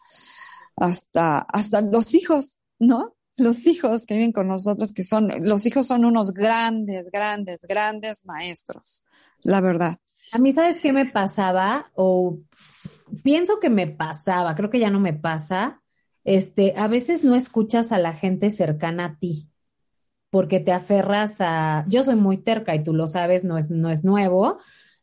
Hasta, 0.76 1.38
hasta 1.38 1.80
los 1.80 2.14
hijos, 2.14 2.58
¿no? 2.78 3.14
Los 3.36 3.66
hijos 3.66 4.06
que 4.06 4.14
viven 4.14 4.32
con 4.32 4.48
nosotros, 4.48 4.92
que 4.92 5.02
son, 5.02 5.28
los 5.44 5.66
hijos 5.66 5.86
son 5.86 6.04
unos 6.04 6.32
grandes, 6.32 7.10
grandes, 7.10 7.62
grandes 7.68 8.24
maestros, 8.26 9.04
la 9.42 9.60
verdad. 9.60 9.98
A 10.32 10.38
mí, 10.38 10.52
¿sabes 10.52 10.80
qué 10.80 10.92
me 10.92 11.06
pasaba? 11.06 11.90
O 11.94 12.38
pienso 13.22 13.58
que 13.60 13.70
me 13.70 13.86
pasaba, 13.86 14.54
creo 14.54 14.70
que 14.70 14.78
ya 14.78 14.90
no 14.90 15.00
me 15.00 15.12
pasa. 15.12 15.80
Este, 16.24 16.74
a 16.76 16.88
veces 16.88 17.22
no 17.22 17.34
escuchas 17.34 17.92
a 17.92 17.98
la 17.98 18.14
gente 18.14 18.50
cercana 18.50 19.04
a 19.04 19.18
ti 19.18 19.50
porque 20.35 20.59
te 20.59 20.72
aferras 20.72 21.37
a, 21.39 21.85
yo 21.87 22.03
soy 22.03 22.16
muy 22.16 22.39
terca 22.39 22.74
y 22.74 22.82
tú 22.82 22.93
lo 22.93 23.07
sabes, 23.07 23.45
no 23.45 23.57
es, 23.57 23.70
no 23.70 23.89
es 23.89 24.03
nuevo, 24.03 24.59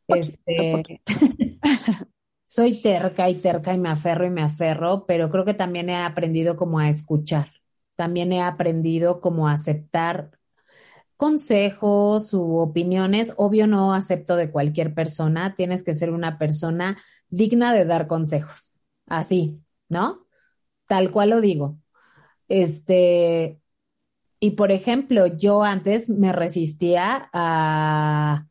este, 0.07 0.83
soy 2.45 2.81
terca 2.81 3.29
y 3.29 3.35
terca 3.35 3.73
y 3.73 3.77
me 3.77 3.87
aferro 3.87 4.25
y 4.25 4.29
me 4.29 4.41
aferro, 4.41 5.05
pero 5.05 5.29
creo 5.29 5.45
que 5.45 5.53
también 5.53 5.89
he 5.89 5.95
aprendido 5.95 6.57
como 6.57 6.79
a 6.79 6.89
escuchar. 6.89 7.49
También 7.95 8.33
he 8.33 8.41
aprendido 8.41 9.21
como 9.21 9.47
a 9.47 9.53
aceptar 9.53 10.37
consejos 11.15 12.33
u 12.33 12.57
opiniones. 12.57 13.33
Obvio 13.37 13.67
no 13.67 13.93
acepto 13.93 14.35
de 14.35 14.51
cualquier 14.51 14.93
persona. 14.93 15.55
Tienes 15.55 15.83
que 15.83 15.93
ser 15.93 16.11
una 16.11 16.37
persona 16.39 16.97
digna 17.29 17.73
de 17.73 17.85
dar 17.85 18.05
consejos. 18.05 18.81
Así, 19.05 19.61
¿no? 19.87 20.27
Tal 20.87 21.09
cual 21.09 21.29
lo 21.29 21.39
digo. 21.39 21.77
Este, 22.49 23.60
y 24.43 24.51
por 24.51 24.71
ejemplo, 24.71 25.27
yo 25.27 25.63
antes 25.63 26.09
me 26.09 26.33
resistía 26.33 27.29
a, 27.31 28.47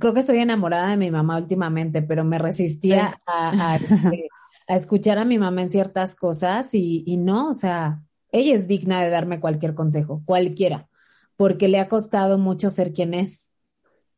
creo 0.00 0.14
que 0.14 0.20
estoy 0.20 0.38
enamorada 0.38 0.88
de 0.88 0.96
mi 0.96 1.10
mamá 1.10 1.36
últimamente, 1.36 2.00
pero 2.00 2.24
me 2.24 2.38
resistía 2.38 3.20
a, 3.26 3.76
este, 3.82 4.28
a, 4.66 4.74
escuchar 4.74 5.18
a 5.18 5.26
mi 5.26 5.38
mamá 5.38 5.60
en 5.60 5.70
ciertas 5.70 6.14
cosas 6.14 6.72
y, 6.72 7.04
y 7.06 7.18
no, 7.18 7.50
o 7.50 7.54
sea, 7.54 8.02
ella 8.32 8.54
es 8.54 8.68
digna 8.68 9.02
de 9.02 9.10
darme 9.10 9.38
cualquier 9.38 9.74
consejo, 9.74 10.22
cualquiera, 10.24 10.88
porque 11.36 11.68
le 11.68 11.78
ha 11.78 11.88
costado 11.88 12.38
mucho 12.38 12.70
ser 12.70 12.94
quien 12.94 13.12
es 13.12 13.50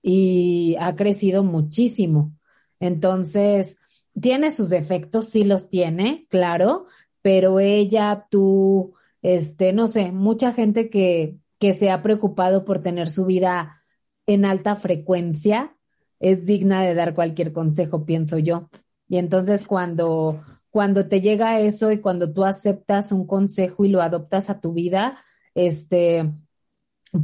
y 0.00 0.76
ha 0.78 0.94
crecido 0.94 1.42
muchísimo. 1.42 2.32
Entonces, 2.78 3.78
tiene 4.20 4.52
sus 4.52 4.70
defectos, 4.70 5.26
sí 5.26 5.42
los 5.42 5.70
tiene, 5.70 6.28
claro, 6.30 6.86
pero 7.20 7.58
ella, 7.58 8.28
tú, 8.30 8.94
este, 9.22 9.72
no 9.72 9.88
sé, 9.88 10.12
mucha 10.12 10.52
gente 10.52 10.90
que, 10.90 11.36
que 11.58 11.72
se 11.72 11.90
ha 11.90 12.02
preocupado 12.02 12.64
por 12.64 12.80
tener 12.80 13.08
su 13.08 13.26
vida 13.26 13.84
en 14.26 14.44
alta 14.44 14.76
frecuencia 14.76 15.76
es 16.20 16.46
digna 16.46 16.82
de 16.82 16.94
dar 16.94 17.14
cualquier 17.14 17.52
consejo, 17.52 18.04
pienso 18.04 18.38
yo. 18.38 18.68
Y 19.08 19.18
entonces 19.18 19.64
cuando, 19.64 20.40
cuando 20.70 21.08
te 21.08 21.20
llega 21.20 21.60
eso 21.60 21.92
y 21.92 22.00
cuando 22.00 22.32
tú 22.32 22.44
aceptas 22.44 23.12
un 23.12 23.26
consejo 23.26 23.84
y 23.84 23.88
lo 23.88 24.02
adoptas 24.02 24.50
a 24.50 24.60
tu 24.60 24.72
vida, 24.72 25.16
este, 25.54 26.32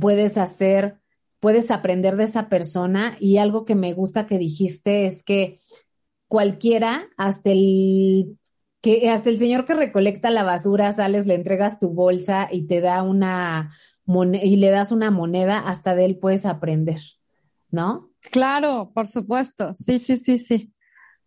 puedes 0.00 0.38
hacer, 0.38 0.98
puedes 1.40 1.70
aprender 1.70 2.16
de 2.16 2.24
esa 2.24 2.48
persona 2.48 3.16
y 3.20 3.38
algo 3.38 3.64
que 3.64 3.74
me 3.74 3.92
gusta 3.92 4.26
que 4.26 4.38
dijiste 4.38 5.06
es 5.06 5.24
que 5.24 5.58
cualquiera, 6.28 7.08
hasta 7.16 7.50
el 7.50 8.38
que 8.84 9.08
hasta 9.08 9.30
el 9.30 9.38
señor 9.38 9.64
que 9.64 9.72
recolecta 9.72 10.28
la 10.28 10.42
basura, 10.42 10.92
sales, 10.92 11.26
le 11.26 11.34
entregas 11.34 11.78
tu 11.78 11.88
bolsa 11.94 12.50
y 12.52 12.66
te 12.66 12.82
da 12.82 13.02
una 13.02 13.70
y 14.42 14.56
le 14.56 14.68
das 14.68 14.92
una 14.92 15.10
moneda, 15.10 15.58
hasta 15.58 15.94
de 15.94 16.04
él 16.04 16.18
puedes 16.18 16.44
aprender, 16.44 17.00
¿no? 17.70 18.10
Claro, 18.20 18.90
por 18.92 19.08
supuesto. 19.08 19.72
Sí, 19.72 19.98
sí, 19.98 20.18
sí, 20.18 20.38
sí. 20.38 20.70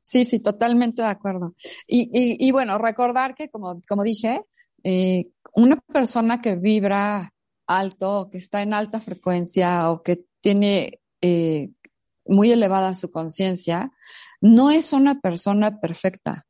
Sí, 0.03 0.23
sí, 0.23 0.39
totalmente 0.39 1.01
de 1.01 1.07
acuerdo. 1.07 1.55
Y, 1.87 2.01
y, 2.13 2.47
y 2.47 2.51
bueno, 2.51 2.77
recordar 2.77 3.33
que, 3.33 3.49
como, 3.49 3.81
como 3.89 4.03
dije, 4.03 4.41
eh, 4.83 5.29
una 5.55 5.77
persona 5.77 6.39
que 6.39 6.55
vibra 6.57 7.33
alto, 7.65 8.29
que 8.31 8.37
está 8.37 8.61
en 8.61 8.75
alta 8.75 8.99
frecuencia 9.01 9.89
o 9.89 10.03
que 10.03 10.17
tiene 10.41 10.99
eh, 11.21 11.71
muy 12.23 12.51
elevada 12.51 12.93
su 12.93 13.09
conciencia, 13.09 13.91
no 14.41 14.69
es 14.69 14.93
una 14.93 15.19
persona 15.21 15.81
perfecta. 15.81 16.46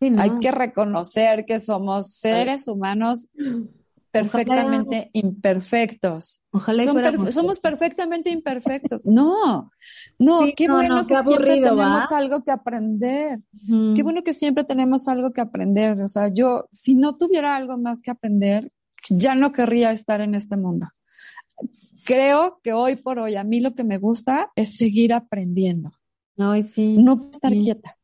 Hay 0.00 0.38
que 0.40 0.50
reconocer 0.50 1.44
que 1.44 1.60
somos 1.60 2.14
seres 2.14 2.68
humanos 2.68 3.28
perfectamente 4.10 5.10
imperfectos. 5.12 6.42
Ojalá 6.50 6.84
somos 7.30 7.60
perfectamente 7.60 8.30
imperfectos. 8.30 9.06
No, 9.06 9.70
no, 10.18 10.40
qué 10.56 10.68
bueno 10.68 11.06
que 11.06 11.22
siempre 11.22 11.60
tenemos 11.60 12.12
algo 12.12 12.42
que 12.42 12.50
aprender. 12.50 13.40
Qué 13.94 14.02
bueno 14.02 14.22
que 14.22 14.32
siempre 14.32 14.64
tenemos 14.64 15.06
algo 15.08 15.32
que 15.32 15.40
aprender. 15.40 16.00
O 16.00 16.08
sea, 16.08 16.28
yo, 16.28 16.66
si 16.70 16.94
no 16.94 17.16
tuviera 17.16 17.56
algo 17.56 17.76
más 17.78 18.02
que 18.02 18.10
aprender, 18.10 18.72
ya 19.08 19.34
no 19.34 19.52
querría 19.52 19.92
estar 19.92 20.20
en 20.20 20.34
este 20.34 20.56
mundo. 20.56 20.88
Creo 22.04 22.60
que 22.62 22.72
hoy 22.72 22.96
por 22.96 23.18
hoy 23.18 23.36
a 23.36 23.44
mí 23.44 23.60
lo 23.60 23.74
que 23.74 23.84
me 23.84 23.98
gusta 23.98 24.50
es 24.56 24.76
seguir 24.76 25.12
aprendiendo. 25.12 25.92
Ay, 26.38 26.62
sí. 26.62 26.96
No 26.96 27.28
estar 27.30 27.52
quieta. 27.52 27.96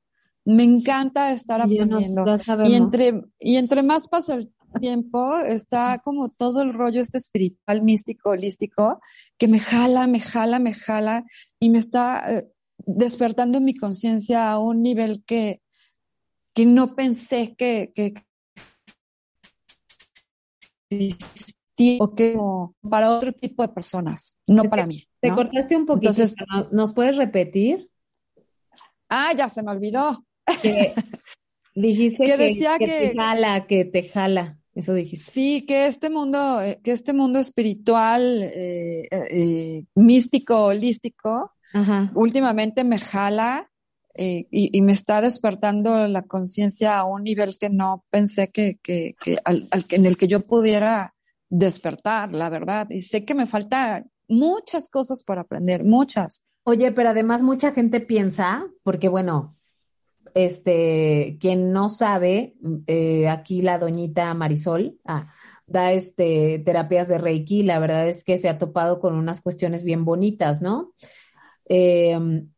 Me 0.47 0.63
encanta 0.63 1.33
estar 1.33 1.61
aprendiendo. 1.61 2.39
y 2.65 2.75
entre, 2.75 3.23
y 3.39 3.57
entre 3.57 3.83
más 3.83 4.09
pasa 4.09 4.35
el 4.35 4.53
tiempo 4.81 5.39
está 5.39 6.01
como 6.03 6.29
todo 6.29 6.63
el 6.63 6.73
rollo 6.73 7.01
este 7.01 7.19
espiritual, 7.19 7.83
místico, 7.83 8.31
holístico, 8.31 9.01
que 9.39 9.49
me 9.49 9.59
jala, 9.59 10.07
me 10.07 10.21
jala, 10.21 10.59
me 10.59 10.73
jala 10.73 11.25
y 11.59 11.71
me 11.71 11.79
está 11.79 12.33
eh, 12.33 12.49
despertando 12.79 13.61
mi 13.61 13.75
conciencia 13.75 14.51
a 14.51 14.59
un 14.59 14.83
nivel 14.83 15.25
que, 15.27 15.63
que 16.55 16.65
no 16.65 16.95
pensé 16.95 17.55
que, 17.57 17.93
que 17.95 18.15
o 22.01 22.15
que 22.15 22.39
para 22.89 23.11
otro 23.11 23.33
tipo 23.33 23.63
de 23.63 23.69
personas, 23.69 24.39
no 24.47 24.65
para 24.65 24.87
mí. 24.87 25.07
Te 25.21 25.33
cortaste 25.33 25.77
un 25.77 25.87
poquito, 25.87 26.11
Entonces, 26.11 26.37
¿nos 26.71 26.95
puedes 26.95 27.17
repetir? 27.17 27.91
Ah, 29.09 29.33
ya 29.37 29.49
se 29.49 29.63
me 29.63 29.73
olvidó. 29.73 30.25
Dijiste 31.75 32.25
que, 32.25 32.37
decía 32.37 32.79
que, 32.79 32.87
te 32.87 33.15
jala, 33.15 33.67
que 33.67 33.85
te 33.85 34.03
jala. 34.03 34.59
Eso 34.75 34.93
dijiste. 34.93 35.31
Sí, 35.31 35.65
que 35.67 35.87
este 35.87 36.11
mundo, 36.11 36.61
eh, 36.61 36.81
que 36.85 36.93
este 36.93 37.13
mundo 37.13 37.39
espiritual, 37.39 38.43
eh, 38.43 39.09
eh, 39.11 39.85
místico, 39.95 40.67
holístico, 40.67 41.53
últimamente 42.15 42.85
me 42.85 42.99
jala 42.99 43.71
y, 44.15 44.81
me 44.81 44.93
está 44.93 45.21
despertando 45.21 46.07
la 46.09 46.23
conciencia 46.23 46.99
a 46.99 47.05
un 47.05 47.23
nivel 47.25 47.59
que 47.59 47.69
no 47.69 48.05
pensé 48.09 48.51
que, 48.51 48.79
que, 48.83 49.15
que, 49.21 49.39
al, 49.45 49.69
en 49.91 50.07
el 50.07 50.17
que 50.17 50.27
yo 50.27 50.47
pudiera 50.47 51.15
despertar, 51.51 52.33
la 52.33 52.49
verdad. 52.49 52.89
Y 52.91 53.01
sé 53.01 53.25
que 53.25 53.35
me 53.35 53.47
falta 53.47 54.05
muchas 54.29 54.89
cosas 54.89 55.25
por 55.25 55.39
aprender, 55.39 55.85
muchas. 55.85 56.47
Oye, 56.65 56.93
pero 56.93 57.11
además 57.11 57.43
mucha 57.43 57.73
gente 57.73 58.01
piensa, 58.01 58.67
porque 58.83 59.09
bueno, 59.09 59.57
este, 60.37 61.39
quien 61.41 61.73
no 61.73 61.89
sabe, 61.89 62.57
eh, 62.87 63.27
aquí 63.27 63.63
la 63.63 63.79
doñita 63.79 64.35
Marisol 64.35 64.99
ah, 65.07 65.33
da 65.67 65.93
este, 65.93 66.59
terapias 66.59 67.09
de 67.09 67.17
Reiki, 67.17 67.63
la 67.63 67.79
verdad 67.79 68.07
es 68.07 68.23
que 68.23 68.37
se 68.37 68.51
ha 68.51 68.59
topado 68.59 69.01
con 69.01 69.15
unas 69.15 69.41
cuestiones 69.41 69.83
bien 69.83 70.05
bonitas, 70.05 70.61
¿no? 70.61 70.93
Em, 71.65 72.51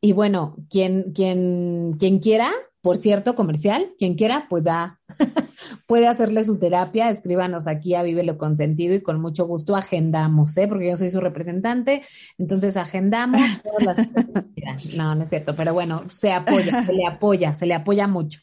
y 0.00 0.12
bueno, 0.12 0.56
quien, 0.70 1.12
quien, 1.14 1.94
quien 1.98 2.20
quiera, 2.20 2.52
por 2.80 2.96
cierto, 2.96 3.34
comercial, 3.34 3.92
quien 3.98 4.14
quiera, 4.14 4.46
pues 4.48 4.62
da, 4.62 5.00
puede 5.86 6.06
hacerle 6.06 6.44
su 6.44 6.58
terapia, 6.58 7.10
escríbanos 7.10 7.66
aquí 7.66 7.94
a 7.94 8.02
Vive 8.02 8.22
lo 8.22 8.38
Consentido 8.38 8.94
y 8.94 9.02
con 9.02 9.20
mucho 9.20 9.46
gusto 9.46 9.76
agendamos, 9.76 10.56
¿eh? 10.56 10.68
porque 10.68 10.88
yo 10.88 10.96
soy 10.96 11.10
su 11.10 11.20
representante, 11.20 12.02
entonces 12.38 12.76
agendamos 12.76 13.40
todas 13.62 13.84
las 13.84 14.94
No, 14.96 15.14
no 15.14 15.22
es 15.22 15.28
cierto, 15.28 15.54
pero 15.56 15.74
bueno, 15.74 16.04
se 16.08 16.32
apoya, 16.32 16.84
se 16.84 16.92
le 16.92 17.06
apoya, 17.06 17.54
se 17.54 17.66
le 17.66 17.74
apoya 17.74 18.06
mucho. 18.06 18.40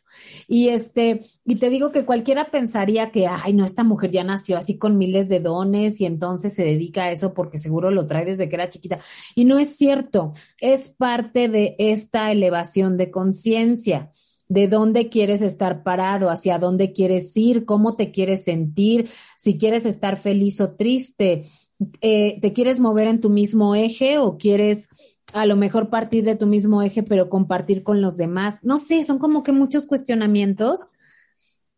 Y 0.47 0.69
este, 0.69 1.21
y 1.45 1.55
te 1.55 1.69
digo 1.69 1.91
que 1.91 2.05
cualquiera 2.05 2.51
pensaría 2.51 3.11
que, 3.11 3.27
ay, 3.27 3.53
no, 3.53 3.65
esta 3.65 3.83
mujer 3.83 4.11
ya 4.11 4.23
nació 4.23 4.57
así 4.57 4.77
con 4.77 4.97
miles 4.97 5.29
de 5.29 5.39
dones 5.39 5.99
y 6.01 6.05
entonces 6.05 6.53
se 6.53 6.63
dedica 6.63 7.03
a 7.03 7.11
eso 7.11 7.33
porque 7.33 7.57
seguro 7.57 7.91
lo 7.91 8.05
trae 8.05 8.25
desde 8.25 8.49
que 8.49 8.55
era 8.55 8.69
chiquita. 8.69 8.99
Y 9.35 9.45
no 9.45 9.57
es 9.57 9.75
cierto, 9.75 10.33
es 10.59 10.89
parte 10.89 11.49
de 11.49 11.75
esta 11.79 12.31
elevación 12.31 12.97
de 12.97 13.11
conciencia 13.11 14.11
de 14.53 14.67
dónde 14.67 15.09
quieres 15.09 15.41
estar 15.41 15.81
parado, 15.81 16.29
hacia 16.29 16.59
dónde 16.59 16.93
quieres 16.93 17.35
ir, 17.35 17.65
cómo 17.65 17.95
te 17.95 18.11
quieres 18.11 18.43
sentir, 18.43 19.09
si 19.35 19.57
quieres 19.57 19.87
estar 19.87 20.15
feliz 20.15 20.61
o 20.61 20.75
triste, 20.75 21.45
eh, 22.01 22.39
te 22.39 22.53
quieres 22.53 22.79
mover 22.79 23.07
en 23.07 23.19
tu 23.19 23.31
mismo 23.31 23.73
eje 23.73 24.19
o 24.19 24.37
quieres 24.37 24.89
a 25.33 25.47
lo 25.47 25.55
mejor 25.55 25.89
partir 25.89 26.23
de 26.23 26.35
tu 26.35 26.45
mismo 26.45 26.83
eje, 26.83 27.01
pero 27.01 27.29
compartir 27.29 27.81
con 27.81 27.99
los 27.99 28.15
demás. 28.15 28.59
No 28.61 28.77
sé, 28.77 29.03
son 29.03 29.17
como 29.17 29.41
que 29.41 29.51
muchos 29.51 29.87
cuestionamientos. 29.87 30.85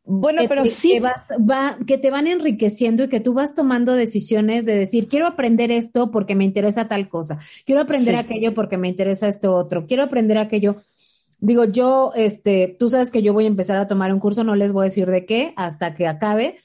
Bueno, 0.04 0.42
pero 0.50 0.66
sí. 0.66 1.00
vas, 1.00 1.30
va, 1.50 1.78
que 1.88 1.98
te 1.98 2.12
van 2.12 2.28
enriqueciendo 2.28 3.06
y 3.06 3.08
que 3.08 3.22
tú 3.22 3.34
vas 3.34 3.56
tomando 3.56 3.94
decisiones 3.94 4.66
de 4.66 4.76
decir, 4.76 5.08
quiero 5.08 5.28
aprender 5.28 5.72
esto 5.72 6.12
porque 6.12 6.36
me 6.36 6.44
interesa 6.44 6.90
tal 6.90 7.08
cosa, 7.08 7.40
quiero 7.66 7.82
aprender 7.82 8.16
aquello 8.16 8.54
porque 8.54 8.78
me 8.78 8.90
interesa 8.90 9.28
esto 9.28 9.54
otro, 9.54 9.88
quiero 9.88 10.04
aprender 10.04 10.38
aquello 10.38 10.76
digo, 11.40 11.66
yo, 11.66 12.12
este, 12.16 12.76
tú 12.80 12.90
sabes 12.90 13.12
que 13.12 13.22
yo 13.22 13.34
voy 13.34 13.46
a 13.46 13.48
empezar 13.48 13.78
a 13.78 13.88
tomar 13.88 14.14
un 14.14 14.20
curso, 14.20 14.44
no 14.44 14.56
les 14.56 14.72
voy 14.72 14.84
a 14.84 14.90
decir 14.90 15.08
de 15.10 15.26
qué 15.26 15.54
hasta 15.56 15.94
que 15.94 16.08
acabe, 16.08 16.58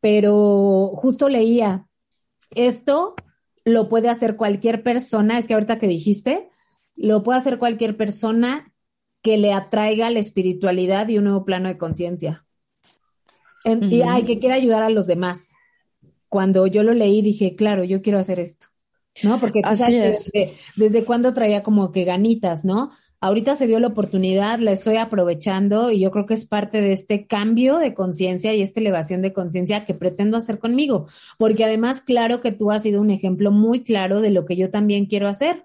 pero 0.00 0.92
justo 0.94 1.28
leía, 1.28 1.86
esto 2.50 3.14
lo 3.64 3.88
puede 3.88 4.08
hacer 4.08 4.36
cualquier 4.36 4.82
persona, 4.82 5.38
es 5.38 5.46
que 5.46 5.54
ahorita 5.54 5.78
que 5.78 5.88
dijiste, 5.88 6.48
lo 6.96 7.22
puede 7.22 7.38
hacer 7.38 7.58
cualquier 7.58 7.96
persona 7.96 8.72
que 9.22 9.36
le 9.36 9.52
atraiga 9.52 10.10
la 10.10 10.18
espiritualidad 10.18 11.08
y 11.08 11.18
un 11.18 11.24
nuevo 11.24 11.44
plano 11.44 11.68
de 11.68 11.78
conciencia. 11.78 12.44
Y 13.64 14.02
hay 14.02 14.24
que 14.24 14.38
quiera 14.38 14.54
ayudar 14.54 14.82
a 14.82 14.88
los 14.90 15.06
demás. 15.06 15.52
Cuando 16.28 16.66
yo 16.66 16.82
lo 16.82 16.94
leí 16.94 17.20
dije, 17.20 17.54
claro, 17.54 17.84
yo 17.84 18.00
quiero 18.00 18.18
hacer 18.18 18.40
esto, 18.40 18.68
¿no? 19.22 19.38
Porque 19.38 19.60
Así 19.62 19.94
es. 19.96 20.30
desde, 20.32 20.56
desde 20.76 21.04
cuando 21.04 21.34
traía 21.34 21.62
como 21.62 21.92
que 21.92 22.04
ganitas, 22.04 22.64
¿no? 22.64 22.90
Ahorita 23.20 23.54
se 23.54 23.66
dio 23.66 23.80
la 23.80 23.88
oportunidad, 23.88 24.58
la 24.60 24.72
estoy 24.72 24.96
aprovechando 24.96 25.90
y 25.90 26.00
yo 26.00 26.10
creo 26.10 26.26
que 26.26 26.34
es 26.34 26.44
parte 26.44 26.80
de 26.80 26.92
este 26.92 27.26
cambio 27.26 27.78
de 27.78 27.94
conciencia 27.94 28.54
y 28.54 28.62
esta 28.62 28.80
elevación 28.80 29.22
de 29.22 29.32
conciencia 29.32 29.84
que 29.84 29.94
pretendo 29.94 30.36
hacer 30.36 30.58
conmigo, 30.58 31.06
porque 31.36 31.64
además, 31.64 32.00
claro 32.00 32.40
que 32.40 32.52
tú 32.52 32.70
has 32.70 32.82
sido 32.82 33.00
un 33.00 33.10
ejemplo 33.10 33.50
muy 33.50 33.82
claro 33.82 34.20
de 34.20 34.30
lo 34.30 34.44
que 34.44 34.56
yo 34.56 34.70
también 34.70 35.06
quiero 35.06 35.28
hacer, 35.28 35.64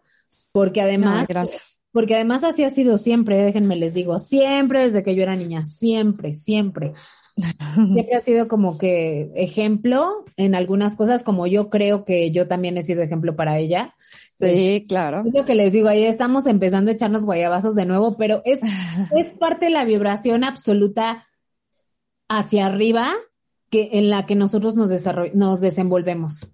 porque 0.52 0.82
además, 0.82 1.28
gracias. 1.28 1.84
porque 1.92 2.16
además 2.16 2.44
así 2.44 2.64
ha 2.64 2.70
sido 2.70 2.98
siempre, 2.98 3.38
déjenme 3.38 3.76
les 3.76 3.94
digo, 3.94 4.18
siempre 4.20 4.80
desde 4.80 5.04
que 5.04 5.16
yo 5.16 5.24
era 5.24 5.36
niña, 5.36 5.66
siempre, 5.66 6.36
siempre. 6.36 6.94
siempre 7.76 8.16
ha 8.16 8.20
sido 8.20 8.48
como 8.48 8.78
que 8.78 9.32
ejemplo 9.36 10.26
en 10.38 10.56
algunas 10.56 10.96
cosas, 10.96 11.24
como 11.24 11.48
yo 11.48 11.70
creo 11.70 12.06
que 12.06 12.32
yo 12.32 12.48
también 12.48 12.78
he 12.78 12.84
sido 12.84 13.02
ejemplo 13.02 13.36
para 13.36 13.58
ella. 13.58 13.96
Sí, 14.40 14.84
claro. 14.88 15.24
Es 15.26 15.34
lo 15.34 15.46
que 15.46 15.56
les 15.56 15.74
digo, 15.74 15.88
ahí 15.88 16.04
estamos 16.04 16.48
empezando 16.48 16.92
a 16.92 16.94
echarnos 16.94 17.26
guayabazos 17.26 17.76
de 17.76 17.86
nuevo, 17.86 18.18
pero 18.18 18.42
es, 18.46 18.62
es 19.18 19.32
parte 19.40 19.66
de 19.66 19.72
la 19.72 19.86
vibración 19.86 20.44
absoluta 20.44 21.28
hacia 22.28 22.66
arriba 22.66 23.12
que, 23.70 23.90
en 23.94 24.10
la 24.10 24.26
que 24.26 24.36
nosotros 24.36 24.76
nos, 24.76 24.92
nos 25.34 25.62
desenvolvemos. 25.62 26.52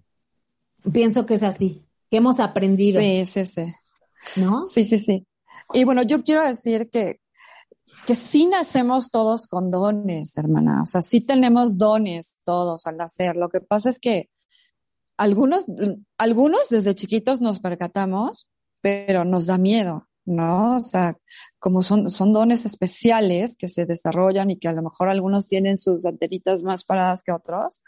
Pienso 0.92 1.26
que 1.26 1.34
es 1.34 1.42
así, 1.42 1.84
que 2.10 2.18
hemos 2.18 2.40
aprendido. 2.40 3.00
Sí, 3.00 3.26
sí, 3.26 3.46
sí. 3.46 3.62
¿No? 4.36 4.64
Sí, 4.64 4.84
sí, 4.84 4.98
sí. 4.98 5.26
Y 5.72 5.84
bueno, 5.84 6.02
yo 6.02 6.22
quiero 6.24 6.42
decir 6.42 6.90
que, 6.90 7.20
que 8.06 8.14
sí 8.14 8.46
nacemos 8.46 9.10
todos 9.10 9.46
con 9.46 9.70
dones, 9.70 10.36
hermana. 10.36 10.82
O 10.82 10.86
sea, 10.86 11.02
sí 11.02 11.20
tenemos 11.20 11.78
dones 11.78 12.36
todos 12.44 12.86
al 12.86 12.96
nacer. 12.96 13.36
Lo 13.36 13.48
que 13.48 13.60
pasa 13.60 13.88
es 13.88 13.98
que 14.00 14.30
algunos, 15.20 15.66
algunos 16.16 16.70
desde 16.70 16.94
chiquitos 16.94 17.42
nos 17.42 17.60
percatamos, 17.60 18.48
pero 18.80 19.26
nos 19.26 19.46
da 19.46 19.58
miedo, 19.58 20.08
¿no? 20.24 20.76
O 20.76 20.80
sea, 20.80 21.18
como 21.58 21.82
son, 21.82 22.08
son 22.08 22.32
dones 22.32 22.64
especiales 22.64 23.54
que 23.54 23.68
se 23.68 23.84
desarrollan 23.84 24.50
y 24.50 24.58
que 24.58 24.68
a 24.68 24.72
lo 24.72 24.82
mejor 24.82 25.10
algunos 25.10 25.46
tienen 25.46 25.76
sus 25.76 26.06
antenitas 26.06 26.62
más 26.62 26.84
paradas 26.84 27.22
que 27.22 27.32
otros, 27.32 27.82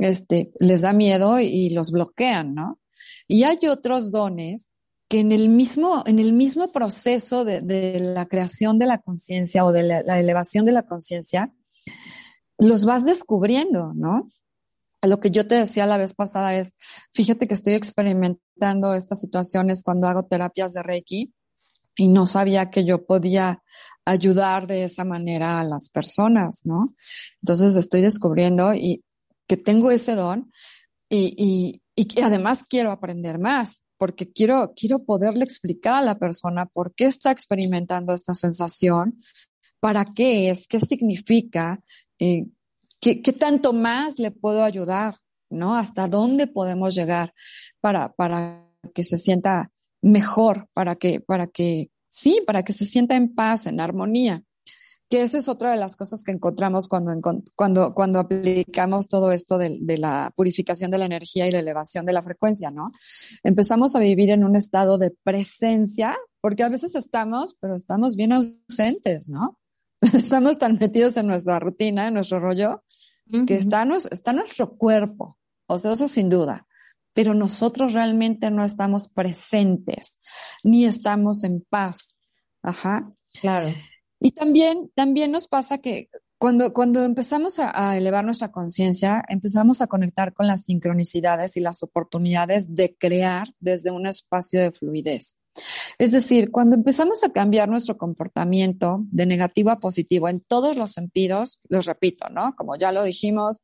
este, 0.00 0.50
les 0.58 0.80
da 0.80 0.92
miedo 0.92 1.38
y 1.38 1.70
los 1.70 1.92
bloquean, 1.92 2.56
¿no? 2.56 2.80
Y 3.28 3.44
hay 3.44 3.60
otros 3.68 4.10
dones 4.10 4.68
que 5.08 5.20
en 5.20 5.30
el 5.30 5.48
mismo, 5.48 6.02
en 6.06 6.18
el 6.18 6.32
mismo 6.32 6.72
proceso 6.72 7.44
de, 7.44 8.00
la 8.00 8.26
creación 8.26 8.80
de 8.80 8.86
la 8.86 8.98
conciencia 8.98 9.64
o 9.64 9.70
de 9.70 9.84
la 9.84 10.18
elevación 10.18 10.64
de 10.64 10.72
la 10.72 10.82
conciencia, 10.82 11.52
los 12.58 12.84
vas 12.84 13.04
descubriendo, 13.04 13.92
¿no? 13.94 14.28
Lo 15.02 15.20
que 15.20 15.30
yo 15.30 15.46
te 15.46 15.54
decía 15.54 15.86
la 15.86 15.98
vez 15.98 16.14
pasada 16.14 16.56
es, 16.56 16.74
fíjate 17.12 17.46
que 17.46 17.54
estoy 17.54 17.74
experimentando 17.74 18.94
estas 18.94 19.20
situaciones 19.20 19.82
cuando 19.82 20.08
hago 20.08 20.24
terapias 20.24 20.74
de 20.74 20.82
Reiki 20.82 21.32
y 21.96 22.08
no 22.08 22.26
sabía 22.26 22.70
que 22.70 22.84
yo 22.84 23.06
podía 23.06 23.62
ayudar 24.04 24.66
de 24.66 24.84
esa 24.84 25.04
manera 25.04 25.60
a 25.60 25.64
las 25.64 25.90
personas, 25.90 26.62
¿no? 26.64 26.94
Entonces 27.42 27.76
estoy 27.76 28.00
descubriendo 28.00 28.74
y 28.74 29.04
que 29.46 29.56
tengo 29.56 29.90
ese 29.90 30.14
don 30.14 30.50
y, 31.08 31.34
y, 31.36 31.82
y 31.94 32.06
que 32.06 32.22
además 32.22 32.64
quiero 32.68 32.90
aprender 32.90 33.38
más 33.38 33.82
porque 33.98 34.32
quiero, 34.32 34.72
quiero 34.74 35.04
poderle 35.04 35.44
explicar 35.44 35.94
a 35.94 36.02
la 36.02 36.18
persona 36.18 36.66
por 36.66 36.94
qué 36.94 37.06
está 37.06 37.32
experimentando 37.32 38.14
esta 38.14 38.32
sensación, 38.32 39.20
para 39.80 40.06
qué 40.14 40.50
es, 40.50 40.66
qué 40.68 40.80
significa, 40.80 41.80
eh, 42.18 42.46
qué, 43.00 43.16
tanto 43.32 43.72
más 43.72 44.18
le 44.18 44.30
puedo 44.30 44.64
ayudar, 44.64 45.16
¿no? 45.50 45.76
Hasta 45.76 46.08
dónde 46.08 46.46
podemos 46.46 46.94
llegar 46.94 47.34
para, 47.80 48.12
para 48.12 48.66
que 48.94 49.02
se 49.02 49.18
sienta 49.18 49.70
mejor, 50.02 50.68
para 50.74 50.96
que, 50.96 51.20
para 51.20 51.46
que, 51.46 51.90
sí, 52.08 52.40
para 52.46 52.62
que 52.62 52.72
se 52.72 52.86
sienta 52.86 53.16
en 53.16 53.34
paz, 53.34 53.66
en 53.66 53.80
armonía 53.80 54.42
que 55.08 55.22
esa 55.22 55.38
es 55.38 55.48
otra 55.48 55.70
de 55.70 55.78
las 55.78 55.96
cosas 55.96 56.22
que 56.22 56.32
encontramos 56.32 56.86
cuando, 56.86 57.12
cuando, 57.54 57.94
cuando 57.94 58.18
aplicamos 58.18 59.08
todo 59.08 59.32
esto 59.32 59.56
de, 59.56 59.78
de, 59.80 59.98
la 59.98 60.32
purificación 60.36 60.90
de 60.90 60.98
la 60.98 61.06
energía 61.06 61.46
y 61.46 61.50
la 61.50 61.60
elevación 61.60 62.04
de 62.04 62.12
la 62.12 62.22
frecuencia, 62.22 62.70
¿no? 62.70 62.90
Empezamos 63.42 63.96
a 63.96 64.00
vivir 64.00 64.30
en 64.30 64.44
un 64.44 64.54
estado 64.54 64.98
de 64.98 65.10
presencia, 65.24 66.16
porque 66.40 66.62
a 66.62 66.68
veces 66.68 66.94
estamos, 66.94 67.56
pero 67.58 67.74
estamos 67.74 68.16
bien 68.16 68.32
ausentes, 68.32 69.28
¿no? 69.28 69.58
Estamos 70.14 70.58
tan 70.58 70.78
metidos 70.78 71.16
en 71.16 71.26
nuestra 71.26 71.58
rutina, 71.58 72.08
en 72.08 72.14
nuestro 72.14 72.40
rollo, 72.40 72.82
uh 73.26 73.32
-huh. 73.32 73.46
que 73.46 73.54
está, 73.54 73.86
está 74.10 74.32
nuestro 74.32 74.76
cuerpo, 74.76 75.38
o 75.66 75.78
sea, 75.78 75.92
eso 75.92 76.08
sin 76.08 76.28
duda, 76.28 76.66
pero 77.12 77.34
nosotros 77.34 77.92
realmente 77.92 78.50
no 78.50 78.64
estamos 78.64 79.08
presentes, 79.08 80.18
ni 80.62 80.84
estamos 80.84 81.44
en 81.44 81.64
paz. 81.68 82.16
Ajá. 82.62 83.12
Claro. 83.40 83.68
Y 84.20 84.32
también, 84.32 84.90
también 84.94 85.30
nos 85.30 85.48
pasa 85.48 85.78
que 85.78 86.08
cuando, 86.38 86.72
cuando 86.72 87.04
empezamos 87.04 87.58
a, 87.58 87.90
a 87.90 87.96
elevar 87.96 88.24
nuestra 88.24 88.52
conciencia, 88.52 89.24
empezamos 89.28 89.80
a 89.80 89.88
conectar 89.88 90.32
con 90.32 90.46
las 90.46 90.64
sincronicidades 90.64 91.56
y 91.56 91.60
las 91.60 91.82
oportunidades 91.82 92.74
de 92.74 92.96
crear 92.96 93.48
desde 93.58 93.90
un 93.90 94.06
espacio 94.06 94.60
de 94.60 94.70
fluidez. 94.72 95.36
Es 95.98 96.12
decir, 96.12 96.50
cuando 96.50 96.76
empezamos 96.76 97.24
a 97.24 97.32
cambiar 97.32 97.68
nuestro 97.68 97.96
comportamiento 97.96 99.00
de 99.10 99.26
negativo 99.26 99.70
a 99.70 99.80
positivo 99.80 100.28
en 100.28 100.40
todos 100.40 100.76
los 100.76 100.92
sentidos, 100.92 101.60
los 101.68 101.86
repito, 101.86 102.28
¿no? 102.28 102.54
Como 102.56 102.76
ya 102.76 102.92
lo 102.92 103.02
dijimos, 103.02 103.60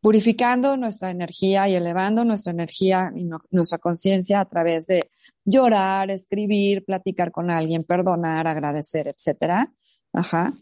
purificando 0.00 0.76
nuestra 0.76 1.10
energía 1.10 1.66
y 1.66 1.74
elevando 1.74 2.24
nuestra 2.24 2.52
energía 2.52 3.10
y 3.16 3.24
nuestra 3.50 3.78
conciencia 3.78 4.40
a 4.40 4.44
través 4.44 4.86
de 4.86 5.10
llorar, 5.46 6.10
escribir, 6.10 6.84
platicar 6.84 7.32
con 7.32 7.50
alguien, 7.50 7.84
perdonar, 7.84 8.46
agradecer, 8.46 9.08
etcétera. 9.08 9.72
Ajá. 10.12 10.52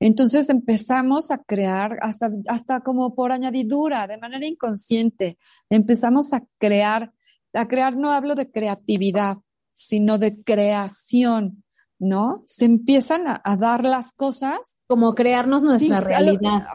Entonces 0.00 0.48
empezamos 0.48 1.30
a 1.30 1.38
crear 1.38 1.98
hasta, 2.02 2.30
hasta 2.48 2.80
como 2.80 3.14
por 3.14 3.30
añadidura, 3.30 4.06
de 4.06 4.18
manera 4.18 4.46
inconsciente, 4.46 5.38
empezamos 5.68 6.32
a 6.32 6.42
crear, 6.58 7.12
a 7.52 7.68
crear, 7.68 7.96
no 7.96 8.10
hablo 8.10 8.34
de 8.34 8.50
creatividad, 8.50 9.36
sino 9.80 10.18
de 10.18 10.42
creación, 10.42 11.64
¿no? 11.98 12.42
Se 12.46 12.66
empiezan 12.66 13.26
a, 13.26 13.40
a 13.42 13.56
dar 13.56 13.82
las 13.82 14.12
cosas. 14.12 14.78
Como 14.86 15.14
crearnos 15.14 15.62
nuestra 15.62 16.02
sí, 16.02 16.06
realidad. 16.06 16.66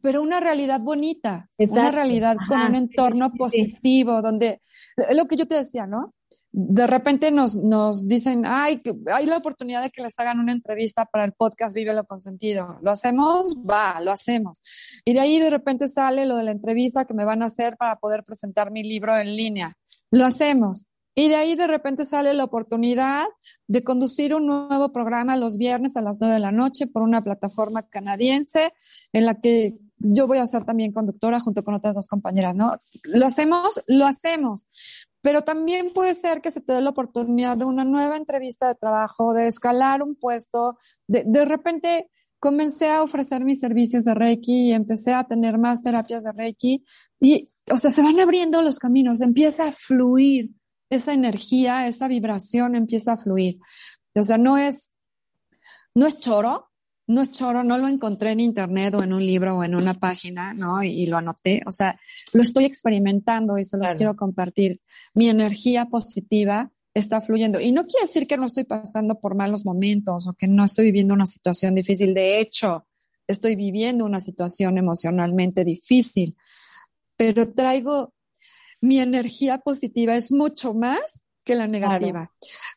Pero 0.00 0.22
una 0.22 0.38
realidad 0.38 0.80
bonita, 0.80 1.50
Exacto. 1.58 1.80
una 1.80 1.90
realidad 1.90 2.36
Ajá, 2.38 2.46
con 2.48 2.60
un 2.70 2.74
entorno 2.76 3.26
sí, 3.26 3.32
sí, 3.32 3.38
positivo, 3.38 4.22
donde, 4.22 4.62
es 4.96 5.16
lo 5.16 5.26
que 5.26 5.36
yo 5.36 5.46
te 5.46 5.56
decía, 5.56 5.86
¿no? 5.86 6.14
De 6.52 6.86
repente 6.86 7.32
nos, 7.32 7.56
nos 7.56 8.06
dicen, 8.06 8.44
ay, 8.46 8.80
hay 9.12 9.26
la 9.26 9.36
oportunidad 9.36 9.82
de 9.82 9.90
que 9.90 10.02
les 10.02 10.18
hagan 10.20 10.38
una 10.38 10.52
entrevista 10.52 11.04
para 11.06 11.24
el 11.24 11.32
podcast 11.32 11.74
Vive 11.74 11.92
lo 11.92 12.04
Consentido. 12.04 12.78
¿Lo 12.82 12.92
hacemos? 12.92 13.56
Va, 13.68 14.00
lo 14.00 14.12
hacemos. 14.12 14.62
Y 15.04 15.12
de 15.12 15.20
ahí 15.20 15.40
de 15.40 15.50
repente 15.50 15.86
sale 15.88 16.24
lo 16.24 16.36
de 16.36 16.44
la 16.44 16.52
entrevista 16.52 17.04
que 17.04 17.14
me 17.14 17.24
van 17.24 17.42
a 17.42 17.46
hacer 17.46 17.76
para 17.76 17.96
poder 17.96 18.22
presentar 18.22 18.70
mi 18.70 18.84
libro 18.84 19.16
en 19.16 19.36
línea. 19.36 19.76
Lo 20.10 20.24
hacemos. 20.24 20.86
Y 21.14 21.28
de 21.28 21.36
ahí 21.36 21.56
de 21.56 21.66
repente 21.66 22.04
sale 22.04 22.32
la 22.34 22.44
oportunidad 22.44 23.26
de 23.66 23.82
conducir 23.82 24.34
un 24.34 24.46
nuevo 24.46 24.92
programa 24.92 25.36
los 25.36 25.58
viernes 25.58 25.96
a 25.96 26.02
las 26.02 26.20
nueve 26.20 26.34
de 26.34 26.40
la 26.40 26.52
noche 26.52 26.86
por 26.86 27.02
una 27.02 27.22
plataforma 27.22 27.82
canadiense 27.82 28.72
en 29.12 29.26
la 29.26 29.40
que 29.40 29.74
yo 29.98 30.26
voy 30.26 30.38
a 30.38 30.46
ser 30.46 30.64
también 30.64 30.92
conductora 30.92 31.40
junto 31.40 31.62
con 31.62 31.74
otras 31.74 31.96
dos 31.96 32.08
compañeras, 32.08 32.54
¿no? 32.54 32.72
Lo 33.04 33.26
hacemos, 33.26 33.80
lo 33.86 34.06
hacemos. 34.06 34.66
Pero 35.20 35.42
también 35.42 35.92
puede 35.92 36.14
ser 36.14 36.40
que 36.40 36.50
se 36.50 36.62
te 36.62 36.72
dé 36.72 36.80
la 36.80 36.90
oportunidad 36.90 37.56
de 37.56 37.66
una 37.66 37.84
nueva 37.84 38.16
entrevista 38.16 38.68
de 38.68 38.74
trabajo, 38.76 39.34
de 39.34 39.48
escalar 39.48 40.02
un 40.02 40.14
puesto, 40.14 40.78
de, 41.06 41.24
de 41.26 41.44
repente 41.44 42.08
comencé 42.38 42.88
a 42.88 43.02
ofrecer 43.02 43.44
mis 43.44 43.60
servicios 43.60 44.04
de 44.04 44.14
Reiki 44.14 44.68
y 44.68 44.72
empecé 44.72 45.12
a 45.12 45.24
tener 45.24 45.58
más 45.58 45.82
terapias 45.82 46.24
de 46.24 46.32
Reiki 46.32 46.84
y, 47.20 47.50
o 47.70 47.76
sea, 47.76 47.90
se 47.90 48.00
van 48.00 48.18
abriendo 48.18 48.62
los 48.62 48.78
caminos, 48.78 49.20
empieza 49.20 49.68
a 49.68 49.72
fluir 49.72 50.50
esa 50.90 51.12
energía, 51.12 51.86
esa 51.86 52.08
vibración 52.08 52.74
empieza 52.74 53.12
a 53.12 53.16
fluir. 53.16 53.58
O 54.14 54.22
sea, 54.22 54.38
no 54.38 54.58
es, 54.58 54.92
no 55.94 56.06
es 56.06 56.18
choro, 56.18 56.70
no 57.06 57.22
es 57.22 57.30
choro, 57.30 57.64
no 57.64 57.78
lo 57.78 57.88
encontré 57.88 58.32
en 58.32 58.40
internet 58.40 58.94
o 58.94 59.02
en 59.02 59.12
un 59.12 59.24
libro 59.24 59.58
o 59.58 59.64
en 59.64 59.74
una 59.74 59.94
página, 59.94 60.52
¿no? 60.52 60.82
Y, 60.82 60.90
y 60.90 61.06
lo 61.06 61.16
anoté. 61.16 61.62
O 61.66 61.70
sea, 61.70 61.98
lo 62.34 62.42
estoy 62.42 62.64
experimentando 62.64 63.58
y 63.58 63.64
se 63.64 63.76
los 63.76 63.86
claro. 63.86 63.96
quiero 63.96 64.16
compartir. 64.16 64.80
Mi 65.14 65.28
energía 65.28 65.86
positiva 65.86 66.70
está 66.94 67.20
fluyendo. 67.20 67.60
Y 67.60 67.72
no 67.72 67.84
quiere 67.86 68.06
decir 68.06 68.26
que 68.26 68.36
no 68.36 68.46
estoy 68.46 68.64
pasando 68.64 69.18
por 69.18 69.34
malos 69.34 69.64
momentos 69.64 70.26
o 70.26 70.34
que 70.34 70.48
no 70.48 70.64
estoy 70.64 70.86
viviendo 70.86 71.14
una 71.14 71.26
situación 71.26 71.74
difícil. 71.74 72.14
De 72.14 72.40
hecho, 72.40 72.86
estoy 73.26 73.56
viviendo 73.56 74.04
una 74.04 74.20
situación 74.20 74.78
emocionalmente 74.78 75.64
difícil, 75.64 76.36
pero 77.16 77.52
traigo 77.52 78.12
mi 78.80 78.98
energía 78.98 79.58
positiva 79.58 80.16
es 80.16 80.32
mucho 80.32 80.74
más 80.74 81.24
que 81.44 81.54
la 81.54 81.66
negativa. 81.66 82.10
Claro. 82.10 82.30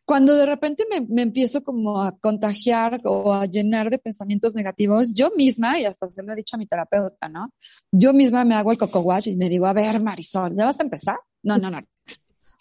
Cuando 0.05 0.35
de 0.35 0.45
repente 0.45 0.85
me, 0.89 1.01
me, 1.01 1.21
empiezo 1.21 1.63
como 1.63 2.01
a 2.01 2.17
contagiar 2.17 3.01
o 3.03 3.33
a 3.33 3.45
llenar 3.45 3.89
de 3.89 3.99
pensamientos 3.99 4.55
negativos, 4.55 5.13
yo 5.13 5.31
misma, 5.35 5.79
y 5.79 5.85
hasta 5.85 6.09
se 6.09 6.23
lo 6.23 6.33
he 6.33 6.35
dicho 6.35 6.55
a 6.55 6.59
mi 6.59 6.65
terapeuta, 6.65 7.27
¿no? 7.27 7.53
Yo 7.91 8.13
misma 8.13 8.45
me 8.45 8.55
hago 8.55 8.71
el 8.71 8.77
coco 8.77 9.01
wash 9.01 9.27
y 9.27 9.35
me 9.35 9.49
digo, 9.49 9.65
a 9.65 9.73
ver, 9.73 10.01
Marisol, 10.01 10.55
¿ya 10.55 10.65
vas 10.65 10.79
a 10.79 10.83
empezar? 10.83 11.17
No, 11.43 11.57
no, 11.57 11.69
no. 11.69 11.81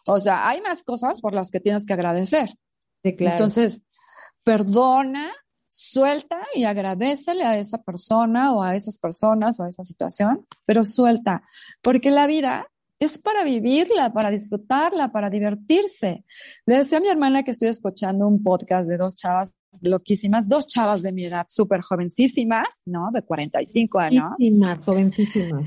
O 0.07 0.19
sea, 0.19 0.49
hay 0.49 0.61
más 0.61 0.83
cosas 0.83 1.21
por 1.21 1.33
las 1.33 1.51
que 1.51 1.61
tienes 1.61 1.87
que 1.87 1.93
agradecer. 1.93 2.57
Sí, 3.05 3.15
claro. 3.17 3.37
Entonces, 3.37 3.83
perdona, 4.43 5.33
suelta 5.69 6.43
y 6.55 6.65
agradecele 6.65 7.45
a 7.45 7.57
esa 7.57 7.79
persona 7.79 8.55
o 8.55 8.63
a 8.63 8.75
esas 8.75 8.99
personas 8.99 9.59
o 9.59 9.65
a 9.65 9.69
esa 9.69 9.85
situación, 9.85 10.47
pero 10.67 10.85
suelta, 10.85 11.43
porque 11.81 12.11
la 12.11 12.27
vida 12.27 12.67
es 13.05 13.19
para 13.19 13.45
vivirla, 13.45 14.13
para 14.13 14.31
disfrutarla, 14.31 15.11
para 15.11 15.29
divertirse. 15.29 16.25
Le 16.67 16.79
decía 16.79 16.99
a 16.99 17.01
mi 17.01 17.09
hermana 17.09 17.43
que 17.43 17.51
estoy 17.51 17.69
escuchando 17.69 18.27
un 18.29 18.43
podcast 18.43 18.89
de 18.89 18.97
dos 18.97 19.15
chavas 19.15 19.55
loquísimas, 19.81 20.49
dos 20.49 20.67
chavas 20.67 21.03
de 21.03 21.13
mi 21.13 21.27
edad, 21.27 21.47
súper 21.49 21.81
jovencísimas, 21.81 22.83
¿no? 22.87 23.11
De 23.13 23.23
45 23.23 23.99
años. 23.99 24.25
Jovencísimas, 24.25 24.85
jovencísimas. 24.85 25.65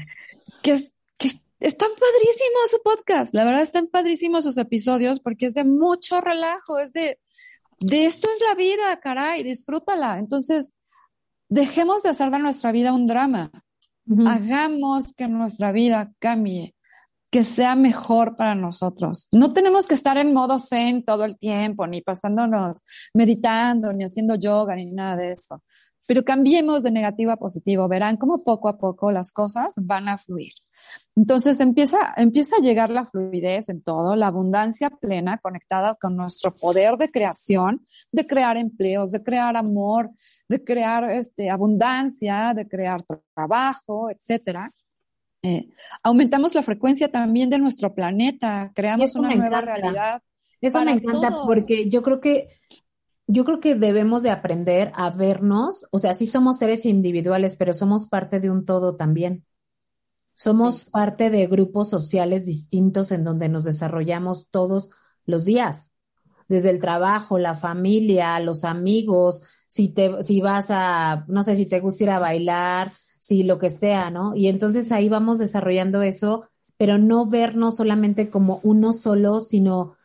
Que, 0.62 0.80
que 1.18 1.32
están 1.60 1.90
padrísimos 1.90 2.72
su 2.72 2.82
podcast, 2.84 3.34
la 3.34 3.44
verdad 3.44 3.62
están 3.62 3.88
padrísimos 3.88 4.44
sus 4.44 4.58
episodios 4.58 5.20
porque 5.20 5.48
es 5.48 5.54
de 5.54 5.66
mucho 5.66 6.22
relajo, 6.22 6.80
es 6.80 6.94
de, 6.94 7.20
de 7.80 8.06
esto 8.06 8.30
es 8.34 8.40
la 8.48 8.56
vida, 8.56 9.00
caray, 9.02 9.44
disfrútala. 9.44 10.20
Entonces, 10.20 10.72
dejemos 11.50 12.04
de 12.04 12.10
hacer 12.10 12.32
de 12.32 12.40
nuestra 12.40 12.72
vida 12.72 12.94
un 12.94 13.08
drama. 13.08 13.52
Hagamos 14.28 15.14
que 15.14 15.28
nuestra 15.28 15.72
vida 15.72 16.14
cambie, 16.20 16.75
que 17.36 17.44
sea 17.44 17.76
mejor 17.76 18.38
para 18.38 18.56
nosotros. 18.56 19.28
No 19.34 19.52
tenemos 19.52 19.88
que 19.88 19.94
estar 19.94 20.18
en 20.18 20.34
modo 20.34 20.58
zen 20.58 21.04
todo 21.04 21.26
el 21.26 21.38
tiempo, 21.38 21.86
ni 21.86 22.02
pasándonos 22.02 22.82
meditando, 23.14 23.92
ni 23.92 24.06
haciendo 24.06 24.36
yoga, 24.36 24.74
ni 24.78 24.86
nada 24.86 25.18
de 25.18 25.32
eso. 25.32 25.62
Pero 26.08 26.24
cambiemos 26.24 26.82
de 26.82 26.92
negativo 26.92 27.32
a 27.32 27.36
positivo. 27.36 27.90
Verán 27.90 28.16
cómo 28.16 28.42
poco 28.46 28.70
a 28.70 28.78
poco 28.78 29.12
las 29.12 29.34
cosas 29.34 29.74
van 29.76 30.08
a 30.08 30.18
fluir. 30.18 30.54
Entonces 31.14 31.60
empieza, 31.60 32.14
empieza 32.16 32.56
a 32.56 32.62
llegar 32.62 32.90
la 32.90 33.06
fluidez 33.06 33.68
en 33.68 33.82
todo, 33.82 34.16
la 34.16 34.28
abundancia 34.28 34.90
plena 34.90 35.38
conectada 35.38 35.96
con 35.96 36.16
nuestro 36.16 36.56
poder 36.56 36.96
de 36.96 37.12
creación, 37.12 37.86
de 38.14 38.26
crear 38.26 38.56
empleos, 38.56 39.12
de 39.12 39.22
crear 39.22 39.58
amor, 39.58 40.10
de 40.48 40.64
crear 40.64 41.12
este, 41.12 41.50
abundancia, 41.50 42.54
de 42.56 42.66
crear 42.66 43.04
trabajo, 43.34 44.10
etcétera. 44.10 44.70
Eh, 45.46 45.70
aumentamos 46.02 46.56
la 46.56 46.64
frecuencia 46.64 47.12
también 47.12 47.52
de 47.52 47.60
nuestro 47.60 47.94
planeta, 47.94 48.72
creamos 48.74 49.16
una 49.16 49.36
nueva 49.36 49.62
realidad. 49.62 50.24
Eso 50.60 50.84
me 50.84 50.94
encanta 50.94 51.44
porque 51.46 51.88
yo 51.88 52.02
creo 52.02 52.20
que 52.20 52.48
yo 53.28 53.46
creo 53.46 53.60
que 53.60 53.76
debemos 53.76 54.24
de 54.24 54.32
aprender 54.32 54.92
a 54.96 55.10
vernos, 55.10 55.86
o 55.92 56.00
sea, 56.00 56.14
sí 56.14 56.26
somos 56.26 56.58
seres 56.60 56.86
individuales, 56.86 57.56
pero 57.56 57.74
somos 57.74 58.08
parte 58.08 58.40
de 58.40 58.50
un 58.50 58.66
todo 58.66 58.96
también. 58.96 59.46
Somos 60.34 60.86
parte 60.86 61.30
de 61.30 61.48
grupos 61.48 61.90
sociales 61.90 62.46
distintos 62.46 63.12
en 63.12 63.24
donde 63.24 63.48
nos 63.48 63.66
desarrollamos 63.66 64.48
todos 64.50 64.90
los 65.26 65.46
días, 65.46 65.94
desde 66.48 66.72
el 66.72 66.80
trabajo, 66.80 67.40
la 67.40 67.56
familia, 67.56 68.40
los 68.40 68.64
amigos, 68.64 69.44
si 69.68 69.90
te, 69.90 70.22
si 70.22 70.42
vas 70.42 70.68
a, 70.70 71.26
no 71.28 71.44
sé, 71.44 71.56
si 71.56 71.66
te 71.68 71.80
gusta 71.80 72.04
ir 72.04 72.10
a 72.10 72.20
bailar, 72.20 72.94
si 73.26 73.42
lo 73.42 73.58
que 73.58 73.72
sea, 73.72 74.12
¿no? 74.12 74.36
Y 74.36 74.50
entonces 74.50 74.92
ahí 74.92 75.10
vamos 75.10 75.40
desarrollando 75.40 76.04
eso, 76.04 76.48
pero 76.78 77.00
no 77.00 77.26
vernos 77.26 77.78
solamente 77.78 78.30
como 78.30 78.60
uno 78.62 78.94
solo, 78.94 79.42
sino 79.42 79.96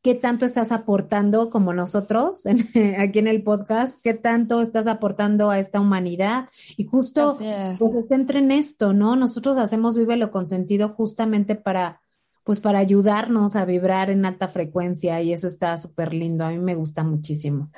qué 0.00 0.14
tanto 0.14 0.46
estás 0.46 0.72
aportando 0.72 1.50
como 1.50 1.74
nosotros 1.74 2.44
aquí 2.98 3.18
en 3.18 3.26
el 3.26 3.42
podcast, 3.42 4.00
qué 4.02 4.14
tanto 4.14 4.62
estás 4.62 4.86
aportando 4.86 5.50
a 5.50 5.58
esta 5.58 5.80
humanidad. 5.80 6.48
Y 6.78 6.84
justo, 6.84 7.36
pues 7.36 7.78
entre 8.08 8.38
en 8.38 8.50
esto, 8.50 8.94
¿no? 8.94 9.16
Nosotros 9.16 9.58
hacemos 9.58 9.98
Vive 9.98 10.16
lo 10.16 10.30
Consentido 10.30 10.88
justamente 10.88 11.56
para, 11.56 12.00
pues 12.42 12.58
para 12.58 12.78
ayudarnos 12.78 13.54
a 13.54 13.66
vibrar 13.66 14.08
en 14.08 14.24
alta 14.24 14.48
frecuencia 14.48 15.20
y 15.20 15.34
eso 15.34 15.46
está 15.46 15.76
súper 15.76 16.14
lindo. 16.14 16.46
A 16.46 16.48
mí 16.48 16.58
me 16.58 16.74
gusta 16.74 17.04
muchísimo. 17.04 17.70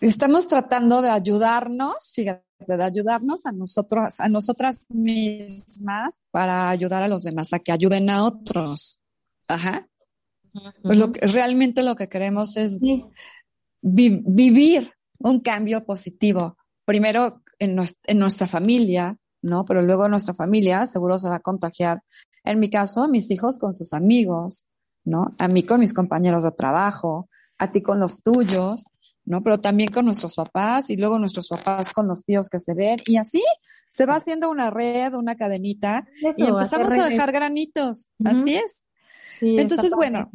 Estamos 0.00 0.48
tratando 0.48 1.02
de 1.02 1.10
ayudarnos, 1.10 2.10
fíjate, 2.12 2.43
de 2.66 2.84
ayudarnos 2.84 3.46
a 3.46 3.52
nosotros, 3.52 4.20
a 4.20 4.28
nosotras 4.28 4.86
mismas 4.88 6.20
para 6.30 6.70
ayudar 6.70 7.02
a 7.02 7.08
los 7.08 7.24
demás 7.24 7.52
a 7.52 7.58
que 7.58 7.72
ayuden 7.72 8.10
a 8.10 8.24
otros. 8.24 8.98
Ajá. 9.48 9.88
Pues 10.82 10.98
lo 10.98 11.12
que, 11.12 11.26
realmente 11.26 11.82
lo 11.82 11.96
que 11.96 12.08
queremos 12.08 12.56
es 12.56 12.80
vivir 13.82 14.92
un 15.18 15.40
cambio 15.40 15.84
positivo. 15.84 16.56
Primero 16.84 17.42
en, 17.58 17.78
en, 18.04 18.18
nuestra 18.18 18.46
familia, 18.46 19.16
¿no? 19.42 19.64
Pero 19.64 19.82
luego 19.82 20.08
nuestra 20.08 20.34
familia 20.34 20.86
seguro 20.86 21.18
se 21.18 21.28
va 21.28 21.36
a 21.36 21.40
contagiar. 21.40 22.02
En 22.44 22.60
mi 22.60 22.70
caso, 22.70 23.08
mis 23.08 23.30
hijos 23.30 23.58
con 23.58 23.72
sus 23.72 23.92
amigos, 23.94 24.66
¿no? 25.04 25.30
A 25.38 25.48
mí 25.48 25.64
con 25.64 25.80
mis 25.80 25.94
compañeros 25.94 26.44
de 26.44 26.52
trabajo, 26.52 27.28
a 27.58 27.70
ti 27.72 27.82
con 27.82 27.98
los 27.98 28.22
tuyos, 28.22 28.86
¿no? 29.24 29.42
Pero 29.42 29.60
también 29.60 29.90
con 29.90 30.04
nuestros 30.04 30.34
papás 30.34 30.90
y 30.90 30.96
luego 30.96 31.18
nuestros 31.18 31.48
papás 31.48 31.92
con 31.92 32.06
los 32.06 32.24
tíos 32.24 32.48
que 32.48 32.58
se 32.58 32.74
ven 32.74 33.00
y 33.06 33.16
así 33.16 33.42
se 33.90 34.06
va 34.06 34.16
haciendo 34.16 34.50
una 34.50 34.70
red, 34.70 35.14
una 35.14 35.36
cadenita 35.36 36.06
y 36.36 36.46
empezamos 36.46 36.92
a 36.94 37.08
dejar 37.08 37.32
granitos. 37.32 38.08
Así 38.24 38.56
es. 38.56 38.84
Entonces, 39.40 39.92
bueno, 39.94 40.30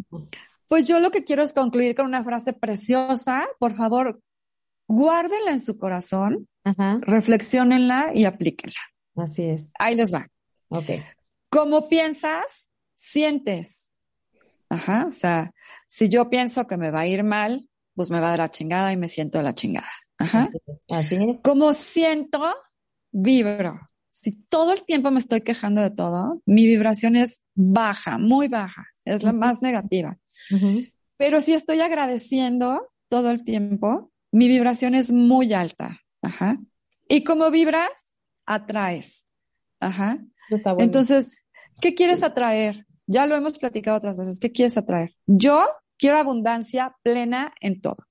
pues 0.67 0.85
yo 0.85 0.99
lo 0.99 1.11
que 1.11 1.23
quiero 1.23 1.43
es 1.43 1.53
concluir 1.53 1.95
con 1.95 2.05
una 2.05 2.23
frase 2.23 2.53
preciosa. 2.53 3.47
Por 3.59 3.75
favor, 3.75 4.21
guárdenla 4.87 5.51
en 5.51 5.61
su 5.61 5.77
corazón, 5.77 6.47
reflexionenla 7.01 8.11
y 8.13 8.25
aplíquenla. 8.25 8.79
Así 9.15 9.43
es. 9.43 9.71
Ahí 9.77 9.95
les 9.95 10.13
va. 10.13 10.27
Ok. 10.69 10.85
Como 11.49 11.89
piensas, 11.89 12.69
sientes. 12.95 13.91
Ajá. 14.69 15.05
O 15.07 15.11
sea, 15.11 15.51
si 15.87 16.09
yo 16.09 16.29
pienso 16.29 16.67
que 16.67 16.77
me 16.77 16.91
va 16.91 17.01
a 17.01 17.07
ir 17.07 17.23
mal, 17.23 17.68
pues 17.99 18.09
me 18.09 18.21
va 18.21 18.29
dar 18.29 18.39
la 18.39 18.49
chingada 18.49 18.93
y 18.93 18.97
me 18.97 19.09
siento 19.09 19.41
la 19.41 19.53
chingada. 19.53 19.91
Ajá. 20.17 20.49
Así 20.89 21.15
es. 21.15 21.37
Como 21.43 21.73
siento, 21.73 22.39
vibro 23.11 23.77
si 24.09 24.35
todo 24.49 24.73
el 24.73 24.83
tiempo 24.83 25.11
me 25.11 25.19
estoy 25.19 25.41
quejando 25.41 25.81
de 25.81 25.91
todo, 25.91 26.41
mi 26.45 26.65
vibración 26.65 27.15
es 27.15 27.41
baja, 27.55 28.17
muy 28.17 28.47
baja, 28.47 28.87
es 29.05 29.23
la 29.23 29.31
más 29.31 29.61
negativa. 29.61 30.17
Pero 31.17 31.41
si 31.41 31.53
estoy 31.53 31.79
agradeciendo 31.81 32.89
todo 33.07 33.29
el 33.31 33.43
tiempo, 33.43 34.11
mi 34.31 34.47
vibración 34.47 34.95
es 34.95 35.11
muy 35.11 35.53
alta. 35.53 36.01
Ajá. 36.21 36.57
Y 37.07 37.23
como 37.23 37.49
vibras, 37.51 38.13
atraes. 38.45 39.25
Ajá. 39.79 40.19
Entonces, 40.79 41.45
¿qué 41.79 41.95
quieres 41.95 42.23
atraer? 42.23 42.85
Ya 43.07 43.25
lo 43.25 43.35
hemos 43.35 43.57
platicado 43.57 43.97
otras 43.97 44.17
veces. 44.17 44.39
¿Qué 44.39 44.51
quieres 44.51 44.77
atraer? 44.77 45.15
Yo 45.27 45.65
quiero 45.99 46.17
abundancia 46.17 46.95
plena 47.03 47.53
en 47.59 47.81
todo. 47.81 48.07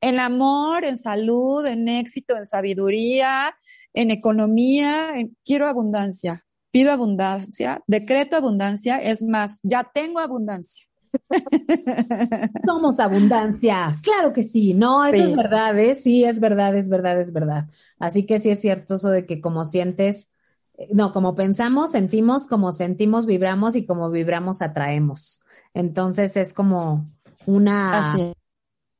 En 0.00 0.20
amor, 0.20 0.84
en 0.84 0.96
salud, 0.96 1.66
en 1.66 1.88
éxito, 1.88 2.36
en 2.36 2.44
sabiduría, 2.44 3.54
en 3.94 4.10
economía, 4.10 5.14
quiero 5.44 5.66
abundancia, 5.66 6.44
pido 6.70 6.92
abundancia, 6.92 7.82
decreto 7.86 8.36
abundancia, 8.36 8.98
es 8.98 9.22
más, 9.22 9.58
ya 9.62 9.90
tengo 9.92 10.20
abundancia. 10.20 10.86
Somos 12.64 13.00
abundancia, 13.00 13.98
claro 14.02 14.32
que 14.32 14.44
sí, 14.44 14.74
no, 14.74 15.04
eso 15.04 15.24
es 15.24 15.34
verdad, 15.34 15.76
¿eh? 15.76 15.96
sí, 15.96 16.22
es 16.24 16.38
verdad, 16.38 16.76
es 16.76 16.88
verdad, 16.88 17.20
es 17.20 17.32
verdad. 17.32 17.64
Así 17.98 18.26
que 18.26 18.38
sí 18.38 18.50
es 18.50 18.60
cierto 18.60 18.94
eso 18.94 19.10
de 19.10 19.26
que 19.26 19.40
como 19.40 19.64
sientes, 19.64 20.30
eh, 20.78 20.88
no, 20.92 21.10
como 21.10 21.34
pensamos, 21.34 21.90
sentimos, 21.90 22.46
como 22.46 22.70
sentimos, 22.70 23.26
vibramos 23.26 23.74
y 23.74 23.84
como 23.84 24.08
vibramos, 24.10 24.62
atraemos. 24.62 25.40
Entonces 25.74 26.36
es 26.36 26.52
como 26.52 27.06
una, 27.46 28.34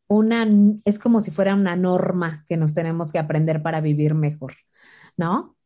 una, 0.08 0.46
es 0.84 0.98
como 0.98 1.20
si 1.20 1.30
fuera 1.30 1.54
una 1.54 1.76
norma 1.76 2.44
que 2.48 2.56
nos 2.56 2.74
tenemos 2.74 3.12
que 3.12 3.18
aprender 3.18 3.62
para 3.62 3.80
vivir 3.80 4.14
mejor. 4.14 4.54
¿no? 5.16 5.56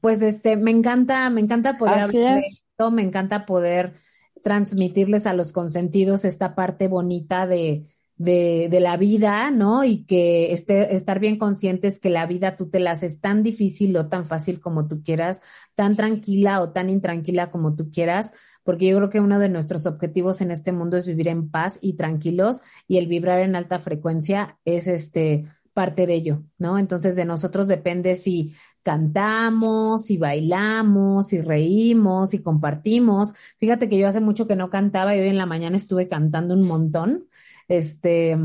Pues 0.00 0.22
este, 0.22 0.56
me 0.56 0.70
encanta, 0.70 1.28
me 1.30 1.40
encanta 1.40 1.76
poder 1.76 2.00
hablar 2.00 2.12
de 2.12 2.38
esto, 2.38 2.90
me 2.90 3.02
encanta 3.02 3.46
poder 3.46 3.94
transmitirles 4.42 5.26
a 5.26 5.34
los 5.34 5.52
consentidos 5.52 6.24
esta 6.24 6.54
parte 6.54 6.88
bonita 6.88 7.46
de, 7.46 7.84
de, 8.16 8.68
de, 8.70 8.80
la 8.80 8.96
vida, 8.96 9.50
¿no? 9.50 9.84
Y 9.84 10.04
que 10.04 10.52
este, 10.52 10.94
estar 10.94 11.18
bien 11.18 11.36
conscientes 11.36 11.98
que 11.98 12.10
la 12.10 12.26
vida 12.26 12.56
tú 12.56 12.68
te 12.70 12.80
la 12.80 12.92
haces 12.92 13.20
tan 13.20 13.42
difícil 13.42 13.96
o 13.96 14.08
tan 14.08 14.24
fácil 14.24 14.60
como 14.60 14.86
tú 14.86 15.02
quieras, 15.02 15.40
tan 15.74 15.96
tranquila 15.96 16.60
o 16.60 16.70
tan 16.70 16.90
intranquila 16.90 17.50
como 17.50 17.74
tú 17.74 17.90
quieras, 17.90 18.32
porque 18.62 18.86
yo 18.86 18.96
creo 18.96 19.10
que 19.10 19.20
uno 19.20 19.38
de 19.38 19.48
nuestros 19.48 19.86
objetivos 19.86 20.40
en 20.40 20.50
este 20.50 20.72
mundo 20.72 20.96
es 20.96 21.06
vivir 21.06 21.28
en 21.28 21.50
paz 21.50 21.78
y 21.82 21.94
tranquilos 21.94 22.62
y 22.86 22.98
el 22.98 23.06
vibrar 23.06 23.40
en 23.40 23.56
alta 23.56 23.78
frecuencia 23.78 24.58
es 24.64 24.86
este 24.86 25.44
parte 25.72 26.06
de 26.06 26.14
ello, 26.14 26.44
¿no? 26.56 26.78
Entonces 26.78 27.16
de 27.16 27.24
nosotros 27.24 27.66
depende 27.68 28.14
si 28.14 28.54
cantamos, 28.84 30.04
si 30.04 30.18
bailamos, 30.18 31.28
si 31.28 31.40
reímos, 31.40 32.30
si 32.30 32.42
compartimos. 32.42 33.32
Fíjate 33.58 33.88
que 33.88 33.98
yo 33.98 34.06
hace 34.06 34.20
mucho 34.20 34.46
que 34.46 34.56
no 34.56 34.70
cantaba 34.70 35.16
y 35.16 35.20
hoy 35.20 35.28
en 35.28 35.38
la 35.38 35.46
mañana 35.46 35.76
estuve 35.76 36.06
cantando 36.06 36.54
un 36.54 36.62
montón. 36.62 37.26
Este, 37.68 38.36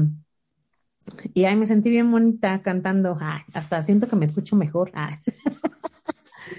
y 1.34 1.46
ahí 1.46 1.56
me 1.56 1.66
sentí 1.66 1.90
bien 1.90 2.12
bonita 2.12 2.62
cantando. 2.62 3.18
hasta 3.54 3.82
siento 3.82 4.08
que 4.08 4.16
me 4.16 4.26
escucho 4.26 4.56
mejor. 4.56 4.92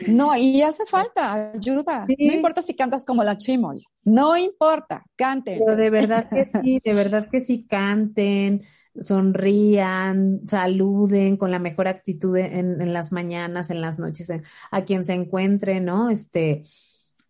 No, 0.06 0.36
y 0.36 0.62
hace 0.62 0.86
falta 0.86 1.52
ayuda. 1.52 2.06
No 2.06 2.32
importa 2.32 2.62
si 2.62 2.74
cantas 2.74 3.04
como 3.04 3.24
la 3.24 3.36
chimol, 3.36 3.82
no 4.04 4.36
importa, 4.36 5.04
canten. 5.16 5.58
Pero 5.64 5.76
de 5.76 5.90
verdad 5.90 6.28
que 6.30 6.44
sí, 6.62 6.80
de 6.84 6.94
verdad 6.94 7.28
que 7.28 7.40
sí 7.40 7.66
canten, 7.66 8.62
sonrían, 8.98 10.46
saluden 10.46 11.36
con 11.36 11.50
la 11.50 11.58
mejor 11.58 11.88
actitud 11.88 12.36
en, 12.36 12.80
en 12.80 12.92
las 12.92 13.12
mañanas, 13.12 13.70
en 13.70 13.80
las 13.80 13.98
noches, 13.98 14.32
a 14.70 14.84
quien 14.84 15.04
se 15.04 15.14
encuentre, 15.14 15.80
¿no? 15.80 16.08
Este, 16.08 16.62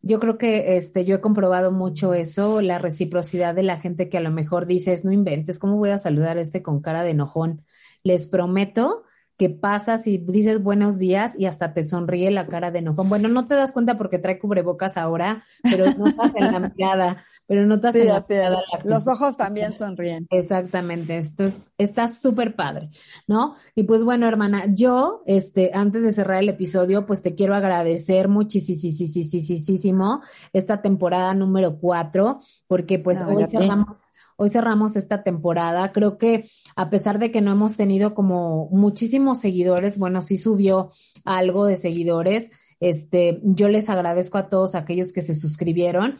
yo 0.02 0.20
creo 0.20 0.38
que 0.38 0.76
este, 0.76 1.04
yo 1.04 1.16
he 1.16 1.20
comprobado 1.20 1.72
mucho 1.72 2.14
eso, 2.14 2.60
la 2.60 2.78
reciprocidad 2.78 3.54
de 3.54 3.62
la 3.62 3.78
gente 3.78 4.08
que 4.08 4.18
a 4.18 4.22
lo 4.22 4.30
mejor 4.30 4.66
dices, 4.66 5.04
no 5.04 5.12
inventes, 5.12 5.58
¿cómo 5.58 5.76
voy 5.76 5.90
a 5.90 5.98
saludar 5.98 6.38
a 6.38 6.40
este 6.40 6.62
con 6.62 6.80
cara 6.80 7.02
de 7.02 7.10
enojón? 7.10 7.64
les 8.02 8.26
prometo 8.26 9.04
que 9.36 9.48
pasas 9.48 10.06
y 10.06 10.18
dices 10.18 10.62
buenos 10.62 10.98
días 10.98 11.34
y 11.38 11.46
hasta 11.46 11.72
te 11.72 11.82
sonríe 11.82 12.30
la 12.30 12.46
cara 12.46 12.70
de 12.70 12.80
enojón. 12.80 13.08
Bueno, 13.08 13.28
no 13.28 13.46
te 13.46 13.54
das 13.54 13.72
cuenta 13.72 13.96
porque 13.96 14.18
trae 14.18 14.38
cubrebocas 14.38 14.98
ahora, 14.98 15.42
pero 15.62 15.86
notas 15.96 16.34
en 16.36 16.52
la 16.52 16.60
mirada, 16.60 17.24
pero 17.50 17.66
notas 17.66 17.96
en 17.96 18.06
la 18.06 18.22
mirada. 18.28 18.62
Los 18.84 19.08
ojos 19.08 19.36
también 19.36 19.72
sonríen. 19.72 20.28
Exactamente, 20.30 21.16
esto 21.16 21.46
está 21.78 22.06
súper 22.06 22.54
padre, 22.54 22.90
¿no? 23.26 23.54
Y 23.74 23.82
pues 23.82 24.04
bueno, 24.04 24.28
hermana, 24.28 24.66
yo, 24.68 25.24
este, 25.26 25.72
antes 25.74 26.04
de 26.04 26.12
cerrar 26.12 26.44
el 26.44 26.48
episodio, 26.48 27.06
pues 27.06 27.22
te 27.22 27.34
quiero 27.34 27.56
agradecer 27.56 28.28
muchísimo 28.28 30.20
esta 30.52 30.80
temporada 30.80 31.34
número 31.34 31.80
cuatro, 31.80 32.38
porque 32.68 33.00
pues 33.00 33.20
hoy 33.22 33.44
cerramos 33.50 34.04
Hoy 34.36 34.48
cerramos 34.48 34.96
esta 34.96 35.22
temporada. 35.22 35.92
Creo 35.92 36.16
que 36.16 36.48
a 36.74 36.88
pesar 36.88 37.18
de 37.18 37.30
que 37.30 37.42
no 37.42 37.52
hemos 37.52 37.76
tenido 37.76 38.14
como 38.14 38.70
muchísimos 38.70 39.38
seguidores, 39.38 39.98
bueno, 39.98 40.22
sí 40.22 40.38
subió 40.38 40.90
algo 41.26 41.66
de 41.66 41.76
seguidores. 41.76 42.50
Este, 42.80 43.38
yo 43.42 43.68
les 43.68 43.90
agradezco 43.90 44.38
a 44.38 44.48
todos 44.48 44.74
aquellos 44.74 45.12
que 45.12 45.20
se 45.20 45.34
suscribieron, 45.34 46.16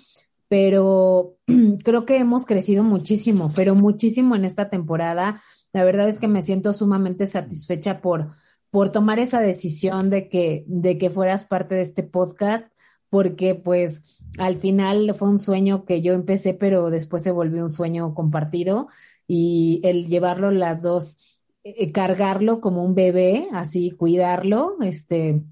pero 0.51 1.37
creo 1.85 2.05
que 2.05 2.19
hemos 2.19 2.45
crecido 2.45 2.83
muchísimo, 2.83 3.53
pero 3.55 3.77
muchísimo 3.77 4.35
en 4.35 4.45
esta 4.45 4.69
temporada. 4.69 5.41
La 5.73 5.85
verdad 5.85 6.09
es 6.09 6.19
que 6.19 6.27
me 6.27 6.43
siento 6.43 6.73
sumamente 6.73 7.25
satisfecha 7.27 8.01
por, 8.01 8.33
por 8.71 8.91
tomar 8.91 9.21
esa 9.21 9.41
decisión 9.41 10.11
de 10.11 10.29
que, 10.29 10.65
de 10.67 10.99
que 10.99 11.09
fueras 11.09 11.45
parte 11.45 11.77
de 11.77 11.83
este 11.83 12.03
podcast, 12.03 12.67
porque 13.11 13.55
pues 13.55 14.03
al 14.39 14.57
final 14.57 15.15
fue 15.15 15.29
un 15.29 15.39
sueño 15.39 15.85
que 15.85 16.03
yo 16.03 16.15
empecé, 16.15 16.53
pero 16.53 16.91
después 16.91 17.23
se 17.23 17.31
volvió 17.31 17.63
un 17.63 17.71
sueño 17.71 18.13
compartido 18.13 18.89
y 19.29 19.81
el 19.85 20.09
llevarlo 20.09 20.51
las 20.51 20.83
dos, 20.83 21.39
eh, 21.63 21.93
cargarlo 21.93 22.61
como 22.61 22.85
un 22.85 22.97
bebé, 22.97 23.47
así 23.53 23.93
cuidarlo, 23.93 24.79
este, 24.81 25.45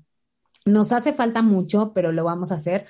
nos 0.65 0.91
hace 0.91 1.13
falta 1.13 1.41
mucho, 1.41 1.93
pero 1.95 2.11
lo 2.11 2.25
vamos 2.25 2.51
a 2.51 2.57
hacer. 2.57 2.87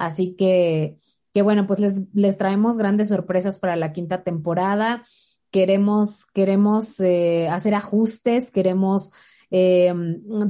Así 0.00 0.36
que, 0.36 0.96
que 1.32 1.42
bueno, 1.42 1.66
pues 1.66 1.80
les, 1.80 2.00
les 2.12 2.36
traemos 2.36 2.76
grandes 2.76 3.08
sorpresas 3.08 3.58
para 3.58 3.76
la 3.76 3.92
quinta 3.92 4.22
temporada. 4.22 5.02
Queremos, 5.50 6.26
queremos 6.26 7.00
eh, 7.00 7.48
hacer 7.48 7.74
ajustes, 7.74 8.50
queremos 8.50 9.10
eh, 9.50 9.92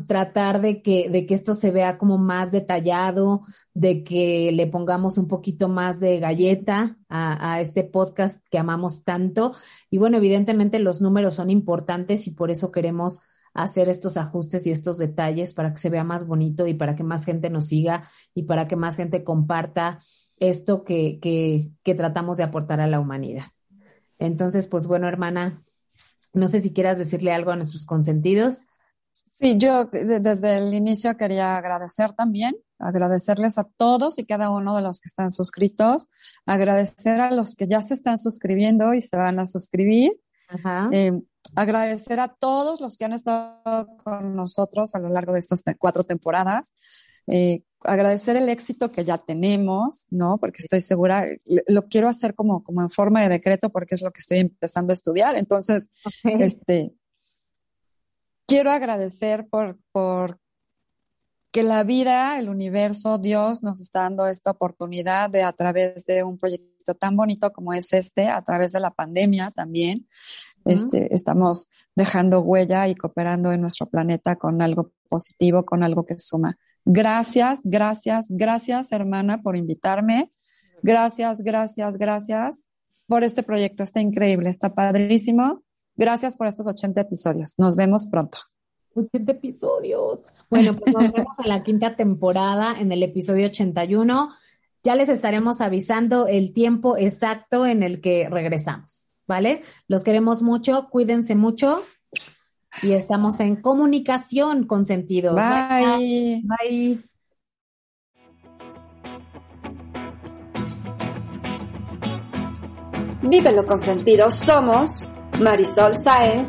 tratar 0.07 0.61
de 0.61 0.83
que, 0.83 1.09
de 1.09 1.25
que 1.25 1.33
esto 1.33 1.55
se 1.55 1.71
vea 1.71 1.97
como 1.97 2.19
más 2.19 2.53
detallado, 2.53 3.43
de 3.73 4.05
que 4.05 4.53
le 4.53 4.67
pongamos 4.67 5.17
un 5.17 5.27
poquito 5.27 5.69
más 5.69 6.01
de 6.01 6.19
galleta 6.19 6.99
a, 7.09 7.55
a 7.55 7.61
este 7.61 7.83
podcast 7.83 8.45
que 8.51 8.59
amamos 8.59 9.05
tanto. 9.05 9.55
Y 9.91 9.99
bueno, 9.99 10.19
evidentemente 10.19 10.79
los 10.79 11.01
números 11.01 11.35
son 11.35 11.51
importantes 11.51 12.27
y 12.27 12.33
por 12.33 12.51
eso 12.51 12.71
queremos 12.71 13.21
hacer 13.55 13.89
estos 13.89 14.17
ajustes 14.17 14.67
y 14.67 14.71
estos 14.71 14.99
detalles 14.99 15.55
para 15.55 15.73
que 15.73 15.79
se 15.79 15.91
vea 15.91 16.05
más 16.05 16.27
bonito 16.27 16.67
y 16.67 16.75
para 16.75 16.95
que 16.95 17.03
más 17.03 17.25
gente 17.25 17.51
nos 17.51 17.67
siga 17.67 18.03
y 18.35 18.45
para 18.45 18.69
que 18.69 18.77
más 18.77 18.97
gente 18.97 19.25
comparta 19.25 19.99
esto 20.41 20.85
que, 20.85 21.21
que, 21.21 21.71
que 21.85 21.95
tratamos 21.95 22.37
de 22.37 22.45
aportar 22.45 22.81
a 22.81 22.89
la 22.89 22.99
humanidad. 22.99 23.45
Entonces, 24.19 24.69
pues 24.69 24.87
bueno, 24.87 25.07
hermana, 25.07 25.63
no 26.33 26.49
sé 26.49 26.61
si 26.61 26.73
quieras 26.73 26.99
decirle 26.99 27.33
algo 27.33 27.51
a 27.51 27.57
nuestros 27.57 27.87
consentidos. 27.87 28.67
Sí, 29.39 29.57
yo 29.57 29.87
desde 29.87 30.59
el 30.59 30.75
inicio 30.75 31.17
quería 31.17 31.57
agradecer 31.57 32.13
también, 32.13 32.55
agradecerles 32.79 33.57
a 33.57 33.65
todos 33.65 34.19
y 34.19 34.27
cada 34.27 34.51
uno 34.51 34.77
de 34.77 34.83
los 34.83 35.01
que 35.01 35.09
están 35.09 35.31
suscritos, 35.31 36.09
agradecer 36.45 37.21
a 37.21 37.31
los 37.31 37.57
que 37.57 37.67
ya 37.67 37.81
se 37.81 37.95
están 37.95 38.19
suscribiendo 38.19 38.93
y 38.93 39.01
se 39.01 39.17
van 39.17 39.39
a 39.39 39.47
suscribir, 39.47 40.13
eh, 40.93 41.13
agradecer 41.55 42.21
a 42.21 42.29
todos 42.29 42.83
los 42.83 42.99
que 42.99 43.07
han 43.07 43.15
estado 43.15 43.97
con 44.05 44.37
nosotros 44.37 44.95
a 44.95 44.99
lo 44.99 45.09
largo 45.09 45.33
de 45.33 45.39
estas 45.39 45.63
cuatro 45.79 46.05
temporadas, 46.05 46.75
eh, 47.27 47.63
agradecer 47.83 48.37
el 48.37 48.49
éxito 48.49 48.91
que 48.91 49.05
ya 49.05 49.19
tenemos, 49.19 50.07
¿no? 50.11 50.39
Porque 50.39 50.63
estoy 50.63 50.81
segura, 50.81 51.27
lo 51.67 51.85
quiero 51.85 52.09
hacer 52.09 52.35
como, 52.35 52.63
como 52.63 52.83
en 52.83 52.91
forma 52.91 53.23
de 53.23 53.29
decreto 53.29 53.71
porque 53.71 53.95
es 53.95 54.03
lo 54.03 54.13
que 54.13 54.21
estoy 54.21 54.39
empezando 54.39 54.93
a 54.93 54.95
estudiar. 54.95 55.37
Entonces, 55.37 55.91
este, 56.25 56.93
quiero 58.47 58.71
agradecer 58.71 59.47
por, 59.49 59.79
por 59.93 60.39
que 61.53 61.63
la 61.63 61.83
vida, 61.85 62.39
el 62.39 62.49
universo, 62.49 63.19
Dios 63.19 63.63
nos 63.63 63.81
está 63.81 64.01
dando 64.03 64.27
esta 64.27 64.53
oportunidad 64.53 65.31
de 65.31 65.43
a 65.43 65.53
través 65.53 66.05
de 66.05 66.23
un 66.23 66.39
proyecto 66.39 66.95
tan 66.95 67.17
bonito 67.17 67.53
como 67.53 67.73
es 67.73 67.93
este, 67.93 68.29
a 68.29 68.43
través 68.43 68.73
de 68.73 68.81
la 68.81 68.91
pandemia 68.91 69.51
también, 69.51 70.07
este, 70.65 71.15
estamos 71.15 71.69
dejando 71.97 72.41
huella 72.41 72.87
y 72.89 72.95
cooperando 72.95 73.53
en 73.53 73.61
nuestro 73.61 73.87
planeta 73.87 74.37
con 74.37 74.61
algo 74.63 74.93
positivo, 75.09 75.65
con 75.65 75.83
algo 75.83 76.05
que 76.05 76.19
suma. 76.19 76.59
Gracias, 76.85 77.61
gracias, 77.65 78.27
gracias 78.31 78.93
hermana 78.93 79.43
por 79.43 79.57
invitarme. 79.57 80.31
Gracias, 80.83 81.43
gracias, 81.43 81.99
gracias 81.99 82.71
por 83.07 83.25
este 83.25 83.43
proyecto. 83.43 83.83
Está 83.83 84.01
increíble, 84.01 84.51
está 84.51 84.75
padrísimo. 84.75 85.63
Gracias 85.97 86.37
por 86.37 86.47
estos 86.47 86.67
80 86.67 87.01
episodios. 87.03 87.55
Nos 87.59 87.77
vemos 87.77 88.07
pronto. 88.07 88.39
80 88.95 89.33
episodios. 89.33 90.21
Bueno, 90.49 90.75
pues 90.77 90.95
nos 90.95 91.13
vemos 91.13 91.39
en 91.39 91.49
la 91.49 91.63
quinta 91.63 91.97
temporada, 91.97 92.75
en 92.79 92.93
el 92.93 93.03
episodio 93.03 93.47
81. 93.47 94.31
Ya 94.83 94.97
les 94.97 95.09
estaremos 95.09 95.61
avisando 95.61 96.27
el 96.27 96.53
tiempo 96.53 96.97
exacto 96.97 97.67
en 97.67 97.83
el 97.83 98.01
que 98.01 98.29
regresamos, 98.31 99.11
¿vale? 99.27 99.63
Los 99.87 100.05
queremos 100.05 100.43
mucho, 100.43 100.89
cuídense 100.91 101.35
mucho 101.35 101.83
y 102.83 102.93
estamos 102.93 103.41
en 103.41 103.57
comunicación 103.57 104.67
con 104.67 104.87
sentidos. 104.87 105.35
Bye. 105.35 106.43
Bye. 106.45 107.11
Vívelo 113.23 113.67
con 113.67 113.81
sentido. 113.81 114.31
Somos 114.31 115.07
Marisol 115.41 115.97
Sáenz 115.97 116.49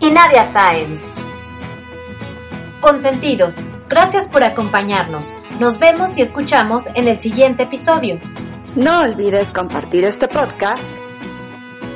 y 0.00 0.10
Nadia 0.10 0.44
Sáenz. 0.46 1.12
Consentidos, 2.80 3.56
gracias 3.88 4.28
por 4.28 4.44
acompañarnos. 4.44 5.26
Nos 5.58 5.78
vemos 5.78 6.16
y 6.16 6.22
escuchamos 6.22 6.86
en 6.94 7.08
el 7.08 7.20
siguiente 7.20 7.64
episodio. 7.64 8.20
No 8.76 9.00
olvides 9.00 9.52
compartir 9.52 10.04
este 10.04 10.28
podcast 10.28 10.86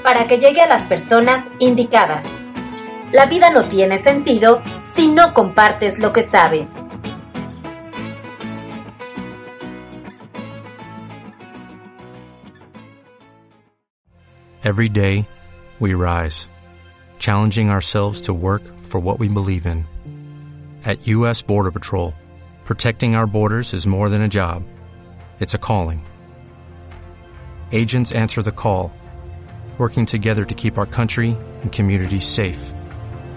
para 0.02 0.26
que 0.26 0.38
llegue 0.38 0.60
a 0.60 0.66
las 0.66 0.84
personas 0.86 1.44
indicadas. 1.60 2.24
La 3.12 3.26
vida 3.26 3.50
no 3.50 3.68
tiene 3.68 3.98
sentido 3.98 4.62
si 4.94 5.06
no 5.08 5.34
compartes 5.34 5.98
lo 5.98 6.14
que 6.14 6.22
sabes. 6.22 6.88
Every 14.64 14.88
day, 14.88 15.28
we 15.78 15.92
rise, 15.92 16.48
challenging 17.18 17.68
ourselves 17.68 18.22
to 18.22 18.32
work 18.32 18.62
for 18.78 18.98
what 18.98 19.18
we 19.18 19.28
believe 19.28 19.66
in. 19.66 19.86
At 20.82 21.06
U.S. 21.08 21.42
Border 21.42 21.70
Patrol, 21.70 22.14
protecting 22.64 23.14
our 23.14 23.26
borders 23.26 23.74
is 23.74 23.86
more 23.86 24.08
than 24.08 24.22
a 24.22 24.28
job. 24.28 24.62
It's 25.38 25.52
a 25.52 25.58
calling. 25.58 26.06
Agents 27.72 28.12
answer 28.12 28.40
the 28.40 28.52
call, 28.52 28.90
working 29.76 30.06
together 30.06 30.46
to 30.46 30.54
keep 30.54 30.78
our 30.78 30.86
country 30.86 31.36
and 31.60 31.70
communities 31.70 32.26
safe. 32.26 32.72